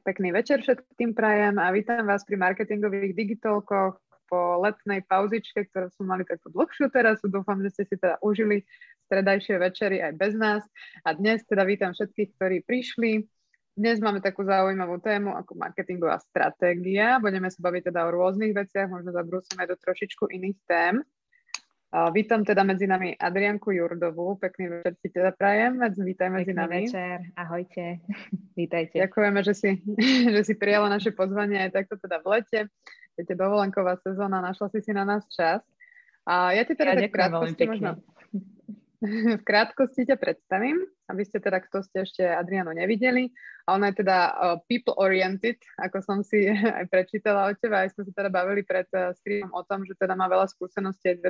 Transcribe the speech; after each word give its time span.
Pekný 0.00 0.32
večer 0.32 0.64
všetkým 0.64 1.12
prajem 1.12 1.60
a 1.60 1.68
vítam 1.68 2.08
vás 2.08 2.24
pri 2.24 2.40
marketingových 2.40 3.12
digitalkoch 3.12 4.00
po 4.32 4.40
letnej 4.64 5.04
pauzičke, 5.04 5.68
ktorú 5.68 5.92
sme 5.92 6.16
mali 6.16 6.24
takú 6.24 6.48
dlhšiu 6.48 6.88
teraz. 6.88 7.20
Dúfam, 7.20 7.60
že 7.60 7.68
ste 7.68 7.84
si 7.84 7.94
teda 8.00 8.16
užili 8.24 8.64
stredajšie 9.10 9.60
večery 9.60 10.00
aj 10.00 10.12
bez 10.16 10.32
nás. 10.38 10.64
A 11.04 11.12
dnes 11.12 11.44
teda 11.44 11.68
vítam 11.68 11.92
všetkých, 11.92 12.32
ktorí 12.38 12.56
prišli. 12.64 13.28
Dnes 13.76 14.00
máme 14.00 14.24
takú 14.24 14.40
zaujímavú 14.40 15.04
tému 15.04 15.36
ako 15.36 15.60
marketingová 15.60 16.16
stratégia. 16.24 17.20
Budeme 17.20 17.52
sa 17.52 17.60
baviť 17.60 17.92
teda 17.92 18.00
o 18.08 18.14
rôznych 18.16 18.56
veciach, 18.56 18.88
možno 18.88 19.12
zabrúsime 19.12 19.68
do 19.68 19.76
trošičku 19.76 20.32
iných 20.32 20.58
tém. 20.64 21.04
Vítam 21.90 22.46
teda 22.46 22.62
medzi 22.62 22.86
nami 22.86 23.18
Adrianku 23.18 23.74
Jurdovú. 23.74 24.38
Pekný 24.38 24.78
večer 24.78 24.94
si 25.02 25.10
teda 25.10 25.34
prajem. 25.34 25.82
Vítaj 25.82 26.30
medzi 26.30 26.54
Pekný 26.54 26.62
nami. 26.62 26.78
večer, 26.86 27.18
ahojte. 27.34 27.98
Vítajte. 28.60 29.02
Ďakujeme, 29.02 29.40
že 29.42 29.54
si, 29.58 29.70
že 30.38 30.40
si 30.46 30.54
prijala 30.54 30.86
naše 30.86 31.10
pozvanie 31.10 31.58
aj 31.66 31.82
takto 31.82 31.98
teda 31.98 32.22
v 32.22 32.38
lete. 32.38 32.60
Viete, 33.18 33.34
dovolenková 33.34 33.98
sezóna, 34.06 34.38
našla 34.38 34.70
si 34.70 34.86
si 34.86 34.94
na 34.94 35.02
nás 35.02 35.26
čas. 35.34 35.66
A 36.22 36.54
ja 36.54 36.62
ti 36.62 36.78
teda 36.78 36.94
ja 36.94 37.10
tak 37.10 37.10
krátkosti 37.10 37.66
možno, 37.66 37.98
v 39.40 39.42
krátkosti 39.48 40.04
ťa 40.04 40.20
predstavím, 40.20 40.76
aby 41.08 41.22
ste 41.24 41.40
teda, 41.40 41.64
kto 41.64 41.80
ste 41.80 42.04
ešte 42.04 42.22
Adriano 42.28 42.76
nevideli. 42.76 43.32
A 43.64 43.80
ona 43.80 43.88
je 43.88 44.04
teda 44.04 44.18
people-oriented, 44.68 45.56
ako 45.80 46.04
som 46.04 46.18
si 46.20 46.44
aj 46.78 46.84
prečítala 46.92 47.48
od 47.48 47.56
teba. 47.56 47.84
Aj 47.84 47.88
sme 47.88 48.04
sa 48.04 48.12
teda 48.12 48.28
bavili 48.28 48.60
pred 48.60 48.84
uh, 48.92 49.16
streamom 49.16 49.56
o 49.56 49.64
tom, 49.64 49.88
že 49.88 49.96
teda 49.96 50.12
má 50.12 50.28
veľa 50.28 50.52
skúseností 50.52 51.16
aj 51.16 51.16
s 51.16 51.22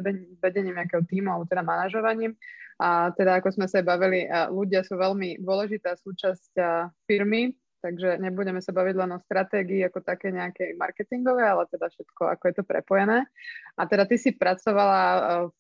vedením, 0.43 0.75
nejakého 0.75 1.07
týmu 1.07 1.31
alebo 1.31 1.47
teda 1.47 1.63
manažovaním. 1.63 2.35
A 2.81 3.15
teda, 3.15 3.39
ako 3.39 3.55
sme 3.55 3.67
sa 3.71 3.79
aj 3.79 3.87
bavili, 3.87 4.27
uh, 4.27 4.51
ľudia 4.51 4.83
sú 4.83 4.99
veľmi 4.99 5.39
dôležitá 5.39 5.95
súčasť 5.95 6.53
uh, 6.59 6.91
firmy, 7.07 7.55
takže 7.87 8.19
nebudeme 8.19 8.59
sa 8.59 8.75
baviť 8.75 8.95
len 8.99 9.15
o 9.15 9.23
stratégii 9.23 9.87
ako 9.87 10.03
také 10.03 10.35
nejaké 10.35 10.75
marketingové, 10.75 11.47
ale 11.47 11.71
teda 11.71 11.87
všetko, 11.87 12.35
ako 12.35 12.45
je 12.51 12.55
to 12.59 12.65
prepojené. 12.67 13.31
A 13.79 13.83
teda 13.87 14.11
ty 14.11 14.19
si 14.19 14.35
pracovala 14.35 15.03
v 15.49 15.60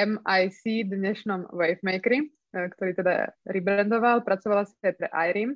MIC, 0.00 0.88
dnešnom 0.88 1.52
Wavemakeri, 1.52 2.24
eh, 2.24 2.68
ktorý 2.72 2.96
teda 2.96 3.36
rebrandoval, 3.44 4.24
pracovala 4.24 4.64
si 4.64 4.72
aj 4.80 4.96
pre 4.96 5.08
IRIM, 5.12 5.52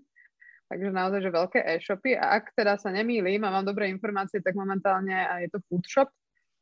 takže 0.69 0.89
naozaj, 0.93 1.21
že 1.25 1.31
veľké 1.33 1.59
e-shopy 1.65 2.13
a 2.13 2.37
ak 2.41 2.53
teda 2.53 2.77
sa 2.77 2.93
nemýlim 2.93 3.41
a 3.45 3.53
mám 3.53 3.65
dobré 3.65 3.89
informácie, 3.89 4.45
tak 4.45 4.53
momentálne 4.53 5.17
je 5.45 5.49
to 5.49 5.65
food 5.69 5.85
shop. 5.89 6.13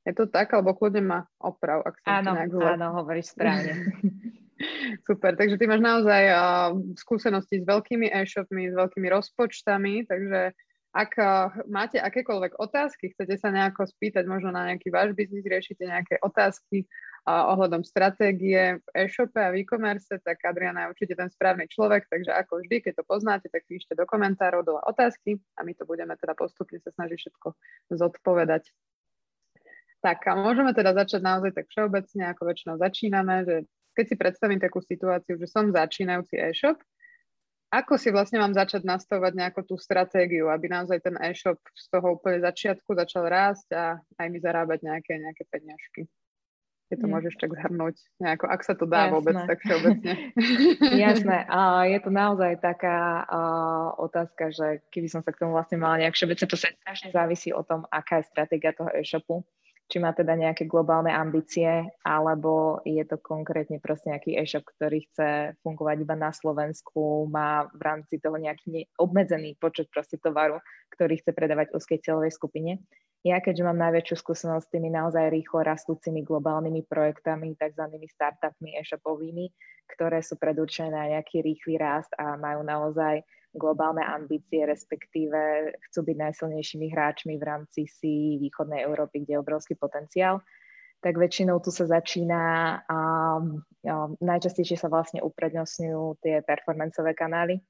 Je 0.03 0.11
to 0.15 0.27
tak, 0.27 0.51
alebo 0.51 0.75
kľudne 0.75 1.03
ma 1.07 1.21
oprav, 1.39 1.87
ak 1.87 1.95
som 2.03 2.11
áno, 2.11 2.35
nejak. 2.35 2.51
Áno, 2.75 2.87
hovoríš 3.03 3.39
správne. 3.39 3.87
Super, 5.07 5.39
takže 5.39 5.59
ty 5.59 5.67
máš 5.71 5.83
naozaj 5.83 6.23
uh, 6.31 6.75
skúsenosti 6.99 7.63
s 7.63 7.65
veľkými 7.67 8.11
e-shopmi, 8.11 8.71
s 8.71 8.75
veľkými 8.75 9.07
rozpočtami, 9.11 10.07
takže 10.11 10.55
ak 10.93 11.13
uh, 11.17 11.49
máte 11.73 11.97
akékoľvek 11.97 12.61
otázky, 12.61 13.17
chcete 13.17 13.41
sa 13.41 13.49
nejako 13.49 13.89
spýtať 13.89 14.29
možno 14.29 14.53
na 14.53 14.69
nejaký 14.69 14.93
váš 14.93 15.17
biznis, 15.17 15.45
riešite 15.49 15.89
nejaké 15.89 16.21
otázky, 16.21 16.85
ohľadom 17.23 17.87
stratégie 17.87 18.83
v 18.83 18.87
e-shope 19.07 19.39
a 19.39 19.55
v 19.55 19.63
e-commerce, 19.63 20.11
tak 20.11 20.43
Adriana 20.43 20.87
je 20.87 20.91
určite 20.91 21.15
ten 21.15 21.31
správny 21.31 21.71
človek, 21.71 22.11
takže 22.11 22.35
ako 22.35 22.67
vždy, 22.67 22.83
keď 22.83 22.93
to 22.99 23.05
poznáte, 23.07 23.47
tak 23.47 23.63
píšte 23.71 23.95
do 23.95 24.03
komentárov 24.03 24.67
dole 24.67 24.83
otázky 24.83 25.39
a 25.55 25.63
my 25.63 25.71
to 25.79 25.87
budeme 25.87 26.19
teda 26.19 26.35
postupne 26.35 26.83
sa 26.83 26.91
snažiť 26.91 27.19
všetko 27.23 27.49
zodpovedať. 27.95 28.75
Tak 30.03 30.19
a 30.27 30.35
môžeme 30.35 30.75
teda 30.75 30.99
začať 30.99 31.23
naozaj 31.23 31.55
tak 31.55 31.71
všeobecne, 31.71 32.23
ako 32.27 32.43
väčšinou 32.43 32.75
začíname, 32.83 33.35
že 33.47 33.57
keď 33.95 34.05
si 34.11 34.17
predstavím 34.19 34.59
takú 34.59 34.83
situáciu, 34.83 35.39
že 35.39 35.47
som 35.47 35.71
začínajúci 35.71 36.43
e-shop, 36.43 36.83
ako 37.73 37.97
si 37.97 38.13
vlastne 38.13 38.37
mám 38.37 38.53
začať 38.53 38.85
nastavovať 38.85 39.33
nejakú 39.33 39.65
tú 39.65 39.81
stratégiu, 39.81 40.53
aby 40.53 40.69
naozaj 40.69 41.01
ten 41.01 41.17
e-shop 41.25 41.57
z 41.73 41.89
toho 41.89 42.21
úplne 42.21 42.45
začiatku 42.45 42.93
začal 42.93 43.25
rásť 43.33 43.69
a 43.73 43.85
aj 44.21 44.27
mi 44.29 44.37
zarábať 44.37 44.85
nejaké, 44.85 45.17
nejaké 45.17 45.49
peniažky? 45.49 46.05
keď 46.93 47.01
to 47.01 47.09
môžeš 47.09 47.35
tak 47.41 47.57
zhrnúť, 47.57 47.97
nejako, 48.21 48.53
ak 48.53 48.61
sa 48.69 48.77
to 48.77 48.85
dá 48.85 49.09
Jasné. 49.09 49.15
vôbec 49.17 49.37
tak 49.49 49.59
všeobecne. 49.65 50.13
Jasné, 51.09 51.39
a 51.49 51.89
je 51.89 51.99
to 52.05 52.11
naozaj 52.13 52.61
taká 52.61 53.25
uh, 53.25 53.97
otázka, 53.97 54.53
že 54.53 54.85
keby 54.93 55.09
som 55.09 55.25
sa 55.25 55.33
k 55.33 55.41
tomu 55.41 55.57
vlastne 55.57 55.81
mala 55.81 56.05
nejak 56.05 56.13
všeobecne, 56.13 56.53
to 56.53 56.61
sa 56.61 56.69
strašne 56.69 57.09
závisí 57.17 57.49
o 57.49 57.65
tom, 57.65 57.89
aká 57.89 58.21
je 58.21 58.29
stratégia 58.29 58.77
toho 58.77 58.93
e-shopu, 58.93 59.41
či 59.93 60.01
má 60.01 60.17
teda 60.17 60.33
nejaké 60.33 60.65
globálne 60.65 61.13
ambície, 61.13 61.69
alebo 62.01 62.81
je 62.89 63.05
to 63.05 63.21
konkrétne 63.21 63.77
proste 63.77 64.09
nejaký 64.09 64.41
e-shop, 64.41 64.65
ktorý 64.65 65.05
chce 65.13 65.53
fungovať 65.61 66.09
iba 66.09 66.17
na 66.17 66.33
Slovensku, 66.33 67.29
má 67.29 67.69
v 67.77 67.83
rámci 67.85 68.17
toho 68.17 68.41
nejaký 68.41 68.89
obmedzený 68.97 69.61
počet 69.61 69.93
proste 69.93 70.17
tovaru, 70.17 70.57
ktorý 70.97 71.21
chce 71.21 71.37
predávať 71.37 71.77
úzkej 71.77 72.01
celovej 72.09 72.33
skupine. 72.33 72.81
Ja, 73.21 73.45
keďže 73.45 73.69
mám 73.69 73.79
najväčšiu 73.79 74.17
skúsenosť 74.17 74.65
s 74.65 74.73
tými 74.73 74.89
naozaj 74.89 75.29
rýchlo 75.29 75.61
rastúcimi 75.61 76.25
globálnymi 76.25 76.89
projektami, 76.89 77.53
tzv. 77.55 77.85
startupmi 78.09 78.81
e-shopovými, 78.81 79.47
ktoré 79.93 80.25
sú 80.25 80.41
predurčené 80.41 80.89
na 80.89 81.05
nejaký 81.21 81.45
rýchly 81.45 81.77
rast 81.77 82.11
a 82.17 82.41
majú 82.41 82.65
naozaj 82.65 83.21
globálne 83.53 84.01
ambície, 84.01 84.65
respektíve 84.65 85.73
chcú 85.89 86.01
byť 86.09 86.17
najsilnejšími 86.17 86.87
hráčmi 86.89 87.37
v 87.37 87.45
rámci 87.45 87.85
si 87.85 88.41
východnej 88.41 88.85
Európy, 88.85 89.23
kde 89.23 89.37
je 89.37 89.43
obrovský 89.45 89.75
potenciál, 89.77 90.41
tak 91.05 91.21
väčšinou 91.21 91.61
tu 91.61 91.69
sa 91.69 91.85
začína 91.85 92.43
a, 92.87 93.01
a 93.85 93.95
najčastejšie 94.23 94.79
sa 94.81 94.89
vlastne 94.89 95.21
uprednostňujú 95.21 96.23
tie 96.25 96.41
performancové 96.47 97.13
kanály, 97.13 97.61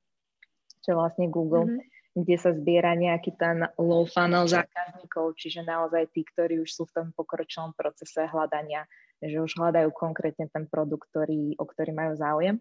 čo 0.84 0.94
vlastne 0.94 1.26
Google. 1.28 1.66
Mm-hmm 1.66 2.00
kde 2.12 2.37
sa 2.37 2.53
zbiera 2.53 2.93
nejaký 2.93 3.41
ten 3.41 3.64
low 3.81 4.04
funnel 4.04 4.44
zákazníkov, 4.44 5.32
čiže 5.41 5.64
naozaj 5.64 6.12
tí, 6.12 6.28
ktorí 6.28 6.60
už 6.60 6.69
sú 6.69 6.84
v 6.84 6.93
tom 6.93 7.06
pokročilom 7.16 7.72
procese 7.72 8.28
hľadania, 8.28 8.84
že 9.25 9.41
už 9.41 9.56
hľadajú 9.56 9.88
konkrétne 9.97 10.44
ten 10.53 10.69
produkt, 10.69 11.09
ktorý, 11.09 11.56
o 11.56 11.64
ktorý 11.64 11.91
majú 11.97 12.12
záujem. 12.12 12.60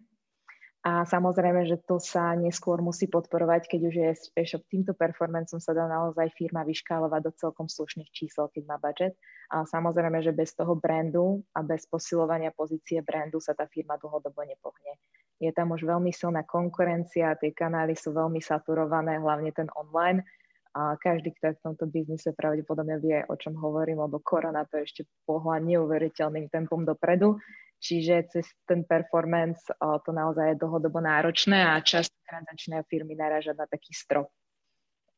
A 0.82 1.06
samozrejme, 1.06 1.62
že 1.62 1.78
to 1.86 2.02
sa 2.02 2.34
neskôr 2.34 2.82
musí 2.82 3.06
podporovať, 3.06 3.70
keď 3.70 3.80
už 3.86 3.94
je 3.94 4.08
e-shop 4.34 4.66
týmto 4.66 4.98
performancom 4.98 5.62
sa 5.62 5.70
dá 5.70 5.86
naozaj 5.86 6.34
firma 6.34 6.66
vyškálovať 6.66 7.20
do 7.22 7.32
celkom 7.38 7.70
slušných 7.70 8.10
čísel, 8.10 8.50
keď 8.50 8.62
má 8.66 8.76
budget. 8.82 9.14
A 9.54 9.62
samozrejme, 9.62 10.18
že 10.26 10.34
bez 10.34 10.58
toho 10.58 10.74
brandu 10.74 11.46
a 11.54 11.62
bez 11.62 11.86
posilovania 11.86 12.50
pozície 12.50 12.98
brandu 12.98 13.38
sa 13.38 13.54
tá 13.54 13.70
firma 13.70 13.94
dlhodobo 13.94 14.42
nepohne 14.42 14.98
je 15.42 15.50
tam 15.50 15.74
už 15.74 15.82
veľmi 15.82 16.14
silná 16.14 16.46
konkurencia, 16.46 17.34
tie 17.34 17.50
kanály 17.50 17.98
sú 17.98 18.14
veľmi 18.14 18.38
saturované, 18.38 19.18
hlavne 19.18 19.50
ten 19.50 19.66
online. 19.74 20.22
A 20.72 20.96
každý, 20.96 21.36
kto 21.36 21.52
je 21.52 21.56
v 21.60 21.64
tomto 21.68 21.84
biznise, 21.84 22.32
pravdepodobne 22.32 22.96
vie, 22.96 23.20
o 23.28 23.36
čom 23.36 23.52
hovorím, 23.60 24.00
lebo 24.00 24.24
korona 24.24 24.64
to 24.64 24.80
ešte 24.80 25.04
pohľa 25.28 25.60
neuveriteľným 25.60 26.48
tempom 26.48 26.88
dopredu. 26.88 27.36
Čiže 27.82 28.14
cez 28.30 28.46
ten 28.64 28.86
performance 28.86 29.66
to 29.76 30.10
naozaj 30.14 30.54
je 30.54 30.60
dlhodobo 30.62 31.02
náročné 31.02 31.66
a 31.66 31.82
častokrát 31.82 32.46
začínajú 32.46 32.86
firmy 32.86 33.18
naražať 33.18 33.58
na 33.58 33.66
taký 33.66 33.90
strop. 33.92 34.30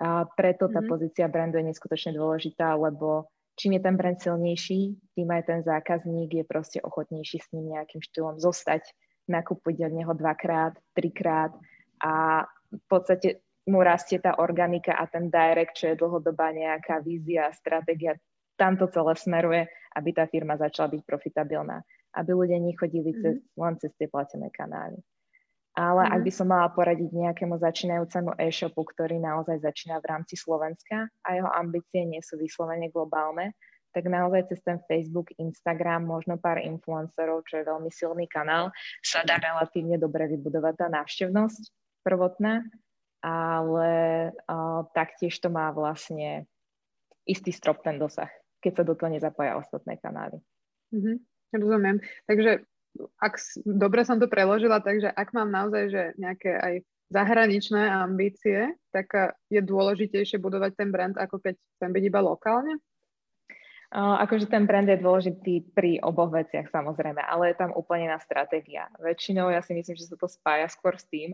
A 0.00 0.26
preto 0.26 0.66
tá 0.66 0.82
mm-hmm. 0.82 0.91
pozícia 0.91 1.26
brandu 1.31 1.60
je 1.60 1.71
neskutočne 1.71 2.16
dôležitá, 2.19 2.75
lebo 2.75 3.31
čím 3.54 3.78
je 3.78 3.82
ten 3.84 3.94
brand 3.94 4.19
silnejší, 4.19 4.97
tým 5.15 5.28
aj 5.31 5.42
ten 5.47 5.60
zákazník 5.62 6.41
je 6.41 6.44
proste 6.48 6.78
ochotnejší 6.82 7.38
s 7.38 7.53
ním 7.54 7.78
nejakým 7.78 8.03
štýlom 8.03 8.42
zostať 8.42 8.91
nakúpiť 9.31 9.86
od 9.86 9.92
neho 9.94 10.12
dvakrát, 10.16 10.75
trikrát 10.98 11.54
a 12.03 12.44
v 12.72 12.84
podstate 12.91 13.44
mu 13.65 13.81
rastie 13.81 14.21
tá 14.21 14.37
organika 14.37 14.93
a 14.97 15.09
ten 15.09 15.33
direct, 15.33 15.77
čo 15.77 15.93
je 15.93 16.01
dlhodobá 16.01 16.53
nejaká 16.53 17.01
vízia, 17.01 17.49
stratégia, 17.57 18.17
tam 18.61 18.77
to 18.77 18.87
celé 18.93 19.13
smeruje, 19.17 19.63
aby 19.97 20.11
tá 20.13 20.29
firma 20.29 20.55
začala 20.61 20.93
byť 20.95 21.03
profitabilná. 21.03 21.81
Aby 22.15 22.31
ľudia 22.47 22.61
nechodili 22.63 23.11
mm-hmm. 23.11 23.25
cez, 23.25 23.37
len 23.59 23.75
cez 23.81 23.91
tie 23.99 24.07
platené 24.07 24.53
kanály. 24.55 25.01
Ale 25.75 26.07
mm-hmm. 26.07 26.15
ak 26.15 26.21
by 26.23 26.31
som 26.31 26.47
mala 26.47 26.69
poradiť 26.71 27.11
nejakému 27.11 27.59
začínajúcemu 27.59 28.39
e-shopu, 28.39 28.87
ktorý 28.87 29.19
naozaj 29.19 29.65
začína 29.65 29.99
v 29.99 30.07
rámci 30.07 30.39
Slovenska 30.39 31.10
a 31.27 31.28
jeho 31.34 31.51
ambície 31.51 32.07
nie 32.07 32.22
sú 32.22 32.39
vyslovene 32.39 32.95
globálne, 32.95 33.59
tak 33.95 34.10
naozaj 34.10 34.51
cez 34.51 34.60
ten 34.67 34.83
Facebook, 34.91 35.31
Instagram, 35.39 36.03
možno 36.03 36.34
pár 36.34 36.59
influencerov, 36.59 37.47
čo 37.47 37.63
je 37.63 37.65
veľmi 37.71 37.91
silný 37.95 38.27
kanál, 38.27 38.75
sa 39.07 39.22
dá 39.22 39.39
relatívne 39.39 39.99
dobre 39.99 40.27
vybudovať 40.34 40.75
tá 40.83 40.87
návštevnosť 40.91 41.71
prvotná, 42.03 42.67
ale 43.24 43.92
uh, 44.36 44.84
taktiež 44.92 45.41
to 45.41 45.48
má 45.48 45.72
vlastne 45.72 46.44
istý 47.24 47.56
strop 47.56 47.80
ten 47.80 47.97
dosah, 47.97 48.28
keď 48.60 48.72
sa 48.76 48.84
do 48.84 48.92
toho 48.92 49.09
nezapája 49.09 49.56
ostatné 49.56 49.97
kanály. 49.97 50.44
Mm-hmm, 50.92 51.16
rozumiem. 51.56 51.97
Takže 52.28 52.68
ak 53.16 53.41
dobre 53.65 54.04
som 54.04 54.21
to 54.21 54.28
preložila, 54.28 54.84
takže 54.84 55.09
ak 55.09 55.32
mám 55.32 55.48
naozaj 55.48 55.88
že 55.88 56.03
nejaké 56.21 56.53
aj 56.53 56.74
zahraničné 57.09 57.80
ambície, 57.80 58.76
tak 58.92 59.09
je 59.48 59.60
dôležitejšie 59.65 60.36
budovať 60.36 60.76
ten 60.76 60.92
brand, 60.92 61.16
ako 61.16 61.41
keď 61.41 61.56
chcem 61.56 61.91
byť 61.97 62.04
iba 62.04 62.21
lokálne? 62.21 62.76
Uh, 63.94 64.18
akože 64.26 64.50
ten 64.50 64.66
brand 64.66 64.91
je 64.91 64.98
dôležitý 64.98 65.71
pri 65.71 66.03
oboch 66.03 66.34
veciach 66.34 66.66
samozrejme, 66.66 67.22
ale 67.22 67.54
je 67.54 67.56
tam 67.62 67.71
úplne 67.78 68.10
na 68.10 68.18
stratégia. 68.18 68.91
Väčšinou 68.98 69.54
ja 69.54 69.62
si 69.62 69.71
myslím, 69.71 69.94
že 69.94 70.10
sa 70.10 70.18
to 70.18 70.26
spája 70.26 70.66
skôr 70.66 70.98
s 70.98 71.06
tým, 71.06 71.30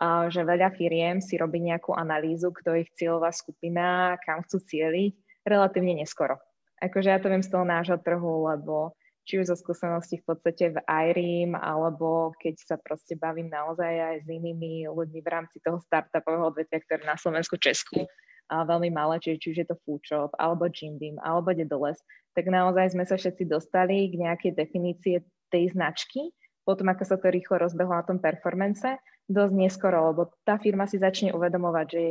že 0.00 0.40
veľa 0.42 0.74
firiem 0.74 1.20
si 1.22 1.36
robí 1.38 1.60
nejakú 1.62 1.94
analýzu, 1.94 2.50
kto 2.50 2.74
ich 2.78 2.90
cieľová 2.96 3.30
skupina, 3.30 4.16
kam 4.24 4.42
chcú 4.42 4.58
cieliť, 4.64 5.44
relatívne 5.46 6.02
neskoro. 6.02 6.38
Akože 6.82 7.14
ja 7.14 7.22
to 7.22 7.30
viem 7.30 7.44
z 7.44 7.52
toho 7.52 7.62
nášho 7.62 7.98
trhu, 8.02 8.50
lebo 8.50 8.96
či 9.22 9.38
už 9.38 9.54
zo 9.54 9.56
skúseností 9.58 10.18
v 10.18 10.34
podstate 10.34 10.74
v 10.74 10.78
IRIM, 10.82 11.54
alebo 11.54 12.34
keď 12.42 12.54
sa 12.58 12.76
proste 12.82 13.14
bavím 13.14 13.46
naozaj 13.46 13.86
aj 13.86 14.16
s 14.26 14.28
inými 14.28 14.90
ľuďmi 14.90 15.20
v 15.22 15.28
rámci 15.30 15.62
toho 15.62 15.78
startupového 15.78 16.50
odvetvia, 16.50 16.82
ktoré 16.82 17.06
na 17.06 17.14
Slovensku, 17.14 17.54
Česku 17.54 18.02
a 18.50 18.66
veľmi 18.66 18.90
malé, 18.90 19.22
čiže 19.22 19.38
či 19.38 19.46
už 19.54 19.58
je 19.62 19.66
to 19.70 19.78
Foodshop, 19.86 20.34
alebo 20.36 20.66
Jim 20.68 20.98
Beam, 20.98 21.16
alebo 21.22 21.54
Dedoles, 21.54 22.02
tak 22.34 22.50
naozaj 22.50 22.92
sme 22.92 23.06
sa 23.06 23.14
všetci 23.14 23.46
dostali 23.46 24.10
k 24.10 24.18
nejakej 24.18 24.52
definície 24.58 25.22
tej 25.54 25.70
značky, 25.72 26.34
potom 26.66 26.90
ako 26.90 27.06
sa 27.06 27.16
to 27.16 27.30
rýchlo 27.30 27.62
rozbehlo 27.62 27.94
na 27.94 28.04
tom 28.04 28.18
performance, 28.18 28.84
dosť 29.30 29.54
neskoro, 29.54 30.14
lebo 30.14 30.30
tá 30.42 30.58
firma 30.58 30.86
si 30.86 30.98
začne 30.98 31.34
uvedomovať, 31.34 31.86
že 31.88 32.04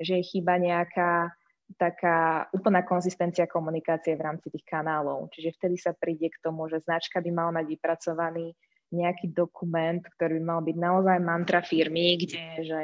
že 0.00 0.20
jej 0.20 0.24
chýba 0.24 0.60
nejaká 0.60 1.32
taká 1.76 2.46
úplná 2.54 2.86
konzistencia 2.86 3.50
komunikácie 3.50 4.14
v 4.14 4.22
rámci 4.22 4.54
tých 4.54 4.62
kanálov. 4.62 5.34
Čiže 5.34 5.58
vtedy 5.58 5.76
sa 5.80 5.96
príde 5.96 6.30
k 6.30 6.38
tomu, 6.38 6.70
že 6.70 6.84
značka 6.84 7.18
by 7.18 7.30
mala 7.34 7.50
mať 7.58 7.66
vypracovaný 7.74 8.54
nejaký 8.94 9.34
dokument, 9.34 9.98
ktorý 9.98 10.38
by 10.38 10.44
mal 10.46 10.60
byť 10.62 10.76
naozaj 10.78 11.18
mantra 11.18 11.60
firmy, 11.66 12.22
kde 12.22 12.62
že 12.62 12.80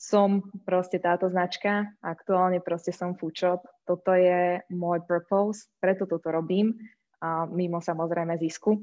som 0.00 0.48
proste 0.64 0.96
táto 0.96 1.28
značka, 1.28 1.92
aktuálne 2.00 2.60
proste 2.64 2.92
som 2.92 3.16
Foodshop, 3.16 3.64
toto 3.84 4.16
je 4.16 4.64
môj 4.72 5.04
purpose, 5.04 5.68
preto 5.80 6.08
toto 6.08 6.32
robím, 6.32 6.76
a 7.20 7.48
mimo 7.48 7.80
samozrejme 7.80 8.36
zisku. 8.36 8.80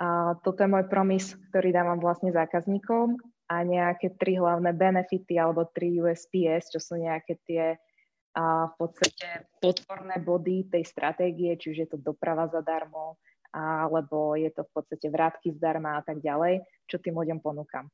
A 0.00 0.36
toto 0.40 0.64
je 0.64 0.68
môj 0.68 0.88
promis, 0.88 1.32
ktorý 1.52 1.72
dávam 1.72 2.00
vlastne 2.00 2.32
zákazníkom 2.32 3.20
a 3.46 3.62
nejaké 3.62 4.18
tri 4.18 4.38
hlavné 4.38 4.74
benefity 4.74 5.38
alebo 5.38 5.70
tri 5.70 5.98
USPS, 6.02 6.74
čo 6.74 6.80
sú 6.82 6.98
nejaké 6.98 7.38
tie 7.46 7.64
a 8.36 8.68
v 8.68 8.74
podstate 8.76 9.48
podporné 9.64 10.20
body 10.20 10.68
tej 10.68 10.84
stratégie, 10.84 11.56
či 11.56 11.72
už 11.72 11.76
je 11.80 11.88
to 11.88 11.96
doprava 11.96 12.44
zadarmo, 12.52 13.16
alebo 13.56 14.36
je 14.36 14.52
to 14.52 14.68
v 14.68 14.70
podstate 14.76 15.08
vrátky 15.08 15.56
zdarma 15.56 15.96
a 15.96 16.02
tak 16.04 16.20
ďalej, 16.20 16.60
čo 16.84 17.00
tým 17.00 17.16
ľuďom 17.16 17.40
ponúkam. 17.40 17.88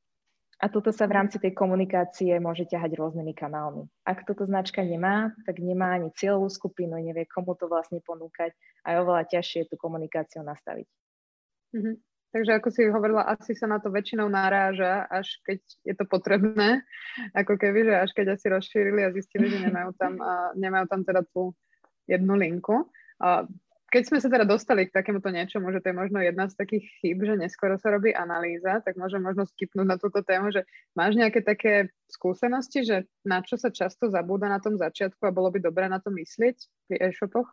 A 0.63 0.71
toto 0.71 0.91
sa 0.95 1.11
v 1.11 1.19
rámci 1.19 1.43
tej 1.43 1.55
komunikácie 1.55 2.39
môže 2.43 2.67
ťahať 2.71 2.95
rôznymi 2.95 3.35
kanálmi. 3.35 3.87
Ak 4.07 4.23
toto 4.27 4.47
značka 4.47 4.83
nemá, 4.83 5.35
tak 5.47 5.59
nemá 5.59 5.99
ani 5.99 6.11
cieľovú 6.15 6.51
skupinu, 6.51 6.99
nevie 7.03 7.27
komu 7.27 7.55
to 7.59 7.67
vlastne 7.67 7.99
ponúkať 8.03 8.55
a 8.87 8.95
je 8.95 8.97
oveľa 9.03 9.27
ťažšie 9.27 9.71
tú 9.71 9.79
komunikáciu 9.79 10.43
nastaviť. 10.43 10.87
Mm-hmm. 11.75 11.95
Takže 12.33 12.57
ako 12.57 12.69
si 12.73 12.89
hovorila, 12.89 13.29
asi 13.29 13.53
sa 13.53 13.69
na 13.69 13.77
to 13.77 13.93
väčšinou 13.93 14.25
naráža, 14.33 15.05
až 15.13 15.37
keď 15.45 15.61
je 15.85 15.95
to 15.95 16.05
potrebné, 16.09 16.81
ako 17.37 17.61
keby, 17.61 17.85
že 17.85 17.95
až 18.09 18.11
keď 18.17 18.27
asi 18.41 18.47
rozšírili 18.49 19.05
a 19.05 19.13
zistili, 19.13 19.53
že 19.53 19.61
nemajú 19.61 19.93
tam, 20.01 20.17
a 20.17 20.57
nemajú 20.57 20.89
tam 20.89 21.05
teda 21.05 21.21
tú 21.29 21.53
jednu 22.09 22.33
linku. 22.41 22.89
A 23.21 23.45
keď 23.93 24.03
sme 24.09 24.19
sa 24.25 24.33
teda 24.33 24.49
dostali 24.49 24.89
k 24.89 24.97
takémuto 24.97 25.29
niečomu, 25.29 25.69
že 25.69 25.85
to 25.85 25.93
je 25.93 26.01
možno 26.01 26.25
jedna 26.25 26.49
z 26.49 26.57
takých 26.57 26.89
chyb, 27.05 27.29
že 27.29 27.37
neskoro 27.37 27.77
sa 27.77 27.93
robí 27.93 28.17
analýza, 28.17 28.81
tak 28.81 28.97
môžem 28.97 29.21
možno 29.21 29.45
skipnúť 29.45 29.85
na 29.85 30.01
túto 30.01 30.25
tému, 30.25 30.49
že 30.49 30.65
máš 30.97 31.21
nejaké 31.21 31.45
také 31.45 31.93
skúsenosti, 32.09 32.89
že 32.89 33.05
na 33.29 33.45
čo 33.45 33.61
sa 33.61 33.69
často 33.69 34.09
zabúda 34.09 34.49
na 34.49 34.65
tom 34.65 34.81
začiatku 34.81 35.21
a 35.29 35.37
bolo 35.37 35.53
by 35.53 35.61
dobré 35.61 35.93
na 35.93 36.01
to 36.01 36.09
myslieť 36.09 36.57
pri 36.89 36.97
e-shopoch? 37.13 37.53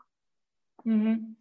Mm-hmm. 0.87 1.38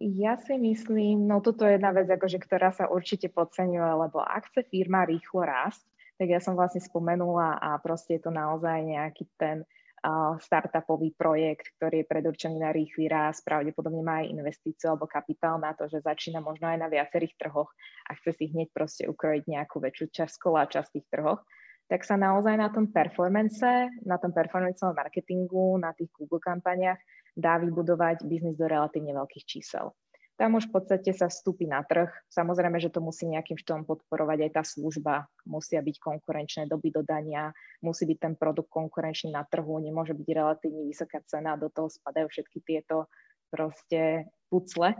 Ja 0.00 0.40
si 0.40 0.56
myslím, 0.56 1.28
no 1.28 1.44
toto 1.44 1.68
je 1.68 1.76
jedna 1.76 1.92
vec, 1.92 2.08
akože, 2.08 2.40
ktorá 2.40 2.72
sa 2.72 2.88
určite 2.88 3.28
podceňuje, 3.28 4.08
lebo 4.08 4.24
ak 4.24 4.48
chce 4.48 4.64
firma 4.72 5.04
rýchlo 5.04 5.44
rásť, 5.44 5.84
tak 6.16 6.32
ja 6.32 6.40
som 6.40 6.56
vlastne 6.56 6.80
spomenula 6.80 7.60
a 7.60 7.76
proste 7.76 8.16
je 8.16 8.24
to 8.24 8.32
naozaj 8.32 8.80
nejaký 8.80 9.28
ten 9.36 9.60
uh, 9.60 10.40
startupový 10.40 11.12
projekt, 11.12 11.76
ktorý 11.76 12.00
je 12.00 12.08
predurčený 12.08 12.56
na 12.64 12.72
rýchly 12.72 13.12
rast, 13.12 13.44
pravdepodobne 13.44 14.00
má 14.00 14.24
aj 14.24 14.32
investíciu 14.32 14.96
alebo 14.96 15.04
kapitál 15.04 15.60
na 15.60 15.76
to, 15.76 15.84
že 15.84 16.00
začína 16.00 16.40
možno 16.40 16.72
aj 16.72 16.80
na 16.80 16.88
viacerých 16.88 17.36
trhoch 17.36 17.68
a 18.08 18.16
chce 18.16 18.40
si 18.40 18.44
hneď 18.56 18.72
proste 18.72 19.04
ukrojiť 19.04 19.44
nejakú 19.52 19.76
väčšiu 19.84 20.16
časť 20.16 20.40
časť 20.72 20.90
tých 20.96 21.08
trhoch 21.12 21.44
tak 21.86 22.02
sa 22.02 22.18
naozaj 22.18 22.58
na 22.58 22.66
tom 22.66 22.90
performance, 22.90 23.62
na 24.02 24.18
tom 24.18 24.34
performanceovom 24.34 24.98
marketingu, 24.98 25.78
na 25.78 25.94
tých 25.94 26.10
Google 26.18 26.42
kampaniach 26.42 26.98
dá 27.36 27.60
vybudovať 27.60 28.24
biznis 28.24 28.56
do 28.56 28.64
relatívne 28.66 29.12
veľkých 29.12 29.44
čísel. 29.44 29.92
Tam 30.36 30.52
už 30.52 30.68
v 30.68 30.72
podstate 30.76 31.16
sa 31.16 31.32
vstúpi 31.32 31.64
na 31.64 31.80
trh. 31.80 32.12
Samozrejme, 32.28 32.76
že 32.76 32.92
to 32.92 33.00
musí 33.00 33.24
nejakým 33.24 33.56
štýlom 33.56 33.88
podporovať 33.88 34.48
aj 34.48 34.50
tá 34.52 34.62
služba. 34.68 35.14
Musia 35.48 35.80
byť 35.80 35.96
konkurenčné 35.96 36.68
doby 36.68 36.92
dodania, 36.92 37.56
musí 37.80 38.04
byť 38.04 38.18
ten 38.20 38.34
produkt 38.36 38.68
konkurenčný 38.68 39.32
na 39.32 39.48
trhu, 39.48 39.80
nemôže 39.80 40.12
byť 40.12 40.28
relatívne 40.28 40.84
vysoká 40.84 41.24
cena, 41.24 41.56
do 41.56 41.72
toho 41.72 41.88
spadajú 41.88 42.28
všetky 42.28 42.60
tieto 42.60 43.08
proste 43.48 44.28
pucle. 44.52 44.92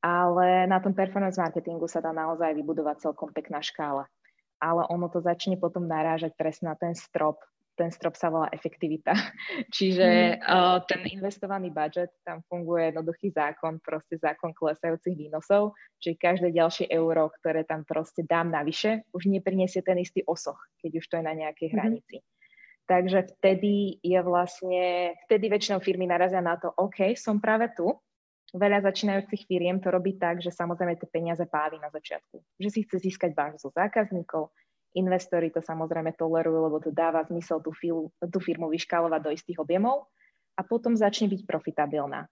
Ale 0.00 0.64
na 0.64 0.80
tom 0.80 0.96
performance 0.96 1.36
marketingu 1.36 1.84
sa 1.84 2.00
dá 2.00 2.16
naozaj 2.16 2.56
vybudovať 2.56 3.04
celkom 3.04 3.36
pekná 3.36 3.60
škála 3.60 4.08
ale 4.60 4.84
ono 4.92 5.08
to 5.08 5.24
začne 5.24 5.56
potom 5.56 5.88
narážať 5.88 6.36
presne 6.36 6.70
na 6.70 6.76
ten 6.76 6.92
strop. 6.92 7.40
Ten 7.80 7.88
strop 7.88 8.12
sa 8.12 8.28
volá 8.28 8.52
efektivita. 8.52 9.16
Čiže 9.76 10.36
uh, 10.36 10.84
ten 10.84 11.00
investovaný 11.08 11.72
budget, 11.72 12.12
tam 12.28 12.44
funguje 12.44 12.92
jednoduchý 12.92 13.32
zákon, 13.32 13.80
proste 13.80 14.20
zákon 14.20 14.52
klesajúcich 14.52 15.16
výnosov, 15.16 15.72
čiže 15.96 16.20
každé 16.20 16.48
ďalšie 16.52 16.92
euro, 16.92 17.32
ktoré 17.40 17.64
tam 17.64 17.88
proste 17.88 18.20
dám 18.28 18.52
navyše, 18.52 19.08
už 19.16 19.32
nepriniesie 19.32 19.80
ten 19.80 19.96
istý 19.96 20.20
osoch, 20.28 20.60
keď 20.84 21.00
už 21.00 21.04
to 21.08 21.14
je 21.16 21.24
na 21.24 21.32
nejakej 21.32 21.68
mm. 21.72 21.74
hranici. 21.80 22.16
Takže 22.84 23.32
vtedy 23.38 24.02
je 24.04 24.20
vlastne, 24.20 25.14
vtedy 25.24 25.48
väčšinou 25.48 25.80
firmy 25.80 26.04
narazia 26.04 26.44
na 26.44 26.60
to, 26.60 26.68
OK, 26.76 27.16
som 27.16 27.40
práve 27.40 27.72
tu, 27.72 27.96
Veľa 28.50 28.82
začínajúcich 28.82 29.46
firiem 29.46 29.78
to 29.78 29.94
robí 29.94 30.18
tak, 30.18 30.42
že 30.42 30.50
samozrejme 30.50 30.98
tie 30.98 31.06
peniaze 31.06 31.46
páli 31.46 31.78
na 31.78 31.86
začiatku. 31.86 32.42
Že 32.58 32.68
si 32.74 32.78
chce 32.82 32.96
získať 32.98 33.30
zo 33.62 33.70
zákazníkov, 33.70 34.50
investori 34.96 35.54
to 35.54 35.62
samozrejme 35.62 36.14
tolerujú, 36.18 36.58
lebo 36.66 36.78
to 36.82 36.90
dáva 36.90 37.22
zmysel 37.26 37.62
tú, 37.62 37.70
filu, 37.70 38.10
tú 38.18 38.38
firmu 38.42 38.66
vyškálovať 38.70 39.20
do 39.22 39.30
istých 39.30 39.62
objemov 39.62 40.10
a 40.58 40.66
potom 40.66 40.98
začne 40.98 41.30
byť 41.30 41.46
profitabilná. 41.46 42.26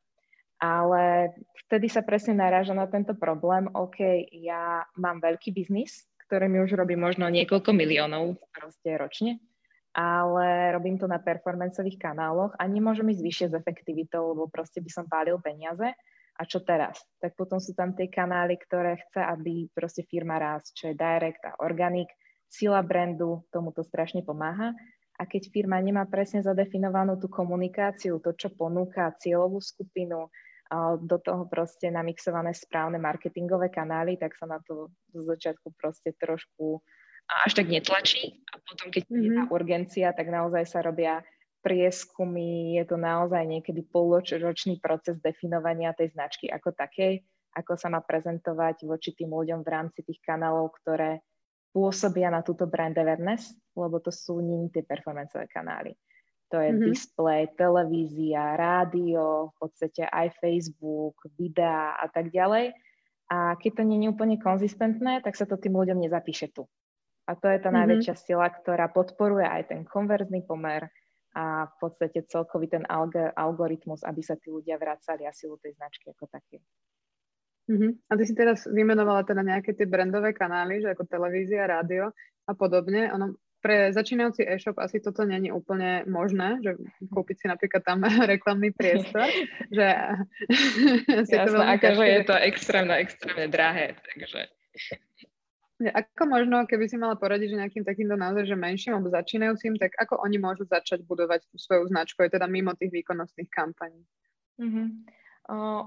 Ale 0.58 1.32
vtedy 1.66 1.87
sa 1.87 2.02
presne 2.02 2.34
naráža 2.34 2.75
na 2.75 2.90
tento 2.90 3.14
problém, 3.14 3.70
OK, 3.70 4.02
ja 4.34 4.82
mám 4.99 5.22
veľký 5.22 5.55
biznis, 5.55 6.02
ktorý 6.26 6.50
mi 6.50 6.58
už 6.58 6.75
robí 6.75 6.99
možno 6.99 7.31
niekoľko 7.31 7.70
miliónov 7.70 8.43
proste 8.50 8.99
ročne, 8.99 9.38
ale 9.94 10.75
robím 10.75 10.99
to 10.99 11.06
na 11.06 11.22
performanceových 11.22 12.02
kanáloch 12.02 12.58
a 12.58 12.66
nemôžem 12.66 13.06
ísť 13.06 13.22
vyššie 13.22 13.46
s 13.49 13.55
efektivitou, 13.55 14.34
lebo 14.34 14.50
proste 14.50 14.82
by 14.82 14.91
som 14.91 15.06
pálil 15.06 15.38
peniaze 15.38 15.94
a 16.38 16.43
čo 16.46 16.62
teraz? 16.62 17.03
Tak 17.19 17.34
potom 17.34 17.58
sú 17.58 17.74
tam 17.74 17.98
tie 17.98 18.06
kanály, 18.06 18.55
ktoré 18.62 18.94
chce, 19.08 19.19
aby 19.19 19.67
proste 19.74 20.06
firma 20.06 20.38
raz, 20.38 20.70
čo 20.70 20.91
je 20.91 20.94
direct 20.94 21.43
a 21.43 21.58
organic. 21.67 22.06
Sila 22.48 22.81
brandu 22.82 23.44
tomuto 23.52 23.84
strašne 23.84 24.24
pomáha. 24.24 24.72
A 25.19 25.26
keď 25.26 25.50
firma 25.52 25.78
nemá 25.82 26.06
presne 26.06 26.40
zadefinovanú 26.40 27.19
tú 27.19 27.26
komunikáciu, 27.26 28.22
to, 28.22 28.32
čo 28.38 28.55
ponúka 28.55 29.12
cieľovú 29.19 29.58
skupinu, 29.58 30.31
do 31.00 31.17
toho 31.17 31.48
proste 31.48 31.88
namixované 31.88 32.52
správne 32.52 33.00
marketingové 33.00 33.72
kanály, 33.72 34.20
tak 34.20 34.36
sa 34.36 34.44
na 34.44 34.60
to 34.60 34.93
zo 35.08 35.22
začiatku 35.24 35.72
proste 35.81 36.12
trošku 36.20 36.84
až 37.28 37.56
tak 37.56 37.72
netlačí. 37.72 38.44
A 38.52 38.60
potom, 38.60 38.93
keď 38.93 39.05
mm-hmm. 39.08 39.24
je 39.24 39.31
tá 39.32 39.43
urgencia, 39.48 40.06
tak 40.12 40.28
naozaj 40.28 40.64
sa 40.69 40.84
robia 40.84 41.24
prieskumy, 41.64 42.76
je 42.81 42.84
to 42.84 42.96
naozaj 43.00 43.44
niekedy 43.44 43.84
polročný 43.84 44.81
proces 44.81 45.19
definovania 45.24 45.96
tej 45.96 46.12
značky 46.12 46.48
ako 46.52 46.72
takej, 46.76 47.20
ako 47.56 47.72
sa 47.76 47.88
má 47.88 48.00
prezentovať 48.05 48.84
voči 48.84 49.17
tým 49.17 49.32
ľuďom 49.32 49.64
v 49.64 49.72
rámci 49.72 50.05
tých 50.05 50.20
kanálov, 50.20 50.72
ktoré 50.84 51.20
pôsobia 51.72 52.32
na 52.32 52.41
túto 52.41 52.65
brand 52.65 52.96
awareness, 52.96 53.53
lebo 53.77 54.01
to 54.01 54.08
sú 54.08 54.41
nie 54.41 54.69
tie 54.72 54.82
performanceové 54.82 55.46
kanály. 55.51 55.94
To 56.48 56.56
je 56.56 56.72
mm-hmm. 56.72 56.89
display, 56.89 57.43
televízia, 57.60 58.56
rádio, 58.56 59.53
v 59.53 59.55
podstate 59.60 60.08
aj 60.08 60.32
Facebook, 60.41 61.20
videá 61.37 62.01
a 62.01 62.08
tak 62.08 62.32
ďalej. 62.32 62.72
A 63.29 63.60
keď 63.60 63.81
to 63.81 63.82
nie 63.84 64.01
je 64.01 64.08
úplne 64.08 64.41
konzistentné, 64.41 65.20
tak 65.20 65.37
sa 65.37 65.44
to 65.44 65.60
tým 65.60 65.77
ľuďom 65.77 66.01
nezapíše 66.01 66.48
tu. 66.56 66.65
A 67.29 67.37
to 67.37 67.53
je 67.53 67.60
tá 67.60 67.69
mm-hmm. 67.69 67.84
najväčšia 67.84 68.15
sila, 68.17 68.48
ktorá 68.48 68.89
podporuje 68.89 69.44
aj 69.44 69.77
ten 69.77 69.84
konverzný 69.84 70.48
pomer, 70.48 70.89
a 71.39 71.69
v 71.70 71.75
podstate 71.79 72.27
celkový 72.27 72.67
ten 72.67 72.84
alg- 72.89 73.31
algoritmus, 73.37 74.03
aby 74.03 74.25
sa 74.25 74.34
tí 74.34 74.51
ľudia 74.51 74.75
vracali 74.75 75.29
a 75.29 75.31
silu 75.31 75.55
tej 75.63 75.77
značky 75.79 76.10
ako 76.10 76.27
také. 76.27 76.58
Uh-huh. 77.69 77.93
A 78.08 78.13
ty 78.17 78.25
si 78.25 78.32
teraz 78.32 78.65
vymenovala 78.65 79.29
teda 79.29 79.44
nejaké 79.44 79.77
tie 79.77 79.84
brandové 79.84 80.32
kanály, 80.32 80.81
že 80.81 80.96
ako 80.96 81.05
televízia, 81.05 81.69
rádio 81.69 82.17
a 82.48 82.53
podobne. 82.56 83.13
Ono, 83.13 83.37
pre 83.58 83.91
začínajúci 83.91 84.46
e-shop 84.46 84.79
asi 84.79 85.03
toto 85.03 85.27
není 85.27 85.51
úplne 85.51 86.06
možné, 86.06 86.63
že 86.63 86.79
kúpiť 87.10 87.37
si 87.37 87.46
napríklad 87.51 87.82
tam 87.82 88.01
reklamný 88.32 88.70
priestor. 88.72 89.27
že 89.77 89.87
Jasné, 91.29 91.44
to 91.53 91.60
akože 91.60 92.05
je 92.06 92.22
to 92.25 92.37
extrémne, 92.39 92.94
extrémne 92.96 93.46
drahé, 93.51 93.98
takže... 94.01 94.48
Ako 95.79 96.27
možno, 96.27 96.67
keby 96.67 96.91
si 96.91 96.98
mala 96.98 97.15
poradiť, 97.15 97.55
že 97.55 97.60
nejakým 97.63 97.87
takýmto 97.87 98.19
naozaj, 98.19 98.51
že 98.51 98.58
menším 98.58 98.98
alebo 98.98 99.15
začínajúcim, 99.15 99.79
tak 99.79 99.94
ako 99.94 100.19
oni 100.27 100.34
môžu 100.43 100.67
začať 100.67 101.06
budovať 101.06 101.46
tú 101.46 101.55
svoju 101.55 101.87
značku, 101.87 102.19
je 102.27 102.34
teda 102.34 102.51
mimo 102.51 102.75
tých 102.75 102.91
výkonnostných 102.91 103.46
kampaní? 103.46 104.03
Mm-hmm. 104.58 104.87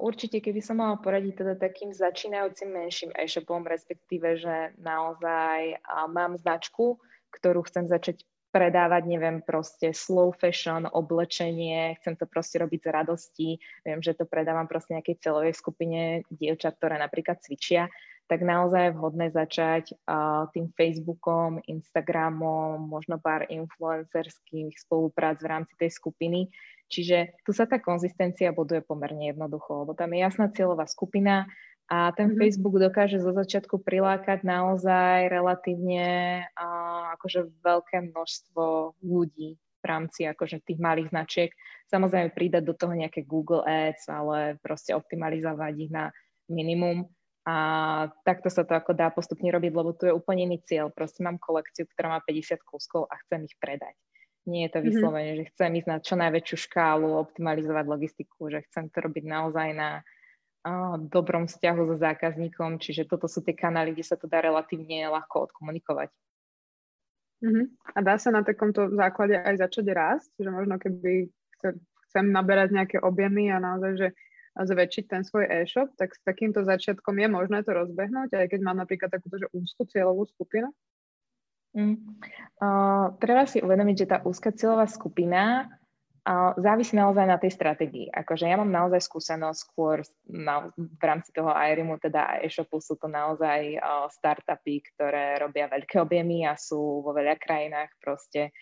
Určite, 0.02 0.42
keby 0.42 0.58
som 0.58 0.82
mala 0.82 0.98
poradiť 0.98 1.46
teda 1.46 1.54
takým 1.54 1.94
začínajúcim 1.94 2.66
menším 2.74 3.14
e-shopom, 3.14 3.62
respektíve, 3.62 4.42
že 4.42 4.74
naozaj 4.82 5.78
mám 6.10 6.34
značku, 6.42 6.98
ktorú 7.30 7.62
chcem 7.70 7.86
začať 7.86 8.26
predávať, 8.52 9.08
neviem, 9.08 9.40
proste 9.40 9.96
slow 9.96 10.36
fashion, 10.36 10.84
oblečenie, 10.90 11.96
chcem 12.02 12.20
to 12.20 12.28
proste 12.28 12.60
robiť 12.60 12.80
z 12.84 12.90
radosti, 12.92 13.50
viem, 13.88 14.04
že 14.04 14.18
to 14.18 14.28
predávam 14.28 14.68
proste 14.68 14.98
nejakej 14.98 15.24
celovej 15.24 15.56
skupine 15.56 16.28
dievčat, 16.28 16.76
ktoré 16.76 17.00
napríklad 17.00 17.40
cvičia, 17.40 17.88
tak 18.28 18.44
naozaj 18.44 18.92
je 18.92 18.96
vhodné 18.96 19.28
začať 19.32 19.92
uh, 19.92 20.48
tým 20.56 20.72
Facebookom, 20.76 21.64
Instagramom, 21.68 22.80
možno 22.88 23.20
pár 23.20 23.48
influencerských 23.48 24.76
spoluprác 24.80 25.40
v 25.44 25.52
rámci 25.52 25.74
tej 25.76 25.92
skupiny. 25.92 26.48
Čiže 26.92 27.40
tu 27.48 27.56
sa 27.56 27.64
tá 27.64 27.80
konzistencia 27.80 28.52
buduje 28.52 28.84
pomerne 28.84 29.32
jednoducho, 29.32 29.88
lebo 29.88 29.96
tam 29.96 30.12
je 30.12 30.20
jasná 30.20 30.52
cieľová 30.52 30.86
skupina, 30.92 31.48
a 31.92 32.16
ten 32.16 32.32
mm-hmm. 32.32 32.40
Facebook 32.40 32.80
dokáže 32.80 33.20
zo 33.20 33.36
začiatku 33.36 33.84
prilákať 33.84 34.48
naozaj 34.48 35.28
relatívne 35.28 36.40
uh, 36.56 37.12
akože 37.20 37.52
veľké 37.60 38.16
množstvo 38.16 38.96
ľudí 39.04 39.60
v 39.60 39.86
rámci 39.86 40.24
akože 40.24 40.64
tých 40.64 40.80
malých 40.80 41.12
značiek. 41.12 41.52
Samozrejme 41.92 42.32
pridať 42.32 42.64
do 42.64 42.72
toho 42.80 42.96
nejaké 42.96 43.28
Google 43.28 43.68
Ads, 43.68 44.08
ale 44.08 44.56
proste 44.64 44.96
optimalizovať 44.96 45.74
ich 45.76 45.92
na 45.92 46.16
minimum. 46.48 47.12
A 47.44 48.08
takto 48.24 48.48
sa 48.48 48.64
to 48.64 48.72
ako 48.72 48.96
dá 48.96 49.12
postupne 49.12 49.52
robiť, 49.52 49.72
lebo 49.74 49.92
tu 49.92 50.08
je 50.08 50.16
úplne 50.16 50.48
iný 50.48 50.64
cieľ. 50.64 50.94
Proste 50.94 51.26
mám 51.28 51.42
kolekciu, 51.42 51.90
ktorá 51.92 52.16
má 52.16 52.20
50 52.24 52.62
kúskov 52.64 53.10
a 53.12 53.20
chcem 53.26 53.50
ich 53.50 53.58
predať. 53.60 53.98
Nie 54.50 54.68
je 54.68 54.72
to 54.74 54.80
mhm. 54.82 54.86
vyslovene, 54.90 55.32
mm-hmm. 55.34 55.42
že 55.46 55.52
chcem 55.54 55.72
ísť 55.78 55.88
na 55.88 55.98
čo 56.02 56.14
najväčšiu 56.18 56.58
škálu, 56.66 57.08
optimalizovať 57.22 57.86
logistiku, 57.86 58.50
že 58.50 58.66
chcem 58.70 58.90
to 58.90 58.98
robiť 59.06 59.26
naozaj 59.30 59.70
na 59.78 60.02
dobrom 61.10 61.50
vzťahu 61.50 61.82
so 61.90 61.96
zákazníkom, 61.98 62.78
čiže 62.78 63.10
toto 63.10 63.26
sú 63.26 63.42
tie 63.42 63.58
kanály, 63.58 63.98
kde 63.98 64.06
sa 64.06 64.14
to 64.14 64.30
dá 64.30 64.46
relatívne 64.46 65.10
ľahko 65.10 65.50
odkomunikovať. 65.50 66.14
Uh-huh. 67.42 67.66
A 67.98 68.00
dá 68.06 68.22
sa 68.22 68.30
na 68.30 68.46
takomto 68.46 68.94
základe 68.94 69.34
aj 69.34 69.58
začať 69.58 69.86
rásť, 69.90 70.30
že 70.38 70.50
možno 70.54 70.78
keby 70.78 71.34
chcem 72.06 72.26
naberať 72.30 72.78
nejaké 72.78 72.98
objemy 73.02 73.50
a 73.50 73.58
naozaj, 73.58 73.98
že 73.98 74.08
zväčšiť 74.54 75.06
ten 75.10 75.24
svoj 75.26 75.50
e-shop, 75.50 75.90
tak 75.98 76.14
s 76.14 76.22
takýmto 76.22 76.62
začiatkom 76.62 77.18
je 77.18 77.28
možné 77.32 77.66
to 77.66 77.74
rozbehnúť, 77.74 78.36
aj 78.36 78.48
keď 78.52 78.60
mám 78.62 78.78
napríklad 78.78 79.10
takúto 79.10 79.42
že 79.42 79.48
úzkú 79.56 79.90
cieľovú 79.90 80.28
skupinu? 80.30 80.70
Mm. 81.72 81.98
Uh, 82.62 83.16
treba 83.18 83.48
si 83.48 83.64
uvedomiť, 83.64 83.96
že 83.96 84.10
tá 84.12 84.18
úzka 84.28 84.52
cieľová 84.52 84.86
skupina 84.92 85.72
a 86.22 86.54
závisí 86.54 86.94
naozaj 86.94 87.26
na 87.26 87.42
tej 87.42 87.58
stratégii. 87.58 88.14
Akože 88.14 88.46
ja 88.46 88.60
mám 88.60 88.70
naozaj 88.70 89.02
skúsenosť 89.02 89.58
skôr 89.58 90.06
na, 90.30 90.70
v 90.78 91.02
rámci 91.02 91.34
toho 91.34 91.50
iRimu, 91.50 91.98
teda 91.98 92.46
e-shopu 92.46 92.78
sú 92.78 93.00
to 93.02 93.10
naozaj 93.10 93.82
uh, 93.82 94.06
startupy, 94.12 94.86
ktoré 94.94 95.42
robia 95.42 95.66
veľké 95.66 95.98
objemy 95.98 96.46
a 96.46 96.54
sú 96.54 97.02
vo 97.02 97.16
veľa 97.16 97.42
krajinách 97.42 97.90
proste 97.98 98.54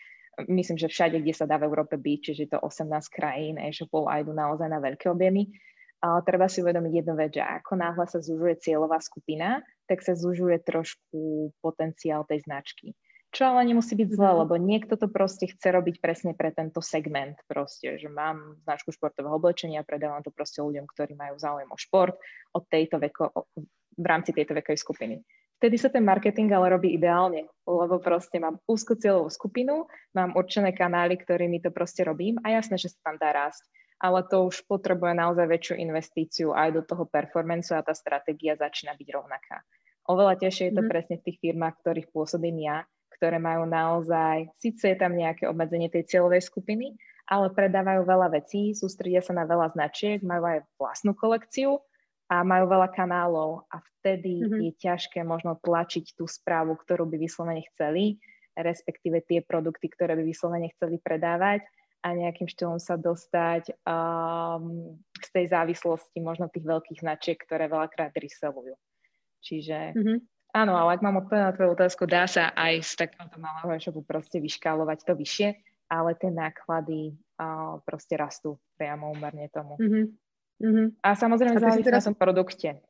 myslím, 0.47 0.77
že 0.79 0.87
všade, 0.87 1.19
kde 1.19 1.33
sa 1.35 1.43
dá 1.43 1.59
v 1.59 1.67
Európe 1.67 1.99
byť, 1.99 2.19
čiže 2.31 2.55
to 2.55 2.57
18 2.63 2.87
krajín 3.11 3.59
e-shopov 3.59 4.07
a 4.07 4.23
idú 4.23 4.31
naozaj 4.31 4.71
na 4.71 4.79
veľké 4.79 5.11
objemy. 5.11 5.51
Uh, 5.99 6.23
treba 6.23 6.47
si 6.47 6.63
uvedomiť 6.63 7.03
jednu 7.03 7.13
vec, 7.19 7.35
že 7.35 7.43
ako 7.43 7.75
náhle 7.75 8.07
sa 8.07 8.23
zužuje 8.23 8.55
cieľová 8.63 9.03
skupina, 9.03 9.59
tak 9.83 9.99
sa 9.99 10.15
zužuje 10.15 10.63
trošku 10.63 11.51
potenciál 11.59 12.23
tej 12.23 12.47
značky. 12.47 12.95
Čo 13.29 13.53
ale 13.53 13.61
nemusí 13.69 13.93
byť 13.93 14.09
zle, 14.09 14.31
mhm. 14.33 14.37
lebo 14.45 14.53
niekto 14.57 14.97
to 14.97 15.05
proste 15.05 15.53
chce 15.53 15.69
robiť 15.69 16.01
presne 16.01 16.33
pre 16.33 16.49
tento 16.49 16.81
segment 16.81 17.37
proste, 17.45 18.01
že 18.01 18.09
mám 18.09 18.57
značku 18.65 18.89
športového 18.89 19.37
oblečenia, 19.37 19.85
predávam 19.85 20.25
to 20.25 20.33
proste 20.33 20.63
ľuďom, 20.65 20.89
ktorí 20.89 21.13
majú 21.13 21.37
záujem 21.37 21.69
o 21.69 21.77
šport 21.77 22.17
od 22.57 22.63
tejto 22.71 22.97
veko, 22.97 23.29
v 23.99 24.05
rámci 24.05 24.33
tejto 24.33 24.57
vekovej 24.57 24.79
skupiny. 24.81 25.15
Vtedy 25.59 25.75
sa 25.75 25.91
ten 25.91 26.07
marketing 26.07 26.47
ale 26.55 26.71
robí 26.71 26.95
ideálne, 26.95 27.51
lebo 27.67 27.99
proste 27.99 28.39
mám 28.39 28.63
úzko 28.63 28.95
cieľovú 28.95 29.27
skupinu, 29.27 29.91
mám 30.15 30.31
určené 30.31 30.71
kanály, 30.71 31.19
ktorými 31.19 31.59
to 31.59 31.67
proste 31.67 32.07
robím 32.07 32.39
a 32.47 32.55
jasné, 32.55 32.79
že 32.79 32.95
sa 32.95 33.11
tam 33.11 33.19
dá 33.19 33.35
rásť. 33.35 33.67
Ale 33.99 34.23
to 34.31 34.47
už 34.47 34.63
potrebuje 34.63 35.11
naozaj 35.11 35.43
väčšiu 35.43 35.75
investíciu 35.75 36.47
aj 36.55 36.69
do 36.71 36.81
toho 36.87 37.03
performanceu 37.03 37.75
a 37.75 37.83
tá 37.83 37.91
stratégia 37.91 38.55
začína 38.55 38.95
byť 38.95 39.07
rovnaká. 39.11 39.59
Oveľa 40.07 40.39
ťažšie 40.41 40.71
je 40.71 40.75
to 40.79 40.83
mm. 40.87 40.89
presne 40.89 41.15
v 41.19 41.25
tých 41.27 41.37
firmách, 41.43 41.75
ktorých 41.83 42.07
pôsobím 42.09 42.65
ja, 42.65 42.87
ktoré 43.19 43.37
majú 43.37 43.67
naozaj, 43.67 44.49
síce 44.55 44.95
je 44.95 44.97
tam 44.97 45.13
nejaké 45.13 45.45
obmedzenie 45.45 45.91
tej 45.91 46.07
cieľovej 46.07 46.47
skupiny, 46.47 46.95
ale 47.29 47.51
predávajú 47.53 48.07
veľa 48.07 48.27
vecí, 48.33 48.73
sústredia 48.73 49.21
sa 49.21 49.35
na 49.35 49.45
veľa 49.45 49.75
značiek, 49.77 50.23
majú 50.23 50.49
aj 50.49 50.65
vlastnú 50.79 51.13
kolekciu 51.13 51.77
a 52.31 52.41
majú 52.41 52.71
veľa 52.71 52.89
kanálov 52.95 53.69
a 53.69 53.83
vtedy 53.99 54.41
mm-hmm. 54.41 54.61
je 54.65 54.71
ťažké 54.81 55.19
možno 55.21 55.59
tlačiť 55.61 56.17
tú 56.17 56.25
správu, 56.25 56.73
ktorú 56.79 57.05
by 57.05 57.19
vyslovene 57.19 57.61
chceli, 57.75 58.17
respektíve 58.57 59.21
tie 59.27 59.45
produkty, 59.45 59.91
ktoré 59.91 60.17
by 60.17 60.23
vyslovene 60.25 60.71
chceli 60.73 60.97
predávať 60.97 61.67
a 61.99 62.07
nejakým 62.15 62.47
štýlom 62.47 62.79
sa 62.79 62.95
dostať 62.95 63.75
um, 63.83 64.95
z 65.19 65.29
tej 65.35 65.45
závislosti 65.51 66.17
možno 66.23 66.47
tých 66.47 66.63
veľkých 66.63 67.03
značiek, 67.03 67.35
ktoré 67.35 67.67
veľakrát 67.67 68.15
resellujú. 68.15 68.75
Čiže 69.43 69.95
mm-hmm. 69.95 70.19
Áno, 70.49 70.73
ale 70.73 70.97
ak 70.97 71.05
mám 71.05 71.21
odpovedať 71.21 71.45
na 71.45 71.53
tvoju 71.53 71.69
otázku, 71.77 72.09
dá 72.09 72.25
sa 72.25 72.49
aj 72.57 72.81
z 72.81 72.91
takéhoto 73.05 73.37
malého 73.37 73.69
e-shopu 73.77 74.01
proste 74.01 74.41
vyškálovať 74.41 75.05
to 75.05 75.13
vyššie, 75.13 75.53
ale 75.93 76.17
tie 76.17 76.33
náklady 76.33 77.13
uh, 77.37 77.77
proste 77.85 78.17
rastú 78.17 78.57
priamo 78.73 79.13
úmerne 79.13 79.45
tomu. 79.53 79.77
Mm-hmm. 79.77 80.05
Mm-hmm. 80.59 80.87
A 81.05 81.09
samozrejme 81.13 81.61
závisí 81.61 81.85
teraz... 81.85 82.01
na 82.01 82.07
tom 82.09 82.17
produkte. 82.17 82.81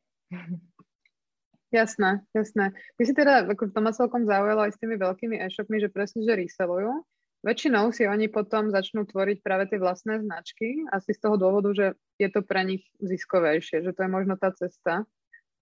Jasné, 1.70 2.26
jasné. 2.34 2.74
Ty 2.98 3.04
si 3.04 3.14
teda, 3.14 3.46
ako 3.46 3.70
to 3.70 3.80
ma 3.84 3.92
celkom 3.94 4.26
zaujalo 4.26 4.66
aj 4.66 4.74
s 4.74 4.82
tými 4.82 4.96
veľkými 4.98 5.38
e-shopmi, 5.38 5.78
že 5.84 5.92
presne, 5.92 6.26
že 6.26 6.34
resellujú. 6.34 7.06
Väčšinou 7.40 7.96
si 7.96 8.04
oni 8.04 8.28
potom 8.28 8.68
začnú 8.68 9.08
tvoriť 9.08 9.40
práve 9.40 9.72
tie 9.72 9.80
vlastné 9.80 10.20
značky, 10.20 10.84
asi 10.92 11.16
z 11.16 11.24
toho 11.24 11.40
dôvodu, 11.40 11.72
že 11.72 11.88
je 12.20 12.28
to 12.28 12.44
pre 12.44 12.68
nich 12.68 12.84
ziskovejšie, 13.00 13.80
že 13.80 13.96
to 13.96 14.04
je 14.04 14.12
možno 14.12 14.36
tá 14.36 14.52
cesta 14.52 15.08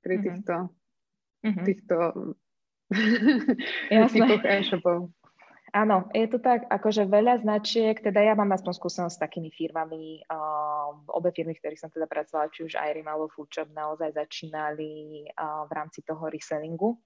pri 0.02 0.18
mm-hmm. 0.18 0.26
týchto 0.26 0.56
mm-hmm. 1.46 1.66
týchto 1.66 1.98
typoch 4.10 4.44
e-shopov. 4.46 5.00
Áno, 5.76 6.08
je 6.16 6.26
to 6.32 6.40
tak, 6.40 6.66
akože 6.72 7.06
veľa 7.12 7.44
značiek, 7.44 8.00
teda 8.00 8.24
ja 8.24 8.34
mám 8.34 8.50
aspoň 8.56 8.74
skúsenosť 8.74 9.16
s 9.20 9.24
takými 9.28 9.52
firmami, 9.52 10.24
uh, 10.26 10.96
obe 11.12 11.30
firmy, 11.36 11.54
ktorých 11.60 11.78
som 11.78 11.92
teda 11.92 12.08
pracovala, 12.08 12.50
či 12.50 12.66
už 12.66 12.80
Irim 12.80 13.06
alebo 13.06 13.30
Foodshop, 13.30 13.70
naozaj 13.76 14.16
začínali 14.16 15.28
uh, 15.28 15.68
v 15.68 15.72
rámci 15.76 16.02
toho 16.08 16.32
resellingu 16.32 16.98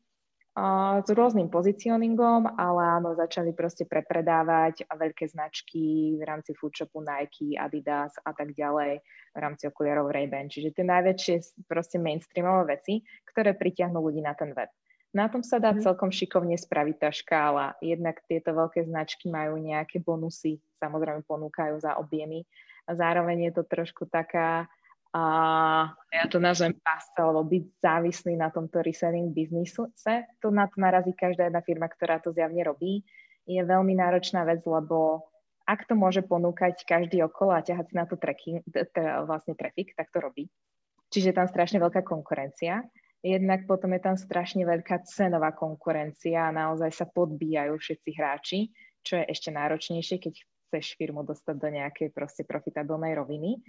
s 1.02 1.08
rôznym 1.08 1.48
pozicioningom, 1.48 2.60
ale 2.60 2.82
áno, 3.00 3.16
začali 3.16 3.56
proste 3.56 3.88
prepredávať 3.88 4.84
veľké 4.92 5.32
značky 5.32 6.16
v 6.20 6.24
rámci 6.28 6.52
Foodshopu 6.60 7.00
Nike, 7.00 7.56
Adidas 7.56 8.20
a 8.20 8.36
tak 8.36 8.52
ďalej, 8.52 9.00
v 9.32 9.38
rámci 9.40 9.72
okuliarov 9.72 10.12
Ray-Ban, 10.12 10.52
čiže 10.52 10.76
tie 10.76 10.84
najväčšie 10.84 11.64
proste 11.72 12.04
mainstreamové 12.04 12.76
veci, 12.76 13.00
ktoré 13.32 13.56
pritiahnu 13.56 13.96
ľudí 13.96 14.20
na 14.20 14.36
ten 14.36 14.52
web. 14.52 14.68
Na 15.12 15.28
tom 15.28 15.44
sa 15.44 15.60
dá 15.60 15.72
mhm. 15.76 15.84
celkom 15.84 16.12
šikovne 16.12 16.56
spraviť 16.56 16.96
tá 17.00 17.10
škála. 17.12 17.80
Jednak 17.84 18.20
tieto 18.28 18.52
veľké 18.52 18.88
značky 18.88 19.32
majú 19.32 19.60
nejaké 19.60 20.04
bonusy, 20.04 20.60
samozrejme 20.80 21.24
ponúkajú 21.28 21.80
za 21.80 21.96
objemy. 22.00 22.44
A 22.88 22.96
zároveň 22.96 23.52
je 23.52 23.62
to 23.62 23.64
trošku 23.68 24.10
taká, 24.10 24.68
a 25.12 25.24
ja 25.92 26.26
to 26.32 26.40
nazvem 26.40 26.72
pasca, 26.80 27.28
alebo 27.28 27.44
byť 27.44 27.84
závislý 27.84 28.40
na 28.40 28.48
tomto 28.48 28.80
reselling 28.80 29.36
biznise. 29.36 29.92
To 30.40 30.48
na 30.48 30.72
to 30.72 30.80
narazí 30.80 31.12
každá 31.12 31.52
jedna 31.52 31.60
firma, 31.60 31.92
ktorá 31.92 32.24
to 32.24 32.32
zjavne 32.32 32.64
robí. 32.64 33.04
Je 33.44 33.60
veľmi 33.60 33.92
náročná 34.00 34.48
vec, 34.48 34.64
lebo 34.64 35.28
ak 35.68 35.84
to 35.84 36.00
môže 36.00 36.24
ponúkať 36.24 36.88
každý 36.88 37.28
okolo 37.28 37.60
a 37.60 37.66
ťahať 37.66 37.92
si 37.92 37.96
na 37.96 38.06
to 38.08 38.16
tracking, 38.16 38.64
vlastne 39.28 39.52
trafik, 39.56 39.92
tak 40.00 40.08
to 40.16 40.24
robí. 40.24 40.48
Čiže 41.12 41.32
je 41.32 41.38
tam 41.38 41.48
strašne 41.52 41.84
veľká 41.84 42.08
konkurencia. 42.08 42.88
Jednak 43.20 43.68
potom 43.68 43.92
je 43.94 44.02
tam 44.02 44.16
strašne 44.16 44.64
veľká 44.64 45.04
cenová 45.06 45.52
konkurencia 45.52 46.50
a 46.50 46.56
naozaj 46.56 46.90
sa 46.90 47.06
podbíjajú 47.06 47.76
všetci 47.78 48.10
hráči, 48.16 48.60
čo 49.04 49.20
je 49.20 49.28
ešte 49.28 49.52
náročnejšie, 49.52 50.18
keď 50.24 50.34
chceš 50.40 50.96
firmu 50.96 51.28
dostať 51.28 51.56
do 51.60 51.70
nejakej 51.70 52.10
proste 52.16 52.48
profitabilnej 52.48 53.14
roviny. 53.14 53.60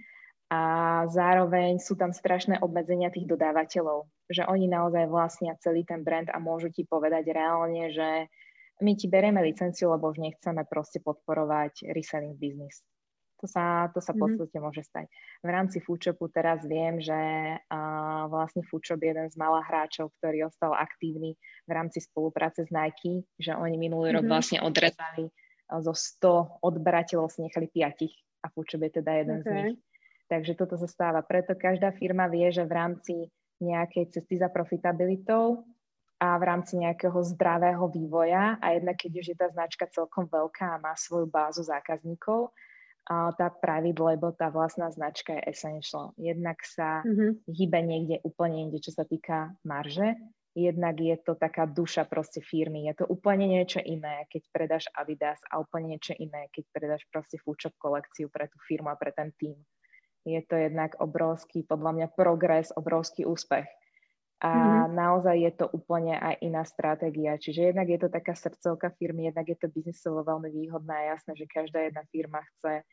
A 0.51 0.61
zároveň 1.09 1.81
sú 1.81 1.97
tam 1.97 2.13
strašné 2.13 2.61
obmedzenia 2.61 3.09
tých 3.09 3.25
dodávateľov, 3.25 4.05
že 4.29 4.45
oni 4.45 4.69
naozaj 4.69 5.09
vlastnia 5.09 5.57
celý 5.57 5.81
ten 5.87 6.05
brand 6.05 6.29
a 6.29 6.37
môžu 6.37 6.69
ti 6.69 6.85
povedať 6.85 7.33
reálne, 7.33 7.89
že 7.89 8.29
my 8.81 8.91
ti 8.97 9.07
berieme 9.07 9.41
licenciu, 9.41 9.93
lebo 9.93 10.11
už 10.11 10.19
nechceme 10.19 10.65
proste 10.65 10.99
podporovať 10.99 11.89
reselling 11.93 12.37
business. 12.37 12.83
To 13.43 13.51
sa, 13.51 13.91
to 13.91 13.99
sa 13.99 14.15
v 14.15 14.23
mhm. 14.23 14.23
podstate 14.23 14.55
mm-hmm. 14.55 14.63
môže 14.63 14.83
stať. 14.87 15.05
V 15.43 15.49
rámci 15.51 15.77
Foodshopu 15.83 16.31
teraz 16.31 16.63
viem, 16.63 17.03
že 17.03 17.19
uh, 17.59 18.23
vlastne 18.31 18.63
Foodshop 18.63 19.03
je 19.03 19.11
jeden 19.11 19.27
z 19.27 19.35
malých 19.35 19.67
hráčov, 19.67 20.15
ktorý 20.23 20.47
ostal 20.47 20.71
aktívny 20.71 21.35
v 21.67 21.71
rámci 21.75 21.99
spolupráce 21.99 22.63
s 22.63 22.71
Nike, 22.71 23.27
že 23.35 23.51
oni 23.51 23.75
minulý 23.75 24.15
mm-hmm. 24.15 24.23
rok 24.23 24.25
mhm. 24.25 24.31
vlastne 24.31 24.59
odrezali 24.63 25.27
uh, 25.27 25.83
zo 25.83 25.91
100 25.91 26.63
odberateľov 26.63 27.35
si 27.35 27.43
nechali 27.43 27.67
piatich 27.67 28.15
a 28.43 28.47
Foodshop 28.47 28.87
je 28.87 28.91
teda 29.03 29.11
jeden 29.11 29.37
okay. 29.43 29.43
z 29.43 29.47
nich. 29.51 29.79
Takže 30.33 30.57
toto 30.57 30.81
sa 30.81 30.89
stáva. 30.89 31.21
Preto 31.21 31.53
každá 31.53 31.93
firma 31.93 32.25
vie, 32.25 32.49
že 32.49 32.65
v 32.65 32.73
rámci 32.73 33.13
nejakej 33.61 34.17
cesty 34.17 34.41
za 34.41 34.49
profitabilitou 34.49 35.61
a 36.17 36.41
v 36.41 36.43
rámci 36.49 36.81
nejakého 36.81 37.21
zdravého 37.37 37.85
vývoja 37.93 38.57
a 38.57 38.73
jednak 38.73 38.97
keď 38.97 39.11
už 39.21 39.25
je 39.29 39.37
tá 39.37 39.53
značka 39.53 39.85
celkom 39.93 40.25
veľká 40.25 40.73
a 40.73 40.81
má 40.81 40.97
svoju 40.97 41.29
bázu 41.29 41.61
zákazníkov, 41.61 42.49
a 43.03 43.35
tá 43.35 43.51
pravid, 43.51 43.99
lebo 43.99 44.31
tá 44.31 44.47
vlastná 44.47 44.87
značka 44.87 45.35
je 45.35 45.43
essential. 45.51 46.15
Jednak 46.15 46.63
sa 46.63 47.03
mm-hmm. 47.03 47.51
hýbe 47.51 47.79
niekde 47.83 48.15
úplne 48.23 48.63
inde, 48.63 48.79
čo 48.79 48.95
sa 48.95 49.03
týka 49.03 49.51
marže, 49.67 50.15
jednak 50.55 50.95
je 51.03 51.17
to 51.19 51.35
taká 51.35 51.67
duša 51.67 52.07
proste 52.07 52.39
firmy. 52.39 52.87
Je 52.87 53.03
to 53.03 53.05
úplne 53.11 53.49
niečo 53.49 53.83
iné, 53.83 54.23
keď 54.31 54.43
predáš 54.55 54.85
Adidas 54.95 55.43
a 55.51 55.59
úplne 55.59 55.99
niečo 55.99 56.15
iné, 56.15 56.47
keď 56.55 56.63
predáš 56.71 57.03
proste 57.11 57.35
Foodshop 57.43 57.75
kolekciu 57.75 58.31
pre 58.31 58.47
tú 58.47 58.55
firmu 58.63 58.87
a 58.87 58.95
pre 58.95 59.11
ten 59.11 59.35
tým. 59.35 59.59
Je 60.23 60.39
to 60.47 60.55
jednak 60.55 60.95
obrovský, 61.03 61.67
podľa 61.67 61.91
mňa, 61.93 62.07
progres, 62.15 62.71
obrovský 62.71 63.27
úspech. 63.27 63.67
A 64.43 64.51
mm-hmm. 64.51 64.91
naozaj 64.91 65.35
je 65.39 65.51
to 65.55 65.65
úplne 65.71 66.19
aj 66.19 66.35
iná 66.43 66.67
stratégia. 66.67 67.39
Čiže 67.39 67.71
jednak 67.71 67.87
je 67.87 67.99
to 67.99 68.11
taká 68.11 68.35
srdcovka 68.35 68.91
firmy, 68.99 69.31
jednak 69.31 69.47
je 69.47 69.55
to 69.55 69.71
biznisovo 69.71 70.23
veľmi 70.27 70.51
výhodné 70.51 70.91
a 70.91 71.07
jasné, 71.15 71.31
že 71.39 71.47
každá 71.47 71.87
jedna 71.87 72.03
firma 72.11 72.43
chce 72.55 72.83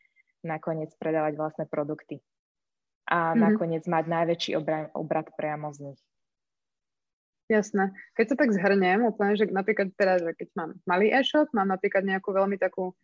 nakoniec 0.47 0.95
predávať 0.95 1.35
vlastné 1.35 1.65
produkty. 1.67 2.23
A 3.11 3.31
mm-hmm. 3.31 3.41
nakoniec 3.43 3.83
mať 3.83 4.05
najväčší 4.07 4.51
obrad, 4.55 4.91
obrad 4.95 5.27
priamo 5.35 5.75
z 5.75 5.91
nich. 5.91 5.99
Jasné. 7.51 7.91
Keď 8.15 8.25
sa 8.31 8.35
tak 8.39 8.55
zhrnem, 8.55 9.03
úplne, 9.03 9.35
že 9.35 9.43
napríklad 9.51 9.91
teraz, 9.99 10.23
že 10.23 10.31
keď 10.31 10.47
mám 10.55 10.71
malý 10.87 11.11
e-shop, 11.11 11.51
mám 11.51 11.67
napríklad 11.67 12.07
nejakú 12.07 12.31
veľmi 12.31 12.55
takú 12.55 12.95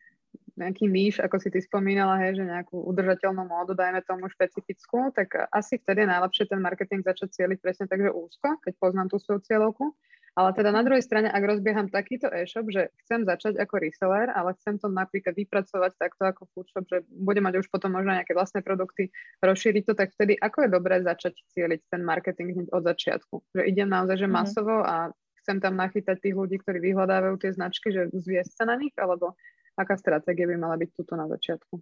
nejaký 0.57 0.89
níž, 0.89 1.21
ako 1.21 1.37
si 1.37 1.53
ty 1.53 1.61
spomínala, 1.61 2.17
hej, 2.21 2.41
že 2.41 2.49
nejakú 2.49 2.81
udržateľnú 2.89 3.45
módu, 3.45 3.77
dajme 3.77 4.01
tomu 4.03 4.25
špecifickú, 4.31 5.13
tak 5.13 5.33
asi 5.53 5.77
vtedy 5.77 6.03
je 6.03 6.11
najlepšie 6.11 6.45
ten 6.49 6.59
marketing 6.61 7.05
začať 7.05 7.33
cieliť 7.37 7.57
presne 7.61 7.85
tak, 7.85 8.01
že 8.01 8.09
úzko, 8.09 8.57
keď 8.65 8.73
poznám 8.81 9.07
tú 9.13 9.21
svoju 9.21 9.45
cieľovku. 9.45 9.93
Ale 10.37 10.53
teda 10.53 10.69
na 10.69 10.85
druhej 10.85 11.01
strane, 11.01 11.33
ak 11.33 11.41
rozbieham 11.41 11.89
takýto 11.89 12.29
e-shop, 12.29 12.69
že 12.69 12.93
chcem 13.01 13.25
začať 13.25 13.57
ako 13.57 13.81
reseller, 13.81 14.29
ale 14.29 14.53
chcem 14.61 14.77
to 14.77 14.85
napríklad 14.85 15.33
vypracovať 15.33 15.97
takto 15.97 16.29
ako 16.29 16.45
foodshop, 16.53 16.85
že 16.85 17.01
budem 17.09 17.41
mať 17.41 17.65
už 17.65 17.73
potom 17.73 17.97
možno 17.97 18.13
nejaké 18.13 18.37
vlastné 18.37 18.61
produkty, 18.61 19.09
rozšíriť 19.41 19.83
to, 19.89 19.93
tak 19.97 20.13
vtedy 20.13 20.37
ako 20.37 20.69
je 20.69 20.69
dobré 20.69 21.01
začať 21.01 21.41
cieliť 21.57 21.89
ten 21.89 22.05
marketing 22.05 22.53
hneď 22.53 22.69
od 22.69 22.85
začiatku? 22.85 23.33
Že 23.57 23.65
idem 23.65 23.89
naozaj, 23.89 24.21
že 24.21 24.29
mm-hmm. 24.29 24.37
masovo 24.45 24.85
a 24.85 25.09
chcem 25.41 25.57
tam 25.57 25.73
nachytať 25.73 26.21
tých 26.21 26.35
ľudí, 26.37 26.61
ktorí 26.61 26.85
vyhľadávajú 26.85 27.35
tie 27.41 27.57
značky, 27.57 27.89
že 27.89 28.13
zviesť 28.13 28.61
sa 28.61 28.69
na 28.69 28.77
nich, 28.77 28.93
alebo 28.93 29.33
Aká 29.77 29.93
stratégia 29.93 30.49
by 30.49 30.57
mala 30.57 30.75
byť 30.81 30.89
tuto 30.97 31.13
na 31.13 31.29
začiatku? 31.29 31.77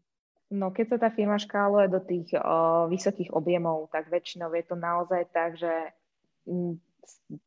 No 0.53 0.69
keď 0.69 0.85
sa 0.85 0.97
tá 1.07 1.09
firma 1.09 1.41
škáluje 1.41 1.87
do 1.89 1.99
tých 2.03 2.37
o, 2.37 2.85
vysokých 2.91 3.33
objemov, 3.33 3.89
tak 3.89 4.11
väčšinou 4.13 4.53
je 4.53 4.63
to 4.67 4.75
naozaj 4.77 5.25
tak, 5.33 5.57
že 5.57 5.73
m, 6.45 6.77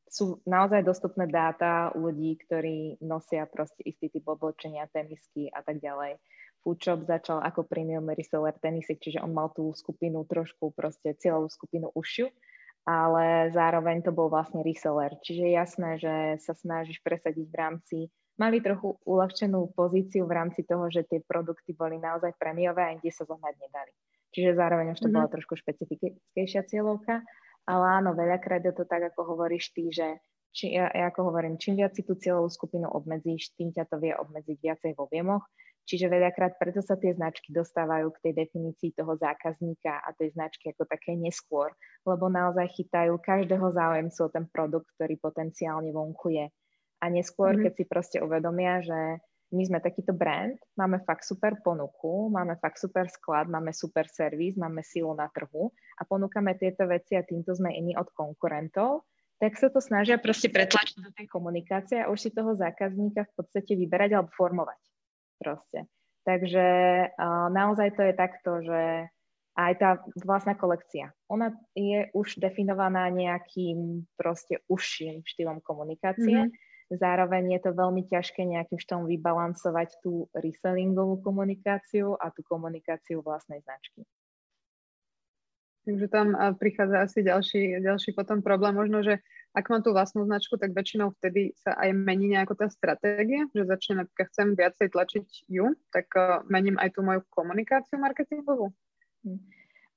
sú 0.09 0.43
naozaj 0.49 0.83
dostupné 0.83 1.31
dáta 1.31 1.95
ľudí, 1.95 2.35
ktorí 2.43 2.99
nosia 3.05 3.47
proste 3.47 3.87
istý 3.87 4.11
typ 4.11 4.27
oblečenia, 4.27 4.91
tenisky 4.91 5.47
a 5.53 5.63
tak 5.63 5.79
ďalej. 5.79 6.19
Foodshop 6.67 7.07
začal 7.07 7.39
ako 7.39 7.71
premium 7.71 8.11
reseller 8.11 8.57
tenisek, 8.59 8.99
čiže 8.99 9.23
on 9.23 9.31
mal 9.31 9.55
tú 9.55 9.71
skupinu 9.79 10.27
trošku 10.27 10.75
proste 10.75 11.15
cieľovú 11.15 11.47
skupinu 11.47 11.95
ušiu, 11.95 12.35
ale 12.83 13.55
zároveň 13.55 14.03
to 14.03 14.11
bol 14.11 14.27
vlastne 14.27 14.67
reseller. 14.67 15.15
Čiže 15.23 15.43
je 15.45 15.53
jasné, 15.55 15.91
že 16.03 16.15
sa 16.43 16.57
snažíš 16.57 16.99
presadiť 17.07 17.47
v 17.47 17.59
rámci 17.59 17.99
mali 18.39 18.63
trochu 18.63 18.95
uľahčenú 19.05 19.75
pozíciu 19.75 20.25
v 20.25 20.37
rámci 20.39 20.63
toho, 20.63 20.87
že 20.89 21.05
tie 21.05 21.21
produkty 21.21 21.75
boli 21.75 21.99
naozaj 21.99 22.39
premiové 22.39 22.87
a 22.87 22.95
inde 22.95 23.11
sa 23.11 23.27
zohnať 23.27 23.55
nedali. 23.59 23.93
Čiže 24.33 24.55
zároveň 24.55 24.95
už 24.95 25.01
to 25.03 25.11
mm-hmm. 25.11 25.17
bola 25.19 25.29
trošku 25.29 25.55
špecifickejšia 25.59 26.63
cieľovka, 26.71 27.27
ale 27.69 27.85
áno, 28.01 28.17
veľakrát 28.17 28.65
je 28.65 28.73
to 28.73 28.89
tak, 28.89 29.13
ako 29.13 29.37
hovoríš 29.37 29.75
ty, 29.75 29.91
že 29.93 30.23
či, 30.53 30.73
ja, 30.73 30.89
ja 30.91 31.13
ako 31.13 31.29
hovorím, 31.29 31.61
čím 31.61 31.79
viac 31.79 31.93
si 31.93 32.03
tú 32.03 32.17
cieľovú 32.17 32.49
skupinu 32.49 32.89
obmedzíš, 32.89 33.53
tým 33.55 33.71
ťa 33.75 33.85
to 33.91 34.01
vie 34.01 34.17
obmedziť 34.17 34.57
viacej 34.59 34.91
v 34.97 35.03
objemoch. 35.05 35.45
Čiže 35.89 36.13
veľakrát 36.13 36.61
preto 36.61 36.85
sa 36.85 37.01
tie 37.01 37.17
značky 37.17 37.49
dostávajú 37.49 38.13
k 38.13 38.29
tej 38.29 38.33
definícii 38.45 38.93
toho 38.93 39.17
zákazníka 39.17 40.05
a 40.05 40.13
tej 40.13 40.37
značky 40.37 40.69
ako 40.77 40.85
také 40.85 41.17
neskôr, 41.17 41.73
lebo 42.05 42.29
naozaj 42.29 42.69
chytajú 42.77 43.17
každého 43.25 43.73
záujemcu 43.73 44.19
o 44.21 44.29
ten 44.29 44.45
produkt, 44.53 44.93
ktorý 45.01 45.17
potenciálne 45.17 45.89
vonku 45.89 46.29
je. 46.29 46.53
A 46.99 47.05
neskôr, 47.09 47.55
mm-hmm. 47.55 47.65
keď 47.69 47.73
si 47.79 47.85
proste 47.87 48.19
uvedomia, 48.19 48.83
že 48.83 49.23
my 49.49 49.63
sme 49.65 49.79
takýto 49.81 50.13
brand, 50.13 50.61
máme 50.77 51.01
fakt 51.09 51.25
super 51.25 51.57
ponuku, 51.65 52.29
máme 52.29 52.61
fakt 52.61 52.77
super 52.77 53.09
sklad, 53.09 53.49
máme 53.49 53.73
super 53.73 54.05
servis, 54.05 54.61
máme 54.61 54.85
silu 54.85 55.17
na 55.17 55.33
trhu 55.33 55.73
a 55.97 56.05
ponúkame 56.05 56.53
tieto 56.61 56.85
veci 56.85 57.17
a 57.17 57.25
týmto 57.25 57.57
sme 57.57 57.73
iní 57.73 57.97
od 57.97 58.13
konkurentov, 58.13 59.09
tak 59.41 59.57
sa 59.57 59.73
to 59.73 59.81
snažia 59.81 60.21
proste 60.21 60.53
pretlačiť 60.53 61.01
do 61.01 61.11
tej 61.15 61.27
komunikácie 61.33 62.03
a 62.03 62.11
už 62.13 62.29
si 62.29 62.31
toho 62.35 62.59
zákazníka 62.59 63.25
v 63.25 63.33
podstate 63.41 63.73
vyberať 63.79 64.19
alebo 64.19 64.35
formovať 64.37 64.81
proste. 65.41 65.89
Takže 66.29 66.67
uh, 67.09 67.49
naozaj 67.49 67.97
to 67.97 68.03
je 68.05 68.15
takto, 68.19 68.51
že 68.61 69.09
aj 69.59 69.73
tá 69.81 69.91
vlastná 70.23 70.55
kolekcia, 70.55 71.11
ona 71.27 71.51
je 71.73 72.07
už 72.13 72.37
definovaná 72.37 73.09
nejakým 73.11 74.07
proste 74.15 74.61
užším 74.69 75.25
štýlom 75.25 75.65
komunikácie. 75.65 76.53
Mm-hmm 76.53 76.68
Zároveň 76.89 77.61
je 77.61 77.61
to 77.69 77.77
veľmi 77.77 78.09
ťažké 78.09 78.49
nejakým 78.49 78.81
štýlom 78.81 79.05
vybalancovať 79.13 80.01
tú 80.01 80.33
resellingovú 80.33 81.21
komunikáciu 81.21 82.17
a 82.17 82.33
tú 82.33 82.41
komunikáciu 82.49 83.21
vlastnej 83.21 83.61
značky. 83.61 84.09
Takže 85.85 86.09
tam 86.09 86.37
prichádza 86.61 87.01
asi 87.01 87.25
ďalší, 87.25 87.81
ďalší 87.81 88.13
potom 88.13 88.45
problém. 88.45 88.77
Možno, 88.77 89.01
že 89.01 89.25
ak 89.57 89.73
mám 89.73 89.81
tú 89.81 89.97
vlastnú 89.97 90.29
značku, 90.29 90.61
tak 90.61 90.77
väčšinou 90.77 91.17
vtedy 91.17 91.57
sa 91.57 91.73
aj 91.81 91.97
mení 91.97 92.37
nejako 92.37 92.61
tá 92.61 92.69
stratégia, 92.69 93.49
že 93.57 93.65
začnem, 93.65 94.05
keď 94.13 94.25
chcem 94.29 94.49
viacej 94.53 94.87
tlačiť 94.93 95.27
ju, 95.49 95.73
tak 95.89 96.13
mením 96.53 96.77
aj 96.77 96.93
tú 96.93 97.01
moju 97.01 97.25
komunikáciu 97.33 97.97
marketingovú. 97.97 98.69
Hm. 99.25 99.41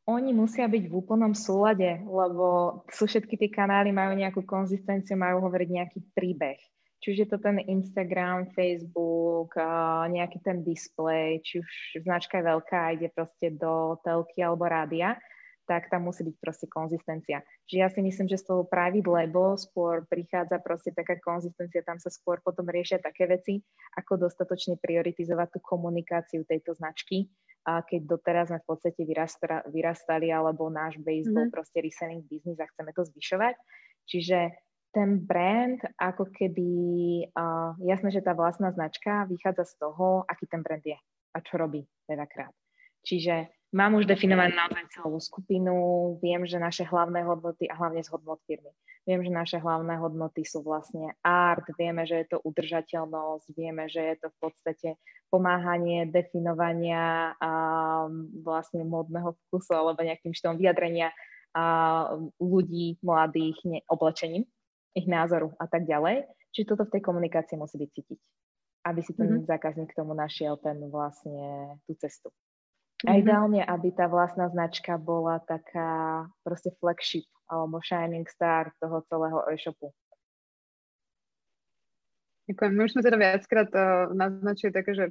Oni 0.10 0.32
musia 0.34 0.66
byť 0.66 0.84
v 0.90 0.98
úplnom 0.98 1.36
súlade, 1.38 2.04
lebo 2.04 2.82
sú 2.90 3.06
všetky 3.06 3.38
tie 3.38 3.50
kanály, 3.54 3.94
majú 3.94 4.18
nejakú 4.18 4.42
konzistenciu, 4.48 5.20
majú 5.20 5.44
hovoriť 5.44 5.70
nejaký 5.72 6.00
príbeh. 6.16 6.58
Či 7.02 7.08
už 7.14 7.18
je 7.26 7.30
to 7.34 7.38
ten 7.42 7.58
Instagram, 7.66 8.54
Facebook, 8.54 9.58
nejaký 10.06 10.38
ten 10.46 10.62
display, 10.62 11.42
či 11.42 11.66
už 11.66 12.06
značka 12.06 12.40
je 12.40 12.46
veľká, 12.46 12.94
ide 12.94 13.10
proste 13.10 13.50
do 13.58 13.98
telky 14.06 14.46
alebo 14.46 14.70
rádia, 14.70 15.18
tak 15.66 15.90
tam 15.90 16.06
musí 16.06 16.22
byť 16.22 16.36
proste 16.38 16.68
konzistencia. 16.70 17.42
Čiže 17.66 17.80
ja 17.80 17.90
si 17.90 18.06
myslím, 18.06 18.28
že 18.30 18.38
z 18.38 18.54
toho 18.54 18.68
private 18.70 19.08
lebo 19.08 19.58
skôr 19.58 20.06
prichádza 20.06 20.62
proste 20.62 20.94
taká 20.94 21.18
konzistencia, 21.18 21.82
tam 21.82 21.98
sa 21.98 22.14
skôr 22.14 22.38
potom 22.46 22.70
riešia 22.70 23.02
také 23.02 23.26
veci, 23.26 23.66
ako 23.98 24.28
dostatočne 24.30 24.78
prioritizovať 24.78 25.58
tú 25.58 25.60
komunikáciu 25.64 26.46
tejto 26.46 26.78
značky, 26.78 27.32
a 27.62 27.86
keď 27.86 28.18
doteraz 28.18 28.50
sme 28.50 28.58
v 28.58 28.68
podstate 28.74 29.02
vyrastali, 29.70 30.34
alebo 30.34 30.66
náš 30.74 30.98
base 30.98 31.30
mm-hmm. 31.30 31.36
bol 31.38 31.46
mhm. 31.50 31.54
proste 31.54 31.78
reselling 31.82 32.26
business 32.26 32.58
a 32.58 32.70
chceme 32.74 32.92
to 32.94 33.06
zvyšovať. 33.06 33.56
Čiže 34.10 34.38
ten 34.92 35.24
brand 35.24 35.80
ako 35.96 36.28
keby, 36.36 36.70
uh, 37.32 37.74
jasné, 37.80 38.12
že 38.12 38.24
tá 38.24 38.36
vlastná 38.36 38.72
značka 38.76 39.26
vychádza 39.28 39.64
z 39.72 39.74
toho, 39.80 40.28
aký 40.28 40.46
ten 40.48 40.62
brand 40.62 40.84
je 40.84 41.00
a 41.32 41.38
čo 41.40 41.56
robí 41.56 41.88
veľakrát. 42.12 42.52
Čiže 43.02 43.50
mám 43.74 43.98
už 43.98 44.06
definovanú 44.06 44.54
naozaj 44.54 44.86
celú 44.94 45.18
skupinu, 45.18 45.74
viem, 46.22 46.46
že 46.46 46.62
naše 46.62 46.86
hlavné 46.86 47.26
hodnoty 47.26 47.66
a 47.66 47.74
hlavne 47.80 48.04
z 48.06 48.12
hodnot 48.14 48.44
firmy. 48.46 48.70
Viem, 49.10 49.26
že 49.26 49.34
naše 49.34 49.58
hlavné 49.58 49.98
hodnoty 49.98 50.46
sú 50.46 50.62
vlastne 50.62 51.18
art, 51.26 51.66
vieme, 51.74 52.06
že 52.06 52.22
je 52.22 52.38
to 52.38 52.38
udržateľnosť, 52.46 53.48
vieme, 53.58 53.90
že 53.90 54.14
je 54.14 54.16
to 54.22 54.28
v 54.30 54.38
podstate 54.38 54.90
pomáhanie 55.34 56.06
definovania 56.06 57.34
a 57.42 57.52
vlastne 58.46 58.86
modného 58.86 59.34
vkusu 59.48 59.74
alebo 59.74 60.06
nejakým 60.06 60.36
štýlom 60.38 60.62
vyjadrenia 60.62 61.10
a 61.58 61.64
ľudí 62.38 63.02
mladých 63.02 63.58
ne, 63.66 63.80
oblečením 63.90 64.46
ich 64.96 65.08
názoru 65.08 65.56
a 65.58 65.66
tak 65.68 65.88
ďalej. 65.88 66.28
Čiže 66.52 66.76
toto 66.76 66.84
v 66.88 67.00
tej 67.00 67.02
komunikácii 67.04 67.56
musí 67.56 67.80
byť 67.80 67.90
cítiť, 67.96 68.20
aby 68.88 69.00
si 69.00 69.12
ten 69.16 69.28
mm-hmm. 69.28 69.48
zákazník 69.48 69.90
k 69.96 70.00
tomu 70.00 70.12
našiel 70.12 70.60
ten 70.60 70.78
vlastne 70.92 71.80
tú 71.88 71.96
cestu. 71.96 72.28
A 73.08 73.16
mm-hmm. 73.16 73.22
ideálne, 73.24 73.62
aby 73.64 73.90
tá 73.96 74.12
vlastná 74.12 74.52
značka 74.52 75.00
bola 75.00 75.40
taká 75.48 76.28
proste 76.44 76.76
flagship 76.78 77.26
alebo 77.48 77.80
shining 77.84 78.28
star 78.28 78.72
toho 78.80 79.04
celého 79.08 79.40
e-shopu. 79.52 79.92
Ďakujem. 82.52 82.72
My 82.76 82.82
už 82.84 82.92
sme 82.96 83.04
teda 83.06 83.18
viackrát 83.20 83.70
uh, 83.72 84.12
naznačili 84.12 84.76
také, 84.76 84.92
že 84.92 85.06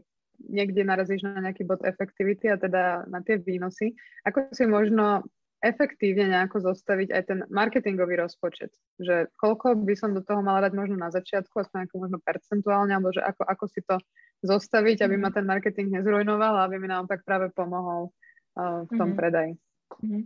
niekde 0.48 0.84
narazíš 0.84 1.24
na 1.24 1.40
nejaký 1.40 1.68
bod 1.68 1.84
efektivity 1.84 2.48
a 2.48 2.56
teda 2.56 3.04
na 3.08 3.20
tie 3.20 3.36
výnosy. 3.36 3.96
Ako 4.24 4.52
si 4.52 4.64
možno 4.64 5.24
efektívne 5.60 6.32
nejako 6.32 6.72
zostaviť 6.72 7.08
aj 7.12 7.22
ten 7.28 7.38
marketingový 7.52 8.16
rozpočet, 8.16 8.72
že 8.96 9.28
koľko 9.36 9.76
by 9.84 9.92
som 9.92 10.16
do 10.16 10.24
toho 10.24 10.40
mala 10.40 10.64
dať 10.64 10.72
možno 10.72 10.96
na 10.96 11.12
začiatku, 11.12 11.52
aspoň 11.52 11.84
ako 11.86 11.94
možno 12.00 12.18
percentuálne, 12.24 12.96
alebo 12.96 13.12
že 13.12 13.20
ako, 13.20 13.44
ako 13.44 13.64
si 13.68 13.84
to 13.84 14.00
zostaviť, 14.40 15.04
aby 15.04 15.20
ma 15.20 15.28
mhm. 15.28 15.36
ten 15.36 15.44
marketing 15.44 15.92
nezrujnoval 15.92 16.56
a 16.56 16.64
aby 16.64 16.80
mi 16.80 16.88
naopak 16.88 17.20
práve 17.28 17.52
pomohol 17.52 18.08
uh, 18.56 18.88
v 18.88 18.92
tom 18.96 19.12
mm-hmm. 19.12 19.20
predaji. 19.20 19.52
Mm-hmm. 20.00 20.24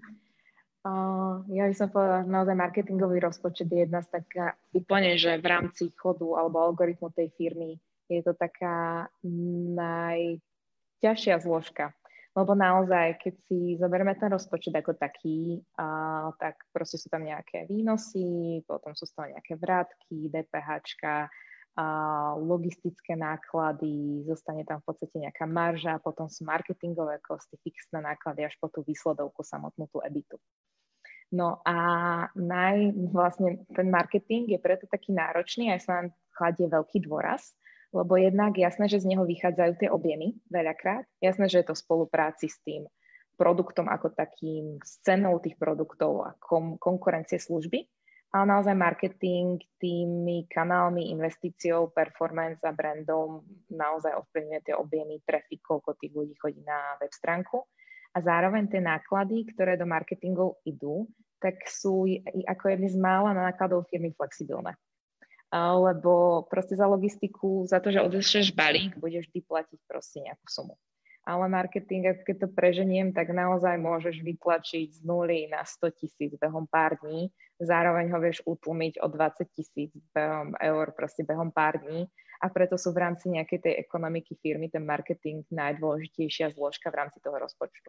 Uh, 0.85 1.41
ja 1.49 1.65
by 1.65 1.75
som 1.75 1.89
povedala, 1.89 2.29
že 2.29 2.31
naozaj 2.31 2.55
marketingový 2.61 3.17
rozpočet 3.25 3.73
je 3.73 3.89
jedna 3.89 4.05
z 4.05 4.21
taká 4.21 4.53
úplne, 4.77 5.17
že 5.17 5.41
v 5.41 5.47
rámci 5.49 5.89
chodu 5.97 6.37
alebo 6.37 6.61
algoritmu 6.61 7.09
tej 7.17 7.33
firmy 7.41 7.81
je 8.13 8.21
to 8.21 8.37
taká 8.37 9.09
najťažšia 9.81 11.41
zložka 11.41 11.97
lebo 12.35 12.53
naozaj, 12.59 13.23
keď 13.23 13.35
si 13.47 13.79
zoberieme 13.79 14.19
ten 14.19 14.27
rozpočet 14.27 14.75
ako 14.75 14.99
taký, 14.99 15.63
a, 15.79 16.31
tak 16.39 16.59
proste 16.75 16.99
sú 16.99 17.07
tam 17.07 17.23
nejaké 17.23 17.71
výnosy, 17.71 18.63
potom 18.67 18.91
sú 18.99 19.07
tam 19.15 19.31
nejaké 19.31 19.55
vrátky, 19.55 20.35
DPH, 20.35 20.91
logistické 22.39 23.19
náklady, 23.19 24.23
zostane 24.31 24.63
tam 24.63 24.79
v 24.79 24.87
podstate 24.87 25.17
nejaká 25.19 25.43
marža, 25.43 25.99
potom 25.99 26.31
sú 26.31 26.47
marketingové 26.47 27.19
kosty, 27.19 27.59
fixné 27.59 27.99
náklady 27.99 28.47
až 28.47 28.55
po 28.63 28.71
tú 28.71 28.87
výsledovku 28.87 29.43
samotnú 29.43 29.91
tú 29.91 29.99
ebitu. 30.07 30.39
No 31.35 31.59
a 31.67 31.75
naj, 32.39 32.95
vlastne 33.11 33.67
ten 33.75 33.91
marketing 33.91 34.55
je 34.55 34.59
preto 34.63 34.87
taký 34.87 35.11
náročný, 35.11 35.75
aj 35.75 35.81
sa 35.83 35.93
nám 35.99 36.15
kladie 36.31 36.71
veľký 36.71 37.11
dôraz, 37.11 37.59
lebo 37.95 38.19
jednak 38.19 38.59
jasné, 38.59 38.91
že 38.91 38.99
z 38.99 39.15
neho 39.15 39.23
vychádzajú 39.23 39.73
tie 39.79 39.89
objemy 39.89 40.35
veľakrát. 40.51 41.07
Jasné, 41.23 41.47
že 41.47 41.63
je 41.63 41.67
to 41.71 41.79
v 41.79 41.83
spolupráci 41.87 42.51
s 42.51 42.59
tým 42.67 42.91
produktom 43.39 43.87
ako 43.87 44.15
takým, 44.15 44.83
s 44.83 44.99
cenou 45.07 45.39
tých 45.39 45.55
produktov 45.59 46.27
a 46.27 46.31
kom, 46.43 46.79
konkurencie 46.79 47.39
služby, 47.39 47.87
ale 48.35 48.45
naozaj 48.51 48.75
marketing 48.75 49.63
tými 49.79 50.51
kanálmi, 50.51 51.15
investíciou, 51.15 51.95
performance 51.95 52.63
a 52.67 52.75
brandom 52.75 53.43
naozaj 53.71 54.11
ovplyvňuje 54.11 54.61
tie 54.67 54.75
objemy, 54.75 55.23
trafik, 55.23 55.63
koľko 55.63 55.95
tých 55.99 56.15
ľudí 56.15 56.35
chodí 56.39 56.63
na 56.67 56.99
web 56.99 57.11
stránku. 57.15 57.63
A 58.15 58.23
zároveň 58.23 58.71
tie 58.71 58.79
náklady, 58.79 59.51
ktoré 59.55 59.75
do 59.75 59.87
marketingov 59.91 60.63
idú, 60.63 61.11
tak 61.43 61.59
sú 61.67 62.07
ako 62.47 62.65
jedny 62.71 62.87
z 62.91 62.99
mála 62.99 63.35
nákladov 63.35 63.91
firmy 63.91 64.15
flexibilné 64.15 64.79
lebo 65.55 66.43
proste 66.51 66.75
za 66.75 66.91
logistiku, 66.91 67.63
za 67.71 67.79
to, 67.79 67.95
že 67.95 68.03
odešleš 68.03 68.51
balík, 68.59 68.99
budeš 68.99 69.31
vždy 69.31 69.41
platiť 69.47 69.81
proste 69.87 70.19
nejakú 70.27 70.47
sumu. 70.51 70.75
Ale 71.25 71.49
marketing, 71.49 72.21
keď 72.21 72.37
to 72.45 72.49
preženiem, 72.53 73.17
tak 73.17 73.33
naozaj 73.33 73.81
môžeš 73.81 74.21
vytlačiť 74.21 75.01
z 75.01 75.01
nuly 75.09 75.49
na 75.49 75.65
100 75.65 75.97
tisíc 75.97 76.37
behom 76.37 76.69
pár 76.69 77.01
dní, 77.01 77.33
zároveň 77.57 78.13
ho 78.13 78.19
vieš 78.21 78.45
utlmiť 78.45 79.01
o 79.01 79.09
20 79.09 79.57
tisíc 79.57 79.95
eur 80.61 80.87
proste 80.93 81.25
behom 81.25 81.49
pár 81.49 81.81
dní. 81.81 82.05
A 82.45 82.53
preto 82.53 82.77
sú 82.77 82.93
v 82.93 83.09
rámci 83.09 83.33
nejakej 83.33 83.57
tej 83.57 83.75
ekonomiky 83.81 84.37
firmy 84.37 84.69
ten 84.69 84.85
marketing 84.85 85.49
najdôležitejšia 85.49 86.53
zložka 86.53 86.93
v 86.93 86.99
rámci 87.01 87.25
toho 87.25 87.41
rozpočtu. 87.41 87.89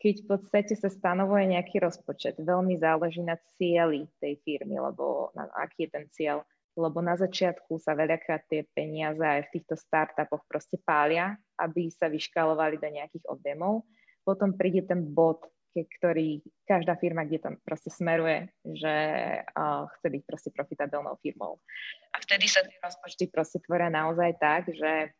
Keď 0.00 0.14
v 0.24 0.26
podstate 0.26 0.74
sa 0.74 0.90
stanovuje 0.90 1.54
nejaký 1.54 1.78
rozpočet, 1.78 2.40
veľmi 2.40 2.74
záleží 2.82 3.22
na 3.22 3.38
cieli 3.54 4.10
tej 4.18 4.42
firmy, 4.42 4.80
lebo 4.80 5.30
na, 5.38 5.46
aký 5.54 5.86
je 5.86 5.90
ten 5.92 6.04
cieľ 6.10 6.42
lebo 6.78 7.02
na 7.02 7.18
začiatku 7.18 7.78
sa 7.82 7.98
veľakrát 7.98 8.46
tie 8.46 8.66
peniaze 8.74 9.20
aj 9.20 9.50
v 9.50 9.52
týchto 9.58 9.74
startupoch 9.74 10.46
proste 10.46 10.78
pália, 10.82 11.34
aby 11.58 11.90
sa 11.90 12.06
vyškalovali 12.06 12.78
do 12.78 12.88
nejakých 12.88 13.26
objemov. 13.26 13.86
Potom 14.22 14.54
príde 14.54 14.86
ten 14.86 15.02
bod, 15.02 15.42
ktorý 15.74 16.42
každá 16.66 16.98
firma, 16.98 17.22
kde 17.22 17.38
tam 17.38 17.54
proste 17.62 17.94
smeruje, 17.94 18.50
že 18.74 18.94
uh, 19.42 19.86
chce 19.98 20.06
byť 20.10 20.22
proste 20.26 20.50
profitabilnou 20.50 21.14
firmou. 21.22 21.62
A 22.10 22.18
vtedy 22.18 22.50
sa 22.50 22.66
tie 22.66 22.78
rozpočty 22.82 23.30
proste 23.30 23.62
tvoria 23.62 23.86
naozaj 23.86 24.34
tak, 24.42 24.66
že 24.70 25.14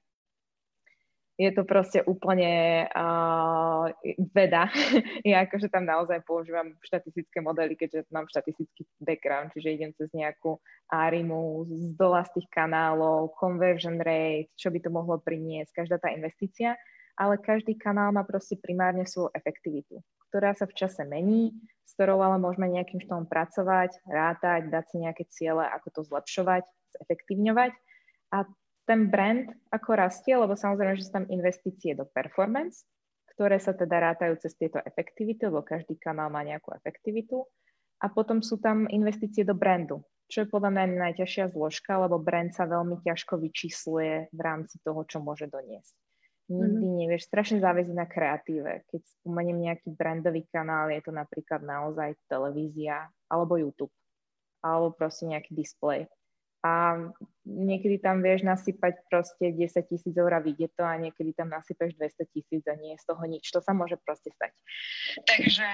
je 1.41 1.51
to 1.57 1.65
proste 1.65 2.05
úplne 2.05 2.85
uh, 2.93 3.89
veda. 4.37 4.69
ja 5.25 5.49
akože 5.49 5.73
tam 5.73 5.89
naozaj 5.89 6.21
používam 6.29 6.77
štatistické 6.85 7.41
modely, 7.41 7.81
keďže 7.81 8.05
mám 8.13 8.29
štatistický 8.29 8.85
background, 9.01 9.57
čiže 9.57 9.73
idem 9.73 9.97
cez 9.97 10.13
nejakú 10.13 10.61
ARIMu 10.93 11.65
z 11.65 11.97
dola 11.97 12.29
z 12.29 12.37
tých 12.37 12.49
kanálov, 12.53 13.33
conversion 13.41 13.97
rate, 14.05 14.53
čo 14.61 14.69
by 14.69 14.85
to 14.85 14.93
mohlo 14.93 15.17
priniesť, 15.17 15.81
každá 15.81 15.97
tá 15.97 16.13
investícia, 16.13 16.77
ale 17.17 17.41
každý 17.41 17.73
kanál 17.81 18.13
má 18.13 18.21
proste 18.29 18.61
primárne 18.61 19.09
svoju 19.09 19.33
efektivitu, 19.33 20.05
ktorá 20.29 20.53
sa 20.53 20.69
v 20.69 20.77
čase 20.77 21.09
mení, 21.09 21.57
s 21.89 21.97
ktorou 21.97 22.21
ale 22.21 22.37
môžeme 22.37 22.69
nejakým 22.69 23.01
štýlom 23.01 23.25
pracovať, 23.25 23.97
rátať, 24.05 24.69
dať 24.69 24.85
si 24.93 24.97
nejaké 25.01 25.25
ciele, 25.33 25.65
ako 25.65 25.89
to 25.89 26.01
zlepšovať, 26.05 26.69
zefektívňovať. 27.01 27.73
A 28.31 28.45
ten 28.91 29.07
brand 29.07 29.47
ako 29.71 29.95
rastie, 29.95 30.35
lebo 30.35 30.59
samozrejme, 30.59 30.99
že 30.99 31.07
sú 31.07 31.15
tam 31.15 31.31
investície 31.31 31.95
do 31.95 32.11
performance, 32.11 32.83
ktoré 33.39 33.63
sa 33.63 33.71
teda 33.71 34.03
rátajú 34.03 34.35
cez 34.43 34.59
tieto 34.59 34.83
efektivity, 34.83 35.47
lebo 35.47 35.63
každý 35.63 35.95
kanál 35.95 36.35
má 36.35 36.43
nejakú 36.43 36.75
efektivitu. 36.75 37.47
A 38.03 38.11
potom 38.11 38.43
sú 38.43 38.59
tam 38.59 38.91
investície 38.91 39.47
do 39.47 39.55
brandu, 39.55 40.03
čo 40.27 40.43
je 40.43 40.51
podľa 40.51 40.75
mňa 40.75 40.85
najťažšia 41.07 41.55
zložka, 41.55 42.03
lebo 42.03 42.19
brand 42.19 42.51
sa 42.51 42.67
veľmi 42.67 42.99
ťažko 43.07 43.39
vyčísluje 43.39 44.35
v 44.35 44.41
rámci 44.43 44.83
toho, 44.83 45.07
čo 45.07 45.23
môže 45.23 45.47
doniesť. 45.47 45.95
Nikdy 46.51 46.83
mm-hmm. 46.83 47.01
nevieš, 47.07 47.31
strašne 47.31 47.63
závisí 47.63 47.95
na 47.95 48.11
kreatíve. 48.11 48.83
Keď 48.91 49.01
spomeniem 49.23 49.71
nejaký 49.71 49.95
brandový 49.95 50.51
kanál, 50.51 50.91
je 50.91 50.99
to 50.99 51.15
napríklad 51.15 51.63
naozaj 51.63 52.19
televízia 52.27 53.07
alebo 53.31 53.55
YouTube, 53.55 53.95
alebo 54.65 54.91
proste 54.91 55.31
nejaký 55.31 55.55
display 55.55 56.11
a 56.61 56.97
niekedy 57.49 57.97
tam 58.05 58.21
vieš 58.21 58.45
nasypať 58.45 59.09
proste 59.09 59.57
10 59.57 59.73
tisíc 59.89 60.13
eur 60.13 60.29
a 60.37 60.45
vidie 60.45 60.69
to 60.77 60.85
a 60.85 61.01
niekedy 61.01 61.33
tam 61.33 61.49
nasypeš 61.49 61.97
200 61.97 62.35
tisíc 62.37 62.63
a 62.69 62.77
nie 62.77 62.93
je 62.95 63.01
z 63.01 63.07
toho 63.09 63.23
nič. 63.25 63.49
To 63.57 63.65
sa 63.65 63.73
môže 63.73 63.97
proste 64.05 64.29
stať. 64.37 64.53
Takže 65.25 65.69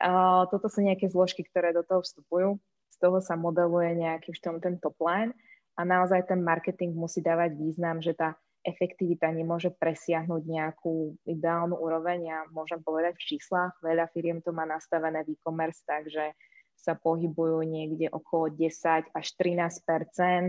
uh, 0.00 0.48
toto 0.48 0.72
sú 0.72 0.80
nejaké 0.80 1.12
zložky, 1.12 1.44
ktoré 1.44 1.76
do 1.76 1.84
toho 1.84 2.00
vstupujú. 2.00 2.56
Z 2.88 2.96
toho 3.04 3.20
sa 3.20 3.36
modeluje 3.36 4.00
nejaký 4.00 4.32
štýlom 4.32 4.64
ten 4.64 4.80
top 4.80 4.96
line 5.04 5.36
a 5.76 5.84
naozaj 5.84 6.24
ten 6.24 6.40
marketing 6.40 6.96
musí 6.96 7.20
dávať 7.20 7.56
význam, 7.60 8.00
že 8.00 8.16
tá 8.16 8.36
efektivita 8.64 9.32
nemôže 9.32 9.72
presiahnuť 9.72 10.42
nejakú 10.44 11.16
ideálnu 11.24 11.76
úroveň. 11.80 12.28
Ja 12.28 12.38
môžem 12.52 12.80
povedať 12.84 13.16
v 13.16 13.36
číslach, 13.36 13.72
veľa 13.80 14.12
firiem 14.12 14.44
to 14.44 14.52
má 14.52 14.68
nastavené 14.68 15.24
v 15.24 15.36
e-commerce, 15.36 15.80
takže 15.88 16.36
sa 16.80 16.96
pohybujú 16.96 17.60
niekde 17.62 18.08
okolo 18.08 18.48
10 18.48 19.12
až 19.12 19.26
13 19.36 19.84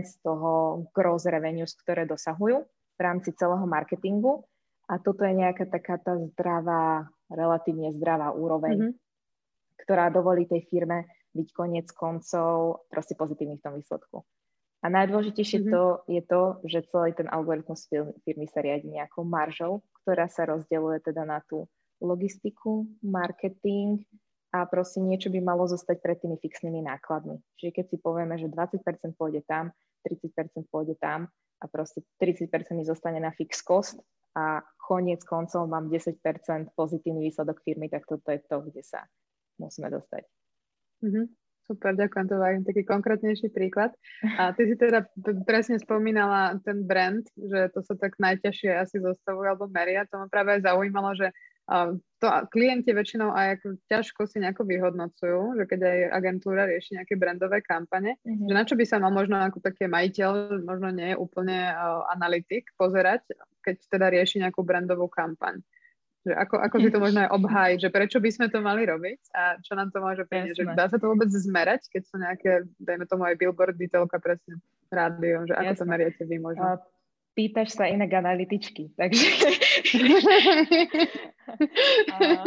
z 0.08 0.12
toho 0.24 0.84
gross 0.96 1.28
revenue, 1.28 1.68
ktoré 1.68 2.08
dosahujú 2.08 2.64
v 2.96 3.00
rámci 3.00 3.36
celého 3.36 3.64
marketingu. 3.68 4.48
A 4.88 4.96
toto 4.96 5.24
je 5.28 5.36
nejaká 5.36 5.68
taká 5.68 6.00
tá 6.00 6.16
zdravá, 6.16 7.08
relatívne 7.28 7.92
zdravá 7.96 8.32
úroveň, 8.32 8.76
mm-hmm. 8.76 9.80
ktorá 9.84 10.08
dovolí 10.08 10.48
tej 10.48 10.64
firme 10.68 11.08
byť 11.32 11.48
koniec 11.52 11.88
koncov 11.92 12.84
proste 12.92 13.16
pozitívny 13.16 13.56
v 13.60 13.64
tom 13.64 13.74
výsledku. 13.76 14.24
A 14.82 14.90
najdôležitejšie 14.90 15.62
mm-hmm. 15.62 15.72
to 15.72 15.82
je 16.10 16.22
to, 16.26 16.42
že 16.66 16.88
celý 16.90 17.14
ten 17.14 17.30
algoritmus 17.30 17.86
firmy 18.26 18.50
sa 18.50 18.60
riadi 18.60 18.90
nejakou 18.90 19.22
maržou, 19.22 19.80
ktorá 20.02 20.26
sa 20.26 20.48
rozdeľuje 20.50 20.98
teda 21.06 21.22
na 21.22 21.38
tú 21.46 21.70
logistiku, 22.02 22.90
marketing, 22.98 24.02
a 24.52 24.68
proste 24.68 25.00
niečo 25.00 25.32
by 25.32 25.40
malo 25.40 25.64
zostať 25.64 26.04
pred 26.04 26.20
tými 26.20 26.36
fixnými 26.36 26.84
nákladmi. 26.84 27.40
Čiže 27.56 27.70
keď 27.72 27.84
si 27.88 27.96
povieme, 27.96 28.36
že 28.36 28.52
20% 28.52 28.84
pôjde 29.16 29.40
tam, 29.48 29.72
30% 30.04 30.68
pôjde 30.68 31.00
tam 31.00 31.32
a 31.58 31.64
proste 31.72 32.04
30% 32.20 32.52
mi 32.76 32.84
zostane 32.84 33.16
na 33.16 33.32
fix 33.32 33.64
cost 33.64 33.96
a 34.36 34.60
koniec 34.76 35.24
koncov 35.24 35.64
mám 35.64 35.88
10% 35.88 36.20
pozitívny 36.76 37.32
výsledok 37.32 37.64
firmy, 37.64 37.88
tak 37.88 38.04
toto 38.04 38.28
je 38.28 38.40
to, 38.44 38.60
kde 38.68 38.82
sa 38.84 39.08
musíme 39.56 39.88
dostať. 39.88 40.22
Mm-hmm. 41.00 41.26
Super, 41.62 41.94
ďakujem, 41.94 42.26
to 42.26 42.34
je 42.42 42.66
taký 42.66 42.82
konkrétnejší 42.82 43.48
príklad. 43.54 43.94
A 44.34 44.50
ty 44.50 44.66
si 44.66 44.74
teda 44.74 45.06
presne 45.46 45.78
spomínala 45.78 46.58
ten 46.66 46.82
brand, 46.82 47.22
že 47.38 47.70
to 47.70 47.86
sa 47.86 47.94
tak 47.94 48.18
najťažšie 48.18 48.82
asi 48.82 48.98
zostavuje 48.98 49.46
alebo 49.46 49.70
meria. 49.70 50.02
To 50.10 50.18
ma 50.18 50.26
práve 50.26 50.58
aj 50.58 50.66
zaujímalo, 50.66 51.14
že 51.14 51.30
to 52.22 52.26
klienti 52.50 52.94
väčšinou 52.94 53.34
aj 53.34 53.58
ako 53.58 53.66
ťažko 53.90 54.20
si 54.30 54.38
nejako 54.38 54.62
vyhodnocujú, 54.66 55.58
že 55.58 55.64
keď 55.66 55.80
aj 55.82 55.98
agentúra 56.22 56.62
rieši 56.70 56.98
nejaké 56.98 57.14
brandové 57.18 57.62
kampane, 57.62 58.18
mm-hmm. 58.22 58.46
že 58.46 58.54
na 58.54 58.62
čo 58.66 58.74
by 58.78 58.84
sa 58.86 59.02
mal 59.02 59.10
možno 59.10 59.38
ako 59.42 59.58
také 59.58 59.90
majiteľ, 59.90 60.62
možno 60.62 60.94
nie 60.94 61.14
je 61.14 61.18
úplne 61.18 61.70
uh, 61.74 62.06
analytik, 62.14 62.70
pozerať, 62.78 63.26
keď 63.62 63.76
teda 63.90 64.06
rieši 64.10 64.42
nejakú 64.42 64.62
brandovú 64.62 65.10
kampaň. 65.10 65.58
Že 66.22 66.38
ako, 66.38 66.54
ako 66.62 66.76
si 66.78 66.90
to 66.94 67.02
možno 67.02 67.18
aj 67.26 67.30
obhájiť, 67.34 67.78
že 67.82 67.90
prečo 67.90 68.18
by 68.22 68.30
sme 68.30 68.46
to 68.46 68.62
mali 68.62 68.86
robiť 68.86 69.20
a 69.34 69.58
čo 69.58 69.74
nám 69.74 69.90
to 69.90 69.98
môže 69.98 70.22
priniesť. 70.22 70.62
Že 70.62 70.78
dá 70.78 70.86
sa 70.86 71.02
to 71.02 71.10
vôbec 71.10 71.26
zmerať, 71.26 71.90
keď 71.90 72.02
sú 72.06 72.14
nejaké, 72.22 72.50
dajme 72.78 73.10
tomu 73.10 73.26
aj 73.26 73.34
billboard, 73.34 73.74
detailka 73.74 74.22
presne 74.22 74.62
rádio, 74.86 75.42
že 75.50 75.58
ako 75.58 75.74
Jasne. 75.74 75.80
to 75.82 75.90
meriate 75.90 76.22
vy 76.22 76.38
možno? 76.38 76.78
Pýtaš 77.32 77.72
sa 77.72 77.88
inak 77.88 78.12
analytičky, 78.12 78.92
takže... 78.92 79.24
a, 82.12 82.44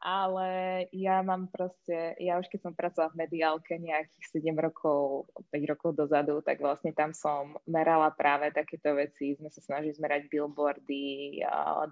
ale 0.00 0.48
ja 0.94 1.20
mám 1.26 1.50
proste, 1.50 2.14
ja 2.22 2.38
už 2.38 2.46
keď 2.48 2.60
som 2.64 2.72
pracovala 2.72 3.12
v 3.12 3.20
mediálke 3.26 3.76
nejakých 3.76 4.46
7 4.46 4.56
rokov, 4.56 5.28
5 5.52 5.72
rokov 5.76 5.90
dozadu, 5.98 6.40
tak 6.40 6.62
vlastne 6.62 6.94
tam 6.94 7.12
som 7.12 7.58
merala 7.66 8.14
práve 8.14 8.48
takéto 8.54 8.94
veci. 8.96 9.36
Sme 9.36 9.50
sa 9.50 9.58
snažili 9.58 9.92
zmerať 9.92 10.30
billboardy, 10.30 11.42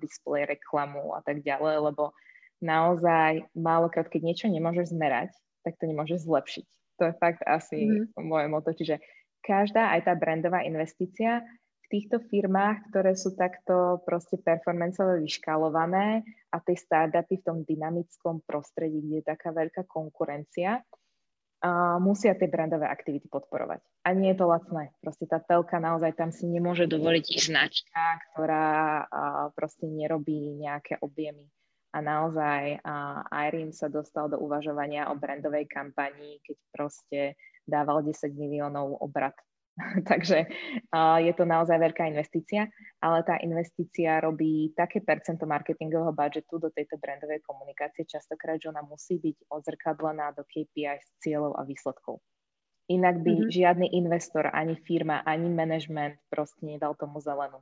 display 0.01 0.49
reklamu 0.49 1.13
a 1.13 1.21
tak 1.21 1.43
ďalej, 1.43 1.93
lebo 1.93 2.15
naozaj 2.65 3.45
málokrát, 3.59 4.07
keď 4.07 4.23
niečo 4.23 4.47
nemôžeš 4.49 4.95
zmerať, 4.95 5.35
tak 5.67 5.77
to 5.77 5.85
nemôžeš 5.85 6.25
zlepšiť. 6.25 6.69
To 6.99 7.03
je 7.11 7.15
fakt 7.21 7.43
asi 7.47 7.87
mm-hmm. 7.87 8.25
moje 8.25 8.47
moto. 8.51 8.71
Čiže 8.75 8.99
každá, 9.45 9.95
aj 9.95 10.09
tá 10.09 10.13
brandová 10.19 10.67
investícia 10.67 11.45
týchto 11.88 12.20
firmách, 12.29 12.92
ktoré 12.92 13.16
sú 13.16 13.33
takto 13.35 14.05
proste 14.05 14.37
performanceové 14.37 15.24
vyškalované 15.24 16.22
a 16.53 16.61
tie 16.61 16.77
startupy 16.77 17.40
v 17.40 17.46
tom 17.48 17.59
dynamickom 17.64 18.44
prostredí, 18.44 19.01
kde 19.03 19.16
je 19.20 19.31
taká 19.33 19.51
veľká 19.51 19.88
konkurencia, 19.88 20.85
a 21.59 21.98
musia 21.98 22.38
tie 22.38 22.46
brandové 22.46 22.87
aktivity 22.87 23.27
podporovať. 23.27 23.83
A 24.07 24.14
nie 24.14 24.31
je 24.31 24.38
to 24.38 24.46
lacné. 24.46 24.94
Proste 25.03 25.27
tá 25.27 25.42
telka 25.42 25.83
naozaj 25.83 26.14
tam 26.14 26.31
si 26.31 26.46
nemôže 26.46 26.87
dovoliť 26.87 27.35
značka, 27.35 28.22
ktorá 28.31 29.03
proste 29.59 29.90
nerobí 29.90 30.55
nejaké 30.55 31.03
objemy. 31.03 31.51
A 31.90 31.98
naozaj 31.98 32.79
a 32.87 33.51
Irene 33.51 33.74
sa 33.74 33.90
dostal 33.90 34.31
do 34.31 34.38
uvažovania 34.38 35.11
o 35.11 35.18
brandovej 35.18 35.66
kampanii, 35.66 36.38
keď 36.46 36.57
proste 36.70 37.20
dával 37.66 38.07
10 38.07 38.38
miliónov 38.38 39.03
obrat 39.03 39.35
Takže 40.11 40.38
uh, 40.91 41.19
je 41.23 41.33
to 41.35 41.45
naozaj 41.47 41.79
veľká 41.79 42.11
investícia, 42.11 42.67
ale 42.99 43.23
tá 43.23 43.38
investícia 43.38 44.19
robí 44.19 44.75
také 44.75 45.01
percento 45.01 45.47
marketingového 45.47 46.11
budžetu 46.11 46.59
do 46.59 46.69
tejto 46.75 46.99
brandovej 46.99 47.41
komunikácie 47.47 48.03
častokrát, 48.05 48.59
že 48.59 48.75
ona 48.75 48.83
musí 48.83 49.23
byť 49.23 49.47
odzrkadlená 49.49 50.35
do 50.35 50.43
KPI 50.43 50.99
s 50.99 51.09
cieľov 51.23 51.57
a 51.57 51.62
výsledkov. 51.62 52.19
Inak 52.88 53.21
by 53.21 53.33
mm-hmm. 53.37 53.53
žiadny 53.53 53.87
investor, 53.93 54.49
ani 54.49 54.75
firma, 54.81 55.21
ani 55.29 55.53
management 55.53 56.17
proste 56.33 56.64
nedal 56.64 56.97
tomu 56.97 57.21
zelenú. 57.21 57.61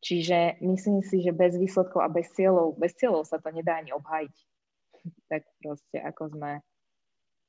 Čiže 0.00 0.60
myslím 0.64 1.00
si, 1.04 1.20
že 1.24 1.36
bez 1.36 1.56
výsledkov 1.56 2.00
a 2.00 2.12
bez 2.12 2.32
cieľov, 2.32 2.76
bez 2.76 2.96
cieľov 2.96 3.28
sa 3.28 3.40
to 3.40 3.48
nedá 3.52 3.80
ani 3.80 3.92
obhajiť. 3.92 4.34
Tak 5.28 5.44
proste 5.60 6.00
ako 6.00 6.32
sme 6.32 6.64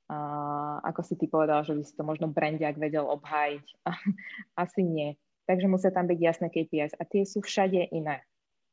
Uh, 0.06 0.78
ako 0.86 1.02
si 1.02 1.18
ty 1.18 1.26
povedal, 1.26 1.65
že 1.65 1.74
by 1.74 1.82
si 1.82 1.94
to 1.98 2.06
možno 2.06 2.30
brandiak 2.30 2.78
vedel 2.78 3.10
obhájiť. 3.10 3.65
Asi 4.63 4.86
nie. 4.86 5.18
Takže 5.50 5.65
musia 5.65 5.89
tam 5.89 6.06
byť 6.06 6.20
jasné 6.22 6.48
KPIs. 6.54 6.94
A 7.02 7.04
tie 7.10 7.26
sú 7.26 7.41
všade 7.41 7.89
iné. 7.89 8.22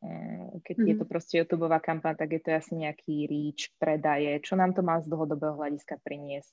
Uh, 0.05 0.61
keď 0.61 0.77
mm-hmm. 0.77 0.91
je 0.93 0.95
to 1.01 1.05
proste 1.09 1.35
YouTube 1.41 1.65
kampaň, 1.81 2.21
tak 2.21 2.37
je 2.37 2.41
to 2.43 2.53
asi 2.53 2.75
nejaký 2.75 3.31
reach, 3.31 3.73
predaje, 3.81 4.45
čo 4.45 4.61
nám 4.61 4.77
to 4.77 4.85
má 4.85 5.01
z 5.01 5.09
dlhodobého 5.09 5.57
hľadiska 5.57 6.05
priniesť. 6.05 6.53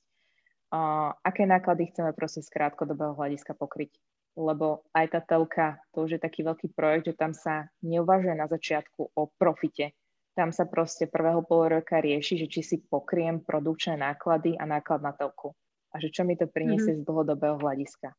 Uh, 0.70 1.12
aké 1.26 1.44
náklady 1.44 1.90
chceme 1.90 2.14
proste 2.14 2.40
z 2.40 2.48
krátkodobého 2.48 3.12
hľadiska 3.12 3.52
pokryť. 3.58 3.92
Lebo 4.38 4.86
aj 4.94 5.18
tá 5.18 5.20
telka, 5.20 5.82
to 5.92 6.06
už 6.06 6.16
je 6.16 6.20
taký 6.22 6.46
veľký 6.46 6.72
projekt, 6.72 7.10
že 7.10 7.18
tam 7.18 7.34
sa 7.34 7.68
neuvažuje 7.82 8.32
na 8.38 8.46
začiatku 8.46 9.12
o 9.12 9.22
profite, 9.34 9.92
tam 10.34 10.54
sa 10.54 10.64
proste 10.66 11.10
prvého 11.10 11.42
pol 11.42 11.68
roka 11.68 11.98
rieši, 11.98 12.44
že 12.44 12.46
či 12.46 12.60
si 12.62 12.76
pokriem 12.78 13.42
produkčné 13.42 13.98
náklady 13.98 14.54
a 14.56 14.64
náklad 14.64 15.02
na 15.02 15.12
telku. 15.12 15.52
A 15.90 15.98
že 15.98 16.14
čo 16.14 16.22
mi 16.22 16.38
to 16.38 16.46
priniesie 16.46 16.94
mm-hmm. 16.94 17.02
z 17.02 17.08
dlhodobého 17.08 17.56
hľadiska. 17.58 18.14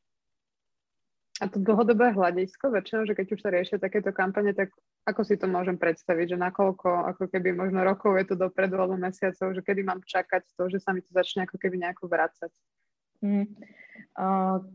A 1.41 1.49
to 1.49 1.57
dlhodobé 1.57 2.13
hľadisko, 2.13 2.69
väčšinou, 2.69 3.09
že 3.09 3.17
keď 3.17 3.27
už 3.33 3.39
sa 3.41 3.49
riešia 3.49 3.81
takéto 3.81 4.13
kampane, 4.13 4.53
tak 4.53 4.69
ako 5.09 5.25
si 5.25 5.41
to 5.41 5.49
môžem 5.49 5.73
predstaviť, 5.73 6.35
že 6.35 6.37
nakoľko, 6.37 7.09
ako 7.15 7.33
keby 7.33 7.57
možno 7.57 7.81
rokov 7.81 8.13
je 8.21 8.29
to 8.29 8.35
dopredu 8.37 8.77
alebo 8.77 8.93
mesiacov, 8.93 9.57
že 9.57 9.65
kedy 9.65 9.81
mám 9.81 10.05
čakať 10.05 10.45
to, 10.53 10.69
že 10.69 10.77
sa 10.77 10.93
mi 10.93 11.01
to 11.01 11.09
začne 11.09 11.49
ako 11.49 11.57
keby 11.57 11.81
nejako 11.81 12.05
vrácať. 12.05 12.53
Mm. 13.21 13.47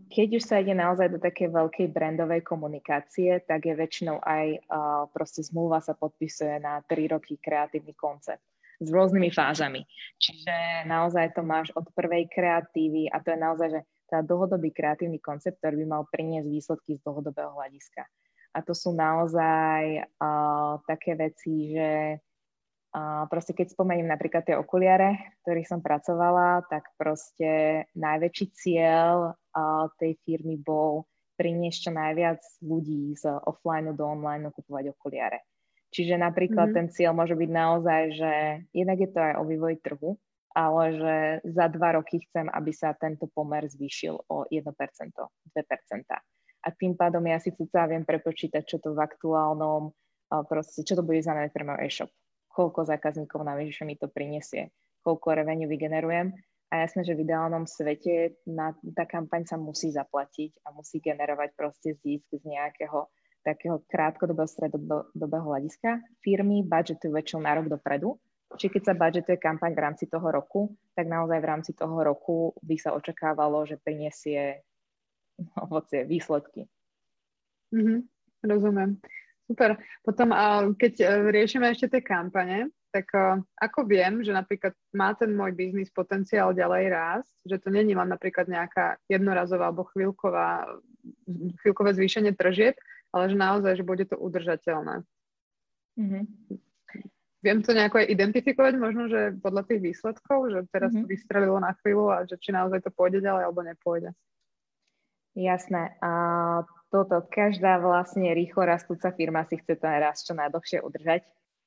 Keď 0.08 0.28
už 0.40 0.42
sa 0.42 0.64
ide 0.64 0.72
naozaj 0.72 1.12
do 1.12 1.20
také 1.20 1.46
veľkej 1.52 1.92
brandovej 1.92 2.40
komunikácie, 2.40 3.44
tak 3.44 3.68
je 3.68 3.74
väčšinou 3.76 4.18
aj 4.24 4.64
proste 5.12 5.44
zmluva 5.44 5.84
sa 5.84 5.92
podpisuje 5.92 6.56
na 6.56 6.80
3 6.88 7.12
roky 7.12 7.36
kreatívny 7.36 7.92
koncept 7.92 8.42
s 8.80 8.88
rôznymi 8.92 9.32
fázami. 9.32 9.84
Čiže 10.20 10.88
naozaj 10.88 11.36
to 11.36 11.42
máš 11.44 11.72
od 11.76 11.88
prvej 11.96 12.28
kreatívy 12.28 13.08
a 13.08 13.20
to 13.20 13.32
je 13.32 13.38
naozaj, 13.40 13.68
že 13.72 13.80
tá 14.06 14.22
dlhodobý 14.22 14.70
kreatívny 14.70 15.18
koncept, 15.18 15.58
ktorý 15.58 15.84
by 15.84 15.86
mal 15.88 16.02
priniesť 16.08 16.48
výsledky 16.48 16.90
z 16.96 17.02
dlhodobého 17.02 17.56
hľadiska. 17.56 18.06
A 18.56 18.58
to 18.64 18.72
sú 18.72 18.96
naozaj 18.96 20.06
uh, 20.16 20.80
také 20.88 21.12
veci, 21.12 21.76
že 21.76 22.20
a 22.96 23.28
proste 23.28 23.52
keď 23.52 23.76
spomeniem 23.76 24.08
napríklad 24.08 24.48
tie 24.48 24.56
okuliare, 24.56 25.36
ktorých 25.44 25.68
som 25.68 25.84
pracovala, 25.84 26.64
tak 26.72 26.88
proste 26.96 27.84
najväčší 27.92 28.46
cieľ 28.56 29.36
tej 30.00 30.16
firmy 30.24 30.56
bol 30.56 31.04
priniesť 31.36 31.78
čo 31.84 31.90
najviac 31.92 32.40
ľudí 32.64 33.12
z 33.20 33.28
offline 33.44 33.92
do 33.92 34.00
online 34.00 34.48
kupovať 34.48 34.96
okuliare. 34.96 35.44
Čiže 35.92 36.16
napríklad 36.16 36.72
mm-hmm. 36.72 36.88
ten 36.88 36.88
cieľ 36.88 37.12
môže 37.12 37.36
byť 37.36 37.50
naozaj, 37.52 38.02
že 38.16 38.32
jednak 38.72 38.98
je 39.04 39.10
to 39.12 39.20
aj 39.20 39.34
o 39.36 39.42
vývoji 39.44 39.76
trhu, 39.84 40.16
ale 40.56 40.82
že 40.96 41.14
za 41.52 41.68
dva 41.68 42.00
roky 42.00 42.24
chcem, 42.24 42.48
aby 42.48 42.72
sa 42.72 42.96
tento 42.96 43.28
pomer 43.28 43.68
zvýšil 43.68 44.16
o 44.24 44.48
1%, 44.48 44.72
2%. 44.72 44.72
A 46.64 46.68
tým 46.72 46.96
pádom 46.96 47.28
ja 47.28 47.36
si 47.36 47.52
cca 47.52 47.92
viem 47.92 48.08
prepočítať, 48.08 48.64
čo 48.64 48.80
to 48.80 48.96
v 48.96 49.04
aktuálnom, 49.04 49.92
proste, 50.48 50.80
čo 50.80 50.96
to 50.96 51.04
bude 51.04 51.20
znamenať 51.20 51.52
pre 51.52 51.64
môj 51.68 51.84
e-shop 51.84 52.10
koľko 52.56 52.88
zákazníkov 52.88 53.44
navyše 53.44 53.84
mi 53.84 54.00
to 54.00 54.08
prinesie, 54.08 54.72
koľko 55.04 55.36
revenue 55.36 55.68
vygenerujem. 55.68 56.32
A 56.72 56.82
jasné, 56.82 57.06
že 57.06 57.14
v 57.14 57.22
ideálnom 57.22 57.68
svete 57.68 58.42
na, 58.48 58.74
tá 58.96 59.06
kampaň 59.06 59.46
sa 59.46 59.54
musí 59.54 59.92
zaplatiť 59.94 60.66
a 60.66 60.74
musí 60.74 60.98
generovať 60.98 61.54
proste 61.54 61.94
zisk 62.00 62.26
z 62.32 62.42
nejakého 62.42 63.06
takého 63.46 63.78
krátkodobého 63.86 64.50
stredodobého 64.50 65.46
hľadiska. 65.46 66.02
Firmy 66.18 66.66
budgetujú 66.66 67.14
väčšinou 67.14 67.46
na 67.46 67.54
rok 67.54 67.70
dopredu, 67.70 68.18
čiže 68.58 68.74
keď 68.74 68.82
sa 68.82 68.94
budgetuje 68.98 69.36
kampaň 69.38 69.78
v 69.78 69.84
rámci 69.86 70.10
toho 70.10 70.26
roku, 70.26 70.74
tak 70.98 71.06
naozaj 71.06 71.38
v 71.38 71.48
rámci 71.54 71.70
toho 71.78 71.94
roku 72.02 72.50
by 72.66 72.74
sa 72.74 72.90
očakávalo, 72.98 73.62
že 73.62 73.78
prinesie 73.78 74.66
ovocie, 75.62 76.02
výsledky. 76.02 76.66
Mm-hmm, 77.70 77.98
rozumiem. 78.50 78.98
Super. 79.46 79.78
Potom, 80.02 80.34
keď 80.74 80.92
e, 81.00 81.06
riešime 81.30 81.70
ešte 81.70 81.86
tie 81.86 82.02
kampane, 82.02 82.66
tak 82.90 83.06
e, 83.14 83.38
ako 83.62 83.86
viem, 83.86 84.26
že 84.26 84.34
napríklad 84.34 84.74
má 84.90 85.14
ten 85.14 85.30
môj 85.30 85.54
biznis 85.54 85.86
potenciál 85.94 86.50
ďalej 86.50 86.90
rásť, 86.90 87.34
že 87.46 87.56
to 87.62 87.70
není 87.70 87.94
len 87.94 88.10
napríklad 88.10 88.50
nejaká 88.50 88.98
jednorazová 89.06 89.70
alebo 89.70 89.86
chvíľková, 89.94 90.66
chvíľkové 91.62 91.94
zvýšenie 91.94 92.34
tržieb, 92.34 92.74
ale 93.14 93.30
že 93.30 93.36
naozaj, 93.38 93.72
že 93.78 93.86
bude 93.86 94.02
to 94.02 94.18
udržateľné. 94.18 95.06
Mm-hmm. 95.94 96.24
Viem 97.46 97.58
to 97.62 97.70
nejako 97.70 98.02
aj 98.02 98.10
identifikovať, 98.10 98.74
možno, 98.74 99.06
že 99.06 99.38
podľa 99.38 99.62
tých 99.70 99.80
výsledkov, 99.94 100.50
že 100.50 100.60
teraz 100.74 100.90
mm-hmm. 100.90 101.06
to 101.06 101.12
vystrelilo 101.14 101.58
na 101.62 101.70
chvíľu 101.78 102.10
a 102.10 102.26
že 102.26 102.34
či 102.42 102.50
naozaj 102.50 102.82
to 102.82 102.90
pôjde 102.90 103.22
ďalej 103.22 103.42
alebo 103.46 103.62
nepôjde. 103.62 104.10
Jasné. 105.36 105.94
A 106.00 106.10
toto, 106.96 107.20
každá 107.28 107.76
vlastne 107.76 108.32
rýchlo 108.32 108.64
rastúca 108.64 109.12
firma 109.12 109.44
si 109.44 109.60
chce 109.60 109.76
ten 109.76 110.00
rast 110.00 110.24
čo 110.24 110.32
najdlhšie 110.32 110.80
udržať. 110.80 111.20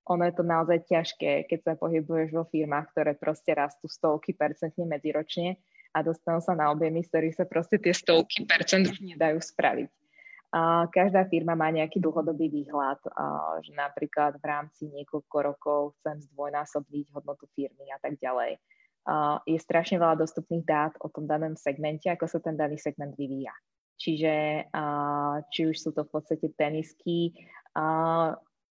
Ono 0.09 0.25
je 0.25 0.33
to 0.33 0.41
naozaj 0.41 0.89
ťažké, 0.89 1.45
keď 1.45 1.59
sa 1.61 1.73
pohybuješ 1.77 2.33
vo 2.33 2.41
firmách, 2.49 2.89
ktoré 2.97 3.13
proste 3.13 3.53
rastú 3.53 3.85
stovky 3.85 4.33
percentne 4.33 4.89
medziročne 4.89 5.61
a 5.93 6.01
dostanú 6.01 6.41
sa 6.41 6.57
na 6.57 6.73
objemy, 6.73 7.05
z 7.05 7.13
ktorých 7.13 7.37
sa 7.37 7.45
proste 7.45 7.77
tie 7.77 7.93
stovky 7.93 8.49
percent 8.49 8.89
nedajú 8.97 9.37
spraviť. 9.37 9.89
A 10.49 10.89
každá 10.89 11.29
firma 11.29 11.53
má 11.53 11.69
nejaký 11.69 12.01
dlhodobý 12.01 12.49
výhľad, 12.49 12.97
a, 13.13 13.61
že 13.61 13.69
napríklad 13.77 14.41
v 14.41 14.45
rámci 14.49 14.89
niekoľko 14.89 15.37
rokov 15.45 15.79
chcem 16.01 16.25
zdvojnásobiť 16.25 17.13
hodnotu 17.13 17.45
firmy 17.53 17.93
a 17.93 18.01
tak 18.01 18.17
ďalej. 18.17 18.57
A, 19.05 19.37
je 19.45 19.61
strašne 19.61 20.01
veľa 20.01 20.17
dostupných 20.17 20.65
dát 20.65 20.97
o 21.05 21.07
tom 21.13 21.29
danom 21.29 21.53
segmente, 21.53 22.09
ako 22.09 22.25
sa 22.25 22.41
ten 22.41 22.57
daný 22.57 22.81
segment 22.81 23.13
vyvíja. 23.13 23.53
Čiže 23.99 24.63
či 25.51 25.61
už 25.67 25.75
sú 25.75 25.91
to 25.91 26.07
v 26.07 26.11
podstate 26.15 26.47
tenisky, 26.55 27.35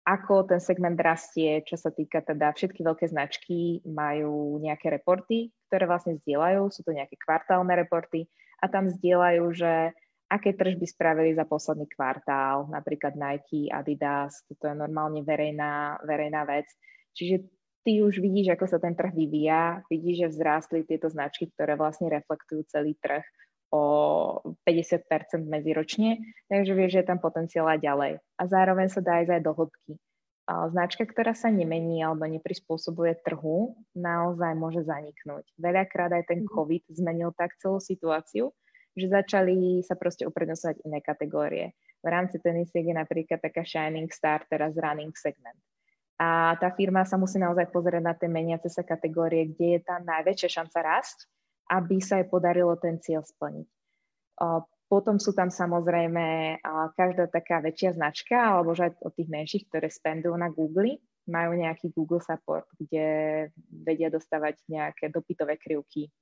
ako 0.04 0.44
ten 0.44 0.60
segment 0.60 1.00
rastie, 1.00 1.64
čo 1.64 1.80
sa 1.80 1.88
týka 1.88 2.20
teda 2.20 2.52
všetky 2.52 2.84
veľké 2.84 3.08
značky 3.08 3.80
majú 3.88 4.60
nejaké 4.60 4.92
reporty, 4.92 5.48
ktoré 5.72 5.88
vlastne 5.88 6.20
zdieľajú, 6.20 6.68
sú 6.68 6.84
to 6.84 6.92
nejaké 6.92 7.16
kvartálne 7.16 7.72
reporty 7.72 8.28
a 8.60 8.68
tam 8.68 8.92
zdieľajú, 8.92 9.44
že 9.56 9.96
aké 10.28 10.52
tržby 10.52 10.84
spravili 10.84 11.32
za 11.32 11.48
posledný 11.48 11.88
kvartál, 11.88 12.68
napríklad 12.68 13.16
Nike, 13.16 13.72
Adidas, 13.72 14.44
toto 14.44 14.68
je 14.68 14.76
normálne 14.76 15.24
verejná, 15.24 16.04
verejná 16.04 16.44
vec. 16.44 16.68
Čiže 17.16 17.48
ty 17.80 18.04
už 18.04 18.20
vidíš, 18.20 18.52
ako 18.56 18.68
sa 18.68 18.76
ten 18.76 18.92
trh 18.92 19.12
vyvíja, 19.12 19.80
vidíš, 19.88 20.28
že 20.28 20.32
vzrástli 20.36 20.84
tieto 20.84 21.08
značky, 21.08 21.48
ktoré 21.48 21.80
vlastne 21.80 22.12
reflektujú 22.12 22.68
celý 22.68 22.92
trh 23.00 23.24
o 23.74 23.82
50% 24.62 25.10
medziročne, 25.42 26.22
takže 26.46 26.72
vieš, 26.78 26.90
že 26.94 27.00
je 27.02 27.10
tam 27.10 27.18
potenciál 27.18 27.66
aj 27.66 27.82
ďalej. 27.82 28.12
A 28.38 28.42
zároveň 28.46 28.86
sa 28.86 29.02
dá 29.02 29.18
ísť 29.26 29.34
aj 29.34 29.42
do 29.42 29.50
hĺbky. 29.50 29.92
Značka, 30.44 31.08
ktorá 31.08 31.32
sa 31.32 31.48
nemení 31.48 32.04
alebo 32.04 32.28
neprispôsobuje 32.28 33.16
trhu, 33.24 33.74
naozaj 33.96 34.52
môže 34.54 34.84
zaniknúť. 34.84 35.48
Veľakrát 35.58 36.12
aj 36.14 36.30
ten 36.30 36.46
mhm. 36.46 36.52
COVID 36.54 36.84
zmenil 36.94 37.34
tak 37.34 37.58
celú 37.58 37.82
situáciu, 37.82 38.54
že 38.94 39.10
začali 39.10 39.82
sa 39.82 39.98
proste 39.98 40.22
uprednostňovať 40.28 40.86
iné 40.86 41.02
kategórie. 41.02 41.74
V 42.04 42.08
rámci 42.12 42.38
tenisiek 42.38 42.84
je 42.84 42.94
napríklad 42.94 43.42
taká 43.42 43.64
Shining 43.66 44.12
Star, 44.12 44.44
teraz 44.46 44.76
running 44.76 45.10
segment. 45.16 45.58
A 46.20 46.54
tá 46.62 46.70
firma 46.70 47.02
sa 47.02 47.18
musí 47.18 47.42
naozaj 47.42 47.74
pozrieť 47.74 48.04
na 48.04 48.14
tie 48.14 48.30
meniace 48.30 48.70
sa 48.70 48.86
kategórie, 48.86 49.50
kde 49.50 49.66
je 49.66 49.80
tá 49.82 49.98
najväčšia 49.98 50.62
šanca 50.62 50.78
rásť, 50.78 51.26
aby 51.70 52.02
sa 52.02 52.20
jej 52.20 52.28
podarilo 52.28 52.76
ten 52.76 53.00
cieľ 53.00 53.24
splniť. 53.24 53.68
Potom 54.84 55.16
sú 55.16 55.32
tam 55.32 55.48
samozrejme 55.48 56.58
každá 56.94 57.26
taká 57.32 57.64
väčšia 57.64 57.96
značka, 57.96 58.36
alebo 58.36 58.76
že 58.76 58.92
od 59.00 59.16
tých 59.16 59.32
menších, 59.32 59.64
ktoré 59.72 59.88
spendujú 59.88 60.36
na 60.36 60.52
Google, 60.52 61.00
majú 61.24 61.56
nejaký 61.56 61.88
Google 61.96 62.20
support, 62.20 62.68
kde 62.76 63.48
vedia 63.72 64.12
dostávať 64.12 64.60
nejaké 64.68 65.08
dopytové 65.08 65.56
krivky. 65.56 66.12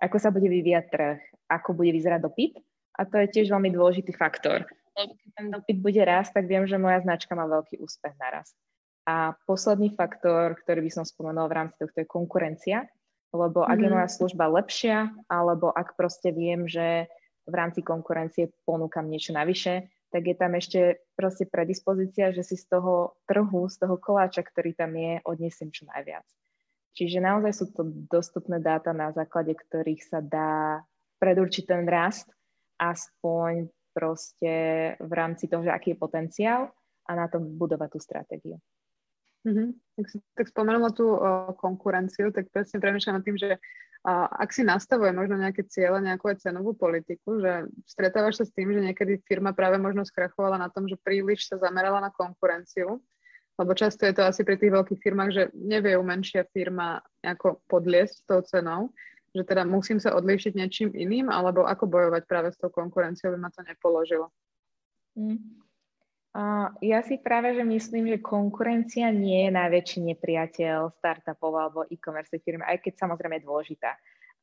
Ako 0.00 0.16
sa 0.16 0.32
bude 0.32 0.48
vyvíjať 0.48 0.84
trh, 0.88 1.18
ako 1.52 1.76
bude 1.76 1.92
vyzerať 1.92 2.20
dopyt. 2.24 2.56
A 2.96 3.04
to 3.04 3.20
je 3.20 3.28
tiež 3.28 3.52
veľmi 3.52 3.70
dôležitý 3.76 4.16
faktor. 4.16 4.64
Lebo 4.96 5.14
keď 5.14 5.30
ten 5.36 5.46
dopyt 5.52 5.78
bude 5.78 6.02
rásť, 6.02 6.42
tak 6.42 6.44
viem, 6.50 6.64
že 6.66 6.80
moja 6.80 6.98
značka 7.04 7.36
má 7.36 7.46
veľký 7.46 7.78
úspech 7.78 8.16
na 8.18 8.40
rast. 8.40 8.56
A 9.04 9.36
posledný 9.46 9.94
faktor, 9.94 10.58
ktorý 10.64 10.82
by 10.88 10.90
som 10.90 11.04
spomenula 11.06 11.46
v 11.46 11.56
rámci 11.60 11.76
tohto 11.78 11.98
je 12.02 12.08
konkurencia, 12.08 12.88
lebo 13.32 13.64
ak 13.64 13.76
mm-hmm. 13.76 13.82
je 13.84 13.88
mhm. 13.88 13.94
moja 13.94 14.08
služba 14.08 14.44
lepšia, 14.48 14.98
alebo 15.28 15.68
ak 15.72 15.94
proste 15.94 16.32
viem, 16.32 16.64
že 16.64 17.08
v 17.48 17.54
rámci 17.54 17.80
konkurencie 17.80 18.52
ponúkam 18.68 19.08
niečo 19.08 19.32
navyše, 19.32 19.88
tak 20.08 20.24
je 20.24 20.36
tam 20.36 20.56
ešte 20.56 21.04
proste 21.16 21.44
predispozícia, 21.44 22.32
že 22.32 22.40
si 22.40 22.56
z 22.56 22.64
toho 22.68 23.20
trhu, 23.28 23.68
z 23.68 23.76
toho 23.76 24.00
koláča, 24.00 24.40
ktorý 24.40 24.72
tam 24.72 24.96
je, 24.96 25.20
odnesiem 25.24 25.68
čo 25.68 25.84
najviac. 25.88 26.24
Čiže 26.96 27.20
naozaj 27.20 27.52
sú 27.52 27.66
to 27.76 27.84
dostupné 28.08 28.58
dáta, 28.58 28.96
na 28.96 29.12
základe 29.12 29.52
ktorých 29.52 30.02
sa 30.02 30.18
dá 30.24 30.82
predurčiť 31.20 31.64
ten 31.68 31.84
rast, 31.84 32.26
aspoň 32.80 33.68
proste 33.92 34.54
v 34.96 35.12
rámci 35.12 35.50
toho, 35.50 35.66
že 35.66 35.74
aký 35.74 35.94
je 35.94 36.00
potenciál 36.00 36.72
a 37.04 37.12
na 37.12 37.26
tom 37.28 37.44
budovať 37.58 37.88
tú 37.92 38.00
stratégiu. 38.00 38.56
Mm-hmm. 39.46 39.68
Tak, 39.98 40.06
tak 40.34 40.46
spomenula 40.50 40.90
tú 40.90 41.14
uh, 41.14 41.54
konkurenciu, 41.58 42.34
tak 42.34 42.50
presne 42.50 42.82
premýšľam 42.82 43.22
nad 43.22 43.24
tým, 43.26 43.38
že 43.38 43.50
uh, 43.54 44.26
ak 44.34 44.50
si 44.50 44.66
nastavuje 44.66 45.14
možno 45.14 45.38
nejaké 45.38 45.66
cieľe, 45.70 46.02
nejakú 46.02 46.30
aj 46.30 46.42
cenovú 46.42 46.74
politiku, 46.74 47.38
že 47.38 47.70
stretávaš 47.86 48.42
sa 48.42 48.44
s 48.46 48.54
tým, 48.54 48.74
že 48.74 48.82
niekedy 48.82 49.22
firma 49.26 49.54
práve 49.54 49.78
možno 49.78 50.02
skrachovala 50.02 50.58
na 50.58 50.68
tom, 50.70 50.90
že 50.90 50.98
príliš 50.98 51.46
sa 51.46 51.58
zamerala 51.58 52.02
na 52.02 52.10
konkurenciu, 52.10 52.98
lebo 53.58 53.70
často 53.74 54.06
je 54.06 54.14
to 54.14 54.22
asi 54.22 54.46
pri 54.46 54.58
tých 54.58 54.74
veľkých 54.74 55.02
firmách, 55.02 55.30
že 55.34 55.42
nevie 55.54 55.98
menšia 55.98 56.46
firma 56.54 57.02
nejako 57.26 57.62
podliesť 57.66 58.16
tou 58.26 58.40
cenou, 58.46 58.94
že 59.34 59.42
teda 59.42 59.66
musím 59.66 59.98
sa 59.98 60.14
odlíšiť 60.14 60.52
niečím 60.54 60.90
iným, 60.94 61.26
alebo 61.26 61.66
ako 61.66 61.90
bojovať 61.90 62.22
práve 62.26 62.48
s 62.54 62.58
tou 62.58 62.70
konkurenciou, 62.70 63.34
aby 63.34 63.38
ma 63.38 63.50
to 63.50 63.66
nepoložilo. 63.66 64.30
Mm. 65.18 65.67
Ja 66.84 67.02
si 67.02 67.18
práve, 67.18 67.56
že 67.56 67.64
myslím, 67.64 68.14
že 68.14 68.22
konkurencia 68.22 69.10
nie 69.10 69.48
je 69.48 69.50
najväčší 69.50 69.98
nepriateľ 70.12 70.92
startupov 71.00 71.52
alebo 71.56 71.88
e-commerce 71.88 72.36
firmy, 72.44 72.62
aj 72.62 72.84
keď 72.84 72.94
samozrejme 73.00 73.40
je 73.40 73.46
dôležitá. 73.48 73.96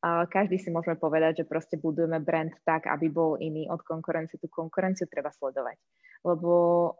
Každý 0.04 0.60
si 0.60 0.68
môžeme 0.68 1.00
povedať, 1.00 1.40
že 1.40 1.48
proste 1.48 1.80
budujeme 1.80 2.20
brand 2.20 2.52
tak, 2.68 2.84
aby 2.84 3.08
bol 3.08 3.40
iný 3.40 3.70
od 3.72 3.80
konkurencie. 3.80 4.36
Tú 4.36 4.50
konkurenciu 4.52 5.08
treba 5.08 5.32
sledovať, 5.32 5.80
lebo 6.20 6.92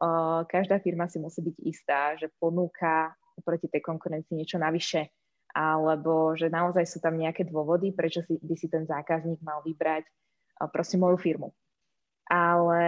každá 0.49 0.81
firma 0.81 1.05
si 1.11 1.20
musí 1.20 1.44
byť 1.44 1.57
istá, 1.66 2.16
že 2.16 2.33
ponúka 2.40 3.12
proti 3.44 3.68
tej 3.68 3.85
konkurencii 3.85 4.33
niečo 4.33 4.57
navyše, 4.57 5.12
alebo 5.53 6.33
že 6.40 6.49
naozaj 6.49 6.88
sú 6.88 7.05
tam 7.05 7.20
nejaké 7.20 7.44
dôvody, 7.44 7.92
prečo 7.92 8.25
si, 8.25 8.40
by 8.40 8.55
si 8.57 8.72
ten 8.72 8.88
zákazník 8.88 9.44
mal 9.44 9.61
vybrať 9.61 10.09
proste 10.72 10.96
moju 10.96 11.20
firmu 11.20 11.53
ale 12.27 12.85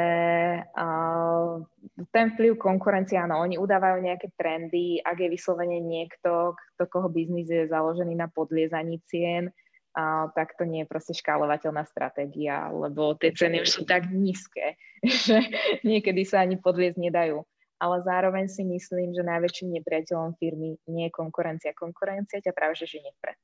uh, 0.74 1.62
ten 2.11 2.35
vplyv 2.35 2.59
konkurencia, 2.59 3.22
áno, 3.22 3.38
oni 3.38 3.55
udávajú 3.55 4.03
nejaké 4.03 4.35
trendy, 4.35 4.98
ak 4.98 5.14
je 5.14 5.29
vyslovene 5.31 5.79
niekto, 5.79 6.59
kto 6.74 6.83
koho 6.90 7.07
biznis 7.07 7.46
je 7.46 7.70
založený 7.70 8.18
na 8.18 8.27
podliezaní 8.27 8.98
cien, 9.07 9.55
uh, 9.94 10.27
tak 10.35 10.59
to 10.59 10.66
nie 10.66 10.83
je 10.83 10.90
proste 10.90 11.14
škálovateľná 11.14 11.87
stratégia, 11.87 12.66
lebo 12.74 13.14
tie 13.14 13.31
ceny 13.31 13.62
už 13.62 13.70
sú 13.70 13.83
tak 13.87 14.11
nízke, 14.11 14.74
že 15.27 15.38
niekedy 15.87 16.27
sa 16.27 16.42
ani 16.42 16.59
podliezť 16.59 16.98
nedajú. 16.98 17.46
Ale 17.79 18.03
zároveň 18.03 18.51
si 18.51 18.66
myslím, 18.66 19.14
že 19.14 19.22
najväčším 19.22 19.79
nepriateľom 19.79 20.35
firmy 20.42 20.83
nie 20.90 21.07
je 21.07 21.14
konkurencia. 21.14 21.70
Konkurencia 21.79 22.42
ťa 22.42 22.51
práve 22.51 22.74
že 22.74 22.90
ženie 22.90 23.14
vpred 23.22 23.38